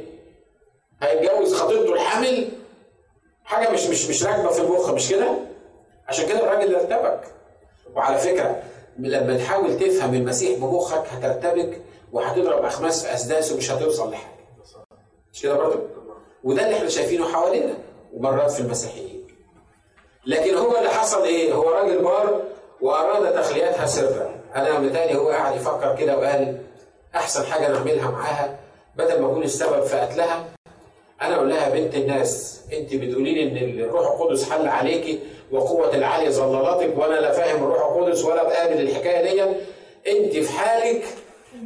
هيتجوز 1.02 1.54
خطيبته 1.54 1.92
الحامل 1.92 2.48
حاجة 3.44 3.70
مش 3.70 3.86
مش 3.86 4.06
مش 4.08 4.24
راكبة 4.24 4.48
في 4.48 4.60
المخ 4.60 4.90
مش 4.90 5.08
كده؟ 5.10 5.28
عشان 6.08 6.26
كده 6.28 6.38
الراجل 6.42 6.74
ارتبك. 6.74 7.20
وعلى 7.94 8.18
فكرة 8.18 8.62
لما 8.98 9.36
تحاول 9.38 9.78
تفهم 9.78 10.14
المسيح 10.14 10.58
بمخك 10.58 11.04
هترتبك 11.08 11.80
وهتضرب 12.12 12.64
أخماس 12.64 13.06
في 13.06 13.14
اسداسه 13.14 13.54
ومش 13.54 13.70
هتوصل 13.70 14.10
لحاجة. 14.10 14.34
مش 15.32 15.42
كده 15.42 15.54
برضه؟ 15.54 15.80
وده 16.44 16.64
اللي 16.64 16.76
إحنا 16.76 16.88
شايفينه 16.88 17.32
حوالينا 17.32 17.74
ومرات 18.12 18.50
في 18.50 18.60
المسيحيين. 18.60 19.26
لكن 20.26 20.54
هو 20.54 20.76
اللي 20.78 20.88
حصل 20.90 21.22
إيه؟ 21.24 21.52
هو 21.52 21.70
راجل 21.70 21.98
بار 22.02 22.42
وأراد 22.80 23.34
تخليتها 23.34 23.86
سرا. 23.86 24.34
أنا 24.56 24.78
متهيألي 24.78 25.18
هو 25.18 25.28
قاعد 25.28 25.56
يفكر 25.56 25.96
كده 25.96 26.18
وقال 26.18 26.63
أحسن 27.16 27.44
حاجة 27.46 27.68
نعملها 27.68 28.10
معاها 28.10 28.58
بدل 28.96 29.20
ما 29.20 29.26
اكون 29.30 29.42
السبب 29.42 29.82
في 29.82 29.96
قتلها 29.96 30.44
أنا 31.22 31.36
أقول 31.36 31.48
لها 31.50 31.68
بنت 31.68 31.94
الناس 31.94 32.60
أنت 32.72 32.94
بتقولي 32.94 33.32
لي 33.34 33.42
إن 33.42 33.80
الروح 33.80 34.10
القدس 34.10 34.50
حل 34.50 34.68
عليكي 34.68 35.18
وقوة 35.52 35.94
العالية 35.94 36.28
ظللتك 36.30 36.98
وأنا 36.98 37.14
لا 37.14 37.32
فاهم 37.32 37.56
الروح 37.64 37.78
القدس 37.96 38.24
ولا 38.24 38.42
بقابل 38.42 38.80
الحكاية 38.80 39.32
دي 39.32 39.42
أنت 40.18 40.32
في 40.36 40.52
حالك 40.52 41.04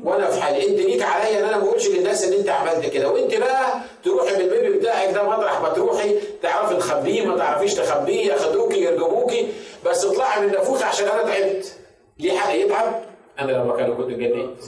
وأنا 0.04 0.30
في 0.30 0.42
حالي. 0.42 0.68
أنت 0.68 0.78
ليك 0.80 1.02
عليا 1.02 1.38
إن 1.40 1.44
أنا 1.44 1.56
ما 1.56 1.62
أقولش 1.68 1.88
للناس 1.88 2.24
إن 2.24 2.32
أنت 2.32 2.48
عملت 2.48 2.86
كده. 2.86 3.10
وأنت 3.10 3.34
بقى 3.34 3.74
تروحي 4.04 4.36
بالبيبي 4.36 4.78
بتاعك 4.78 5.14
ده 5.14 5.22
مطرح 5.22 5.60
ما 5.60 5.68
تروحي 5.68 6.14
تعرفي 6.42 6.76
تخبيه 6.76 7.26
ما 7.26 7.36
تعرفيش 7.38 7.74
تخبيه 7.74 8.26
ياخدوكي 8.32 8.80
يرجموكي 8.82 9.48
بس 9.86 10.04
اطلعي 10.04 10.40
من 10.40 10.52
نافوخي 10.52 10.84
عشان 10.84 11.08
أنا 11.08 11.22
تعبت. 11.22 11.72
ليه 12.18 12.38
حق 12.38 12.54
يتعب؟ 12.54 13.02
أنا 13.40 13.52
لما 13.52 13.76
كان 13.76 13.94
كنت 13.96 14.10
اتجننت 14.12 14.58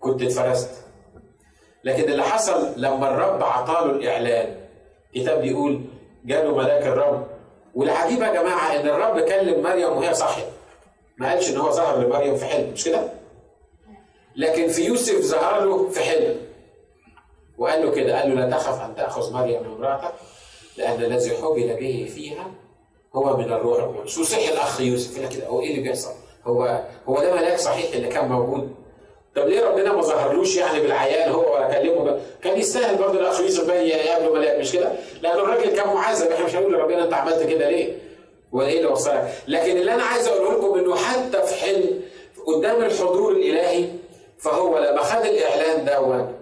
كنت 0.00 0.22
اتفرست. 0.22 0.70
لكن 1.84 2.02
اللي 2.10 2.22
حصل 2.22 2.72
لما 2.76 3.10
الرب 3.10 3.42
عطاله 3.42 3.90
الإعلان 3.90 4.56
كتاب 5.14 5.40
بيقول 5.40 5.80
جاله 6.24 6.56
ملاك 6.56 6.86
الرب. 6.86 7.26
والعجيب 7.74 8.22
يا 8.22 8.32
جماعة 8.32 8.80
إن 8.80 8.88
الرب 8.88 9.20
كلم 9.20 9.62
مريم 9.62 9.96
وهي 9.96 10.14
صاحية. 10.14 10.44
ما 11.18 11.30
قالش 11.30 11.50
إن 11.50 11.56
هو 11.56 11.70
ظهر 11.70 12.00
لمريم 12.06 12.36
في 12.36 12.44
حلم 12.44 12.70
مش 12.72 12.84
كده؟ 12.84 13.12
لكن 14.36 14.68
في 14.68 14.84
يوسف 14.84 15.20
ظهر 15.24 15.64
له 15.64 15.88
في 15.88 16.00
حلم. 16.00 16.36
وقال 17.58 17.86
له 17.86 17.90
كده 17.90 18.20
قال 18.20 18.28
له 18.36 18.46
لا 18.46 18.56
تخف 18.56 18.80
أن 18.82 18.94
تأخذ 18.94 19.32
مريم 19.32 19.64
امراتك 19.64 20.12
لأن 20.76 21.02
الذي 21.04 21.30
حبل 21.30 21.76
به 21.80 22.10
فيها 22.14 22.50
هو 23.14 23.36
من 23.36 23.44
الروح 23.52 23.78
القدس. 23.82 24.18
وصحي 24.18 24.52
الأخ 24.52 24.80
يوسف 24.80 25.18
لك 25.18 25.28
كده 25.28 25.46
هو 25.46 25.60
إيه 25.60 25.70
اللي 25.70 25.82
بيحصل؟ 25.82 26.12
هو 26.44 26.84
هو 27.08 27.20
ده 27.20 27.34
ملاك 27.34 27.58
صحيح 27.58 27.94
اللي 27.94 28.08
كان 28.08 28.28
موجود. 28.28 28.74
طب 29.36 29.48
ليه 29.48 29.64
ربنا 29.68 29.92
ما 29.92 30.02
ظهرلوش 30.02 30.56
يعني 30.56 30.80
بالعيان 30.80 31.30
هو 31.32 31.54
ولا 31.54 31.74
كلمه؟ 31.80 32.20
كان 32.42 32.58
يستاهل 32.58 32.96
برضه 32.96 33.20
الأخ 33.20 33.40
يوسف 33.40 33.66
بقى 33.66 33.88
يقابله 33.88 34.32
ملاك 34.34 34.58
مش 34.58 34.72
كده؟ 34.72 34.92
لأن 35.22 35.38
الراجل 35.38 35.76
كان 35.76 35.86
معذب 35.86 36.30
إحنا 36.30 36.44
مش 36.46 36.54
هنقول 36.56 36.72
لربنا 36.72 37.04
أنت 37.04 37.12
عملت 37.14 37.42
كده 37.42 37.70
ليه؟ 37.70 37.96
ولا 38.52 38.66
إيه 38.68 38.78
اللي 38.78 38.90
وصلك؟ 38.90 39.28
لكن 39.48 39.76
اللي 39.76 39.94
أنا 39.94 40.02
عايز 40.02 40.28
أقوله 40.28 40.52
لكم 40.58 40.78
إنه 40.78 40.94
حتى 40.96 41.42
في 41.42 41.54
حلم 41.54 42.00
قدام 42.46 42.84
الحضور 42.84 43.32
الإلهي 43.32 43.84
فهو 44.38 44.78
لما 44.78 45.02
خد 45.02 45.24
الإعلان 45.26 45.84
دون 45.84 46.32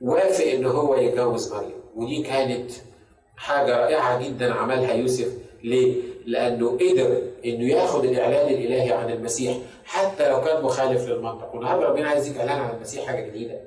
وافق 0.00 0.44
إن 0.46 0.64
هو 0.66 0.94
يتجوز 0.96 1.52
مريم 1.52 1.72
ودي 1.96 2.22
كانت 2.22 2.70
حاجة 3.36 3.76
رائعة 3.76 4.22
جدا 4.28 4.54
عملها 4.54 4.94
يوسف 4.94 5.28
ليه؟ 5.64 5.94
لأنه 6.26 6.70
قدر 6.80 7.22
إنه 7.46 7.68
ياخد 7.68 8.04
الإعلان 8.04 8.48
الإلهي 8.48 8.92
عن 8.92 9.10
المسيح 9.10 9.56
حتى 9.84 10.28
لو 10.28 10.40
كان 10.40 10.62
مخالف 10.62 11.08
للمنطق. 11.08 11.54
والنهارده 11.54 11.88
ربنا 11.88 12.08
عايز 12.08 12.26
يديك 12.26 12.38
إعلان 12.40 12.58
عن 12.58 12.76
المسيح 12.76 13.04
حاجة 13.06 13.26
جديدة. 13.26 13.60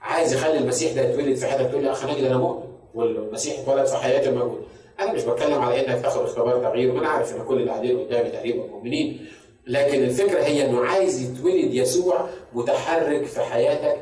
عايز 0.00 0.32
يخلي 0.34 0.58
المسيح 0.58 0.92
ده 0.92 1.02
يتولد 1.02 1.36
في 1.36 1.46
حياتك 1.46 1.70
تقول 1.70 1.82
لي 1.82 1.90
اخ 1.90 2.04
ناجي 2.06 2.26
أنا 2.26 2.36
مؤمن. 2.36 2.64
والمسيح 2.94 3.58
اتولد 3.58 3.86
في 3.86 3.96
حياتي 3.96 4.30
موجود 4.30 4.62
أنا 5.00 5.12
مش 5.12 5.22
بتكلم 5.22 5.62
على 5.62 5.86
إنك 5.86 6.02
تاخد 6.02 6.22
اختبار 6.22 6.58
تغيير 6.58 6.94
وأنا 6.94 7.08
عارف 7.08 7.36
إن 7.36 7.44
كل 7.44 7.54
اللي 7.60 7.70
قاعدين 7.70 8.00
قدامي 8.00 8.30
تقريبا 8.30 8.66
مؤمنين. 8.66 9.26
لكن 9.66 10.04
الفكرة 10.04 10.42
هي 10.42 10.64
إنه 10.64 10.84
عايز 10.84 11.22
يتولد 11.22 11.74
يسوع 11.74 12.28
متحرك 12.52 13.24
في 13.24 13.40
حياتك 13.40 13.96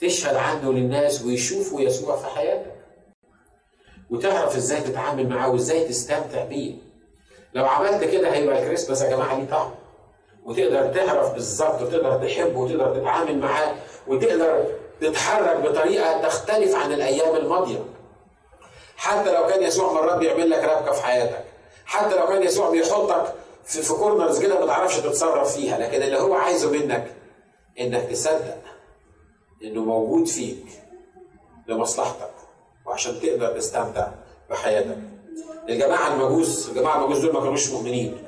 تشهد 0.00 0.36
عنه 0.36 0.72
للناس 0.72 1.22
ويشوفوا 1.24 1.80
يسوع 1.80 2.16
في 2.16 2.26
حياتك. 2.26 2.74
وتعرف 4.10 4.56
إزاي 4.56 4.80
تتعامل 4.80 5.28
معاه 5.28 5.50
وإزاي 5.52 5.84
تستمتع 5.84 6.44
بيه. 6.44 6.74
لو 7.54 7.66
عملت 7.66 8.04
كده 8.04 8.30
هيبقى 8.32 8.58
الكريسماس 8.62 9.02
يا 9.02 9.10
جماعة 9.10 9.38
ليه 9.38 9.50
طعم 9.50 9.70
وتقدر 10.44 10.86
تعرف 10.94 11.32
بالظبط 11.32 11.82
وتقدر 11.82 12.28
تحبه 12.28 12.58
وتقدر 12.60 13.00
تتعامل 13.00 13.38
معاه 13.38 13.74
وتقدر 14.06 14.64
تتحرك 15.00 15.56
بطريقة 15.60 16.20
تختلف 16.22 16.74
عن 16.74 16.92
الأيام 16.92 17.36
الماضية. 17.36 17.78
حتى 18.96 19.32
لو 19.32 19.46
كان 19.46 19.62
يسوع 19.62 19.92
مرات 19.92 20.18
بيعمل 20.18 20.50
لك 20.50 20.64
ربكة 20.64 20.92
في 20.92 21.02
حياتك. 21.02 21.44
حتى 21.86 22.16
لو 22.16 22.26
كان 22.26 22.42
يسوع 22.42 22.70
بيحطك 22.70 23.34
في, 23.64 23.82
في 23.82 23.92
كورنرز 23.92 24.42
كده 24.42 24.60
ما 24.60 24.66
تعرفش 24.66 24.96
تتصرف 25.00 25.54
فيها. 25.56 25.78
لكن 25.78 26.02
اللي 26.02 26.18
هو 26.20 26.34
عايزه 26.34 26.70
منك 26.70 27.06
إنك 27.80 28.10
تصدق 28.10 28.58
إنه 29.64 29.80
موجود 29.84 30.26
فيك 30.26 30.64
لمصلحتك 31.66 32.30
وعشان 32.86 33.20
تقدر 33.20 33.48
تستمتع 33.58 34.06
بحياتك. 34.50 34.98
الجماعة 35.68 36.14
المجوس 36.14 36.68
الجماعة 36.68 37.04
المجوس 37.04 37.18
دول 37.18 37.32
ما 37.32 37.40
كانوش 37.40 37.70
مؤمنين 37.70 38.18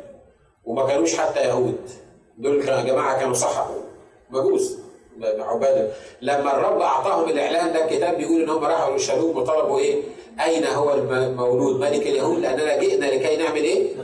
وما 0.64 0.86
كانوش 0.86 1.16
حتى 1.16 1.40
يهود. 1.40 1.90
دول 2.38 2.62
كانوا 2.62 2.82
جماعة 2.82 3.18
كانوا 3.20 3.34
صحراء 3.34 3.84
مجوس. 4.30 4.76
عبادة. 5.22 5.92
لما 6.22 6.56
الرب 6.56 6.80
أعطاهم 6.80 7.28
الإعلان 7.28 7.72
ده 7.72 7.84
الكتاب 7.84 8.16
بيقول 8.16 8.42
إن 8.42 8.48
هم 8.50 8.64
راحوا 8.64 8.92
للشالوم 8.92 9.36
وطلبوا 9.36 9.78
إيه؟ 9.78 10.02
أين 10.44 10.64
هو 10.66 10.94
المولود 10.94 11.80
ملك 11.80 12.02
اليهود 12.06 12.38
لأننا 12.38 12.76
جئنا 12.80 13.06
لكي 13.06 13.36
نعمل 13.36 13.62
إيه؟ 13.62 13.94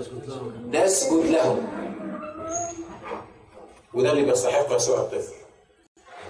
نسجد 0.70 1.26
لهم. 1.26 1.66
وده 3.94 4.12
اللي 4.12 4.22
بيستحقه 4.22 4.76
يسوع 4.76 4.98
الطفل. 4.98 5.32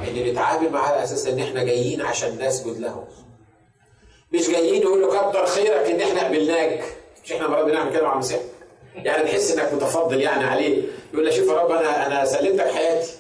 إن 0.01 0.31
نتعامل 0.33 0.71
معاه 0.73 0.93
على 0.93 1.03
أساس 1.05 1.27
إن 1.27 1.39
إحنا 1.39 1.65
جايين 1.65 2.01
عشان 2.03 2.47
نسجد 2.47 2.79
له 2.81 3.05
مش 4.35 4.51
جايين 4.51 4.83
نقول 4.83 5.01
له 5.03 5.09
كتر 5.31 5.47
خيرك 5.47 5.91
إن 5.91 6.01
إحنا 6.01 6.25
قبلناك. 6.25 6.85
مش 7.25 7.33
إحنا 7.33 7.49
مرات 7.49 7.65
بنعمل 7.65 7.93
كده 7.93 8.03
مع 8.03 8.13
المسيح 8.13 8.41
يعني 8.97 9.25
تحس 9.25 9.53
إنك 9.59 9.73
متفضل 9.75 10.21
يعني 10.21 10.45
عليه. 10.45 10.83
يقول 11.15 11.25
له 11.27 11.31
شوف 11.31 11.49
يا 11.49 11.53
رب 11.53 11.71
أنا 11.71 12.07
أنا 12.07 12.25
سلمتك 12.25 12.67
حياتي. 12.71 13.11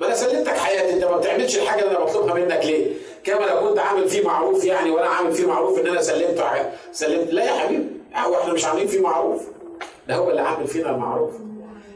ما 0.00 0.06
أنا 0.06 0.14
سلمتك 0.14 0.56
حياتي 0.56 0.92
أنت 0.92 1.04
ما 1.04 1.16
بتعملش 1.16 1.58
الحاجة 1.58 1.80
اللي 1.84 1.96
أنا 1.96 2.04
بطلبها 2.04 2.34
منك 2.34 2.64
ليه؟ 2.64 2.86
كما 3.24 3.44
لو 3.44 3.68
كنت 3.68 3.78
عامل 3.78 4.08
فيه 4.08 4.24
معروف 4.24 4.64
يعني 4.64 4.90
وأنا 4.90 5.08
عامل 5.08 5.32
فيه 5.32 5.46
معروف 5.46 5.78
إن 5.80 5.86
أنا 5.86 6.02
سلمته 6.02 6.72
سلمت؟ 6.92 7.32
لا 7.32 7.44
يا 7.44 7.52
حبيبي 7.52 7.84
هو 8.16 8.34
إحنا 8.40 8.52
مش 8.52 8.64
عاملين 8.64 8.86
فيه 8.86 9.00
معروف. 9.00 9.42
ده 10.08 10.14
هو 10.16 10.30
اللي 10.30 10.40
عامل 10.40 10.66
فينا 10.66 10.90
المعروف. 10.90 11.32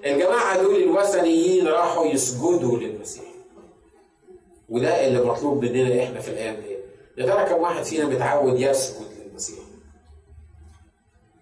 الجماعة 0.06 0.62
دول 0.62 0.76
الوثنيين 0.76 1.68
راحوا 1.68 2.06
يسجدوا 2.06 2.78
للمسيح. 2.78 3.24
وده 4.68 5.06
اللي 5.06 5.20
مطلوب 5.22 5.64
مننا 5.64 6.02
إحنا 6.02 6.20
في 6.20 6.28
الأيام 6.28 6.54
دي. 6.54 6.73
يا 7.18 7.26
ترى 7.26 7.44
كم 7.44 7.62
واحد 7.62 7.82
فينا 7.82 8.06
متعود 8.06 8.60
يسجد 8.60 9.06
للمسيح. 9.26 9.58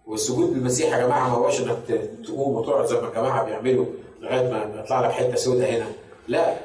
والسجود 0.07 0.57
للمسيح 0.57 0.97
يا 0.97 1.07
جماعة 1.07 1.29
ما 1.29 1.35
هوش 1.35 1.61
إنك 1.61 1.79
تقوم 2.25 2.57
وتقعد 2.57 2.87
زي 2.87 2.97
ما 3.01 3.09
الجماعة 3.09 3.45
بيعملوا 3.45 3.87
لغاية 4.21 4.51
ما 4.51 4.81
يطلع 4.81 5.01
لك 5.07 5.13
حتة 5.13 5.35
سودة 5.35 5.71
هنا. 5.71 5.87
لا 6.29 6.57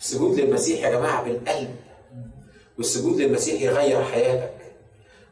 السجود 0.00 0.40
للمسيح 0.40 0.84
يا 0.84 0.90
جماعة 0.90 1.24
بالقلب. 1.24 1.76
والسجود 2.78 3.16
للمسيح 3.16 3.62
يغير 3.62 4.04
حياتك. 4.04 4.54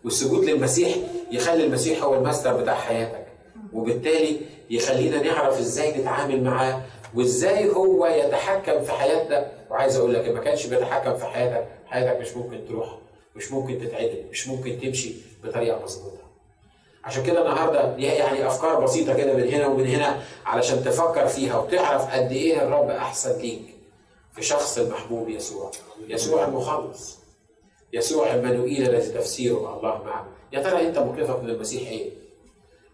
والسجود 0.05 0.45
للمسيح 0.45 0.97
يخلي 1.31 1.65
المسيح 1.65 2.03
هو 2.03 2.15
الماستر 2.15 2.63
بتاع 2.63 2.75
حياتك. 2.75 3.27
وبالتالي 3.73 4.41
يخلينا 4.71 5.23
نعرف 5.23 5.59
إزاي 5.59 6.01
نتعامل 6.01 6.45
معاه 6.45 6.83
وإزاي 7.15 7.71
هو 7.71 8.07
يتحكم 8.07 8.83
في 8.85 8.93
حياتنا. 8.93 9.53
وعايز 9.71 9.97
أقول 9.97 10.15
لك 10.15 10.29
ما 10.29 10.41
كانش 10.41 10.67
بيتحكم 10.67 11.17
في 11.17 11.25
حياتك. 11.25 11.69
حياتك 11.93 12.21
مش 12.21 12.37
ممكن 12.37 12.69
تروح 12.69 12.99
مش 13.37 13.53
ممكن 13.53 13.79
تتعدل 13.79 14.25
مش 14.31 14.49
ممكن 14.49 14.79
تمشي 14.81 15.15
بطريقة 15.45 15.83
مظبوطة. 15.83 16.23
عشان 17.05 17.23
كده 17.23 17.41
النهارده 17.43 17.97
يعني 17.97 18.47
أفكار 18.47 18.81
بسيطة 18.81 19.15
كده 19.17 19.33
من 19.35 19.49
هنا 19.49 19.67
ومن 19.67 19.87
هنا 19.87 20.23
علشان 20.47 20.85
تفكر 20.85 21.27
فيها 21.27 21.57
وتعرف 21.59 22.11
قد 22.15 22.33
إيه 22.33 22.63
الرب 22.63 22.91
أحسن 22.91 23.39
ليك 23.39 23.63
في 24.33 24.43
شخص 24.43 24.79
المحبوب 24.79 25.29
يسوع 25.29 25.71
يسوع 26.09 26.45
المخلص 26.45 27.19
يسوع 27.93 28.35
المنوئيل 28.35 28.89
الذي 28.91 29.13
تفسيره 29.13 29.77
الله 29.77 30.03
معه. 30.05 30.27
يا 30.53 30.63
ترى 30.63 30.87
أنت 30.89 30.99
موقفك 30.99 31.43
من 31.43 31.51
المسيح 31.51 31.89
إيه؟ 31.89 32.11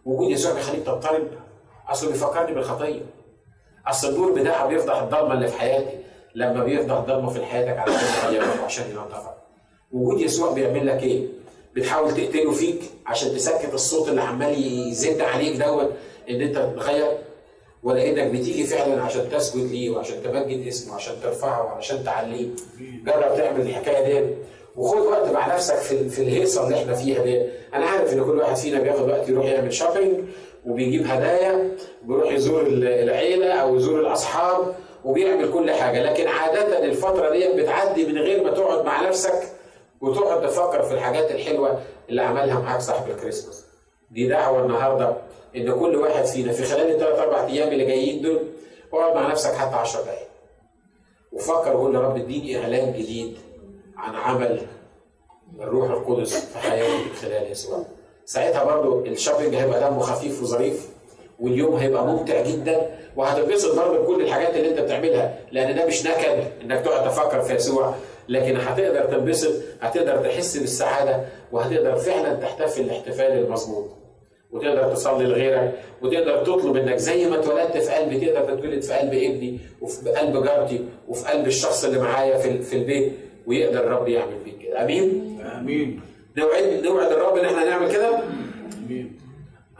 وجود 0.04 0.30
يسوع 0.30 0.52
بيخليك 0.52 0.86
تضطرب 0.86 1.28
أصله 1.88 2.10
بيفكرني 2.10 2.54
بالخطية. 2.54 3.00
أصل 3.86 4.08
النور 4.08 4.32
بتاعه 4.32 4.66
بيفضح 4.66 4.96
الضلمة 5.02 5.32
اللي 5.34 5.48
في 5.48 5.58
حياتي. 5.60 5.97
لما 6.34 6.64
بيفضح 6.64 6.98
ضلمه 6.98 7.30
في 7.30 7.44
حياتك 7.44 7.78
علشان 7.78 8.34
يغيرك 8.34 8.60
وعشان 8.62 8.84
ينظفك 8.90 9.34
وجود 9.92 10.20
يسوع 10.20 10.52
بيعمل 10.52 10.86
لك 10.86 11.02
إيه؟ 11.02 11.26
بتحاول 11.76 12.14
تقتله 12.14 12.52
فيك 12.52 12.80
عشان 13.06 13.34
تسكت 13.34 13.74
الصوت 13.74 14.08
اللي 14.08 14.20
عمال 14.20 14.88
يزن 14.88 15.20
عليك 15.20 15.56
دوت 15.56 15.90
إن 16.30 16.40
أنت 16.40 16.56
تتغير 16.58 17.08
ولا 17.82 18.08
إنك 18.08 18.26
بتيجي 18.32 18.64
فعلا 18.64 19.02
عشان 19.02 19.30
تسجد 19.30 19.70
ليه 19.70 19.90
وعشان 19.90 20.22
تمجد 20.22 20.66
اسمه 20.66 20.92
وعشان 20.92 21.14
ترفعه 21.22 21.64
وعشان 21.64 22.04
تعليه. 22.04 22.48
جرب 23.06 23.36
تعمل 23.36 23.60
الحكاية 23.60 24.20
دي. 24.20 24.30
وخد 24.76 24.98
وقت 24.98 25.30
مع 25.32 25.54
نفسك 25.54 25.76
في 25.76 26.08
في 26.08 26.22
الهيصة 26.22 26.64
اللي 26.66 26.76
إحنا 26.78 26.94
فيها 26.94 27.22
دي. 27.22 27.42
أنا 27.74 27.86
عارف 27.86 28.12
إن 28.12 28.24
كل 28.24 28.38
واحد 28.38 28.56
فينا 28.56 28.80
بياخد 28.80 29.08
وقت 29.10 29.28
يروح 29.28 29.46
يعمل 29.46 29.72
شوبينج 29.72 30.24
وبيجيب 30.66 31.06
هدايا 31.06 31.70
وبيروح 32.04 32.32
يزور 32.32 32.66
العيلة 32.66 33.52
أو 33.52 33.76
يزور 33.76 34.00
الأصحاب. 34.00 34.74
وبيعمل 35.04 35.52
كل 35.52 35.70
حاجة. 35.70 36.02
لكن 36.02 36.28
عادة 36.28 36.84
الفترة 36.84 37.30
دي 37.30 37.62
بتعدي 37.62 38.06
من 38.06 38.18
غير 38.18 38.44
ما 38.44 38.50
تقعد 38.50 38.84
مع 38.84 39.08
نفسك 39.08 39.52
وتقعد 40.00 40.42
تفكر 40.48 40.82
في 40.82 40.94
الحاجات 40.94 41.30
الحلوة 41.30 41.80
اللي 42.08 42.22
عملها 42.22 42.60
معاك 42.60 42.80
صاحب 42.80 43.10
الكريسماس. 43.10 43.64
دي 44.10 44.28
دعوة 44.28 44.62
النهارده 44.62 45.16
إن 45.56 45.72
كل 45.80 45.96
واحد 45.96 46.24
فينا 46.24 46.52
في 46.52 46.62
خلال 46.64 46.90
الثلاث 46.94 47.18
أربع 47.18 47.46
أيام 47.46 47.68
اللي 47.68 47.84
جايين 47.84 48.22
دول 48.22 48.42
اقعد 48.92 49.14
مع 49.14 49.30
نفسك 49.30 49.54
حتى 49.54 49.74
10 49.76 50.02
دقائق 50.02 50.28
وفكر 51.32 51.76
وقول 51.76 51.94
يا 51.94 52.00
رب 52.00 52.16
اديني 52.16 52.62
إعلان 52.62 52.92
جديد 52.92 53.36
عن 53.96 54.14
عمل 54.14 54.60
الروح 55.60 55.90
القدس 55.90 56.36
في 56.44 56.58
حياتي 56.58 56.92
من 57.04 57.12
خلال 57.22 57.50
يسوع. 57.52 57.84
ساعتها 58.24 58.64
برضو 58.64 59.00
الشوبينج 59.04 59.54
هيبقى 59.54 59.80
دمه 59.90 60.00
خفيف 60.00 60.42
وظريف 60.42 60.88
واليوم 61.40 61.74
هيبقى 61.76 62.06
ممتع 62.06 62.42
جدا. 62.42 62.97
وهتنبسط 63.18 63.76
برضه 63.76 63.98
بكل 64.02 64.22
الحاجات 64.22 64.56
اللي 64.56 64.70
انت 64.70 64.80
بتعملها 64.80 65.38
لأن 65.52 65.74
ده 65.76 65.86
مش 65.86 66.06
نكد 66.06 66.44
إنك 66.62 66.84
تقعد 66.84 67.04
تفكر 67.10 67.42
في 67.42 67.54
يسوع 67.54 67.94
لكن 68.28 68.56
هتقدر 68.56 69.04
تنبسط 69.04 69.52
هتقدر 69.80 70.16
تحس 70.16 70.56
بالسعادة 70.56 71.20
وهتقدر 71.52 71.96
فعلا 71.96 72.34
تحتفل 72.34 72.80
الاحتفال 72.80 73.32
المظبوط. 73.32 73.88
وتقدر 74.52 74.94
تصلي 74.94 75.24
لغيرك 75.24 75.72
وتقدر 76.02 76.42
تطلب 76.44 76.76
إنك 76.76 76.96
زي 76.96 77.26
ما 77.26 77.38
اتولدت 77.40 77.76
في 77.76 77.90
قلبي 77.94 78.20
تقدر 78.26 78.54
تتولد 78.56 78.82
في 78.82 78.92
قلب 78.92 79.14
ابني 79.14 79.58
وفي 79.80 80.10
قلب 80.10 80.44
جارتي 80.44 80.84
وفي 81.08 81.28
قلب 81.28 81.46
الشخص 81.46 81.84
اللي 81.84 81.98
معايا 81.98 82.38
في 82.38 82.62
في 82.62 82.76
البيت 82.76 83.12
ويقدر 83.46 83.78
الرب 83.80 84.08
يعمل 84.08 84.40
فيك 84.44 84.58
كده. 84.58 84.84
آمين؟ 84.84 85.38
آمين. 85.58 86.00
نوعد 86.36 86.80
نوعد 86.84 87.12
الرب 87.12 87.36
إن 87.38 87.44
إحنا 87.44 87.64
نعمل 87.64 87.92
كده؟ 87.92 88.18
آمين. 88.86 89.17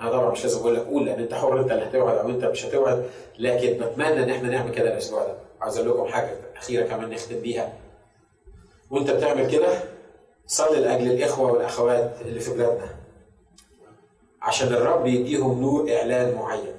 أنا 0.01 0.11
طبعا 0.11 0.31
مش 0.31 0.43
لازم 0.43 0.61
أقول 0.61 0.75
لك 0.77 0.83
قول 0.87 1.07
لأن 1.07 1.19
أنت 1.21 1.35
حر 1.35 1.61
أنت 1.61 1.73
اللي 1.73 1.85
هتوعد 1.85 2.17
أو 2.19 2.29
أنت 2.29 2.45
مش 2.45 2.67
هتوعد. 2.67 3.11
لكن 3.39 3.73
بتمنى 3.87 4.23
إن 4.23 4.31
إحنا 4.31 4.49
نعمل 4.49 4.75
كده 4.75 4.93
الأسبوع 4.93 5.25
ده. 5.27 5.35
عايز 5.61 5.79
أقول 5.79 5.91
لكم 5.91 6.07
حاجة 6.07 6.31
أخيرة 6.57 6.87
كمان 6.87 7.11
نختم 7.11 7.41
بيها. 7.41 7.73
وأنت 8.91 9.11
بتعمل 9.11 9.51
كده 9.51 9.69
صلي 10.47 10.81
لأجل 10.81 11.11
الإخوة 11.11 11.53
والأخوات 11.53 12.17
اللي 12.21 12.41
في 12.41 12.51
بلادنا. 12.55 12.95
عشان 14.43 14.69
الرب 14.69 15.07
يديهم 15.07 15.61
نور 15.61 15.93
إعلان 15.97 16.35
معين 16.35 16.75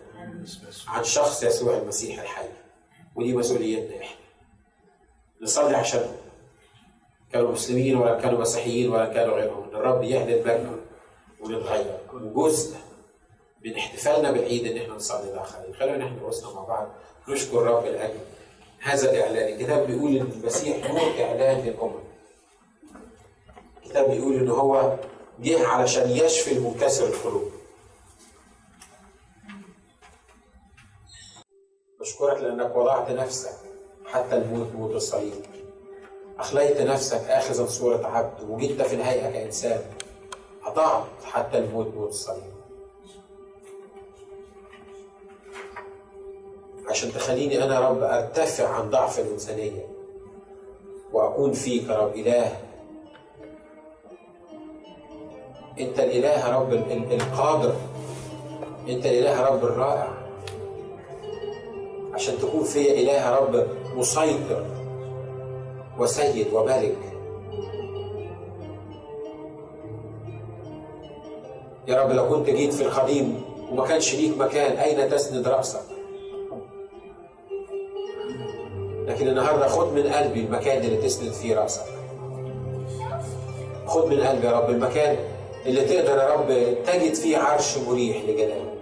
عن 0.88 1.03
شخص 1.03 1.43
يسوع 1.43 1.78
المسيح 1.78 2.22
الحي. 2.22 2.45
ودي 3.15 3.34
مسؤوليتنا 3.34 3.97
إحنا. 4.01 4.20
نصلي 5.41 5.76
عشانهم 5.76 6.15
كانوا 7.34 7.51
مسلمين 7.51 7.95
ولا 7.97 8.20
كانوا 8.22 8.39
مسيحيين 8.39 8.89
ولا 8.89 9.05
كانوا 9.05 9.36
غيرهم. 9.36 9.70
الرب 9.70 10.03
يعلن 10.03 10.39
مجده 10.39 10.70
ونتغير. 11.41 11.97
وجزء 12.13 12.78
من 13.66 13.76
احتفالنا 13.76 14.32
بالعيد 14.32 14.66
ان 14.72 14.78
إحنا 14.78 14.93
نصلي 14.93 15.34
الاخرين 15.34 15.74
خلونا 15.76 16.05
إحنا 16.05 16.22
رؤوسنا 16.22 16.53
مع 16.53 16.64
بعض. 16.64 16.88
نشكر 17.28 17.60
الرب 17.60 17.86
لاجل 17.86 18.20
هذا 18.80 19.12
الإعلان. 19.12 19.53
الكتاب 19.53 19.88
بيقول 19.88 20.18
إن 20.18 20.32
المسيح 20.32 20.91
نور 20.91 21.24
إعلان 21.24 21.60
للامم 21.66 21.99
الكتاب 23.84 24.12
بيقول 24.12 24.34
إن 24.34 24.49
هو 24.49 24.95
جه 25.39 25.68
علشان 25.68 26.10
يشفي 26.10 26.51
المنكسر 26.51 27.07
القلوب. 27.07 27.51
بشكرك 31.99 32.38
لأنك 32.38 32.76
وضعت 32.76 33.12
نفسك 33.12 33.55
حتى 34.05 34.36
الموت 34.36 34.72
موت 34.76 34.95
الصليب. 34.95 35.45
أخليت 36.39 36.82
نفسك 36.82 37.22
اخذا 37.30 37.66
صورة 37.66 38.07
عبد 38.07 38.49
وجدت 38.49 38.82
في 38.82 38.95
الهيئة 38.95 39.32
كإنسان 39.32 39.82
اطعت 40.64 41.05
حتى 41.24 41.57
الموت 41.57 41.88
موت 41.95 42.10
الصليب. 42.10 42.49
عشان 46.90 47.12
تخليني 47.14 47.64
أنا 47.64 47.90
رب 47.90 48.04
أرتفع 48.04 48.68
عن 48.68 48.90
ضعف 48.90 49.20
الإنسانية 49.20 49.86
وأكون 51.14 51.52
فيك 51.54 51.84
يا 51.90 51.98
رب 51.98 52.16
إله. 52.16 52.58
أنت 55.80 56.00
الإله 56.00 56.30
يا 56.50 56.58
رب 56.60 56.74
ال- 56.74 56.92
ال- 56.92 57.14
القادر. 57.14 57.74
أنت 58.90 59.06
الإله 59.06 59.30
يا 59.30 59.46
رب 59.48 59.64
الرائع. 59.66 60.08
عشان 62.14 62.38
تكون 62.38 62.64
فيا 62.64 62.92
إله 62.94 63.12
يا 63.14 63.36
رب 63.38 63.68
مسيطر 63.96 64.66
وسيد 66.00 66.48
وملك. 66.54 66.96
يا 71.88 72.02
رب 72.04 72.12
لو 72.12 72.30
كنت 72.30 72.50
جيت 72.50 72.74
في 72.74 72.84
القديم 72.84 73.42
وما 73.72 73.88
كانش 73.88 74.16
ليك 74.16 74.38
مكان 74.38 74.78
أين 74.78 75.10
تسند 75.10 75.48
رأسك؟ 75.48 75.82
لكن 79.10 79.28
النهارده 79.28 79.68
خد 79.68 79.93
من 79.93 80.07
قلبي 80.14 80.39
المكان 80.39 80.84
اللي 80.84 80.97
تسند 80.97 81.32
فيه 81.32 81.55
رأسك. 81.55 81.82
خد 83.88 84.05
من 84.07 84.20
قلبي 84.20 84.47
يا 84.47 84.51
رب 84.51 84.70
المكان 84.70 85.18
اللي 85.66 85.82
تقدر 85.82 86.18
يا 86.18 86.34
رب 86.34 86.47
تجد 86.86 87.14
فيه 87.14 87.38
عرش 87.38 87.78
مريح 87.78 88.18
لجلالك. 88.24 88.74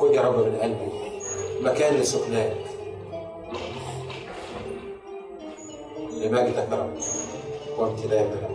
خد 0.00 0.14
يا 0.14 0.22
رب 0.22 0.38
من 0.38 0.56
قلبي 0.62 0.88
مكان 1.60 1.94
لسكناك 1.94 2.56
لمجدك 6.12 6.68
يا 6.72 6.76
رب 6.76 6.90
وامتداد 7.78 8.26
لك 8.32 8.50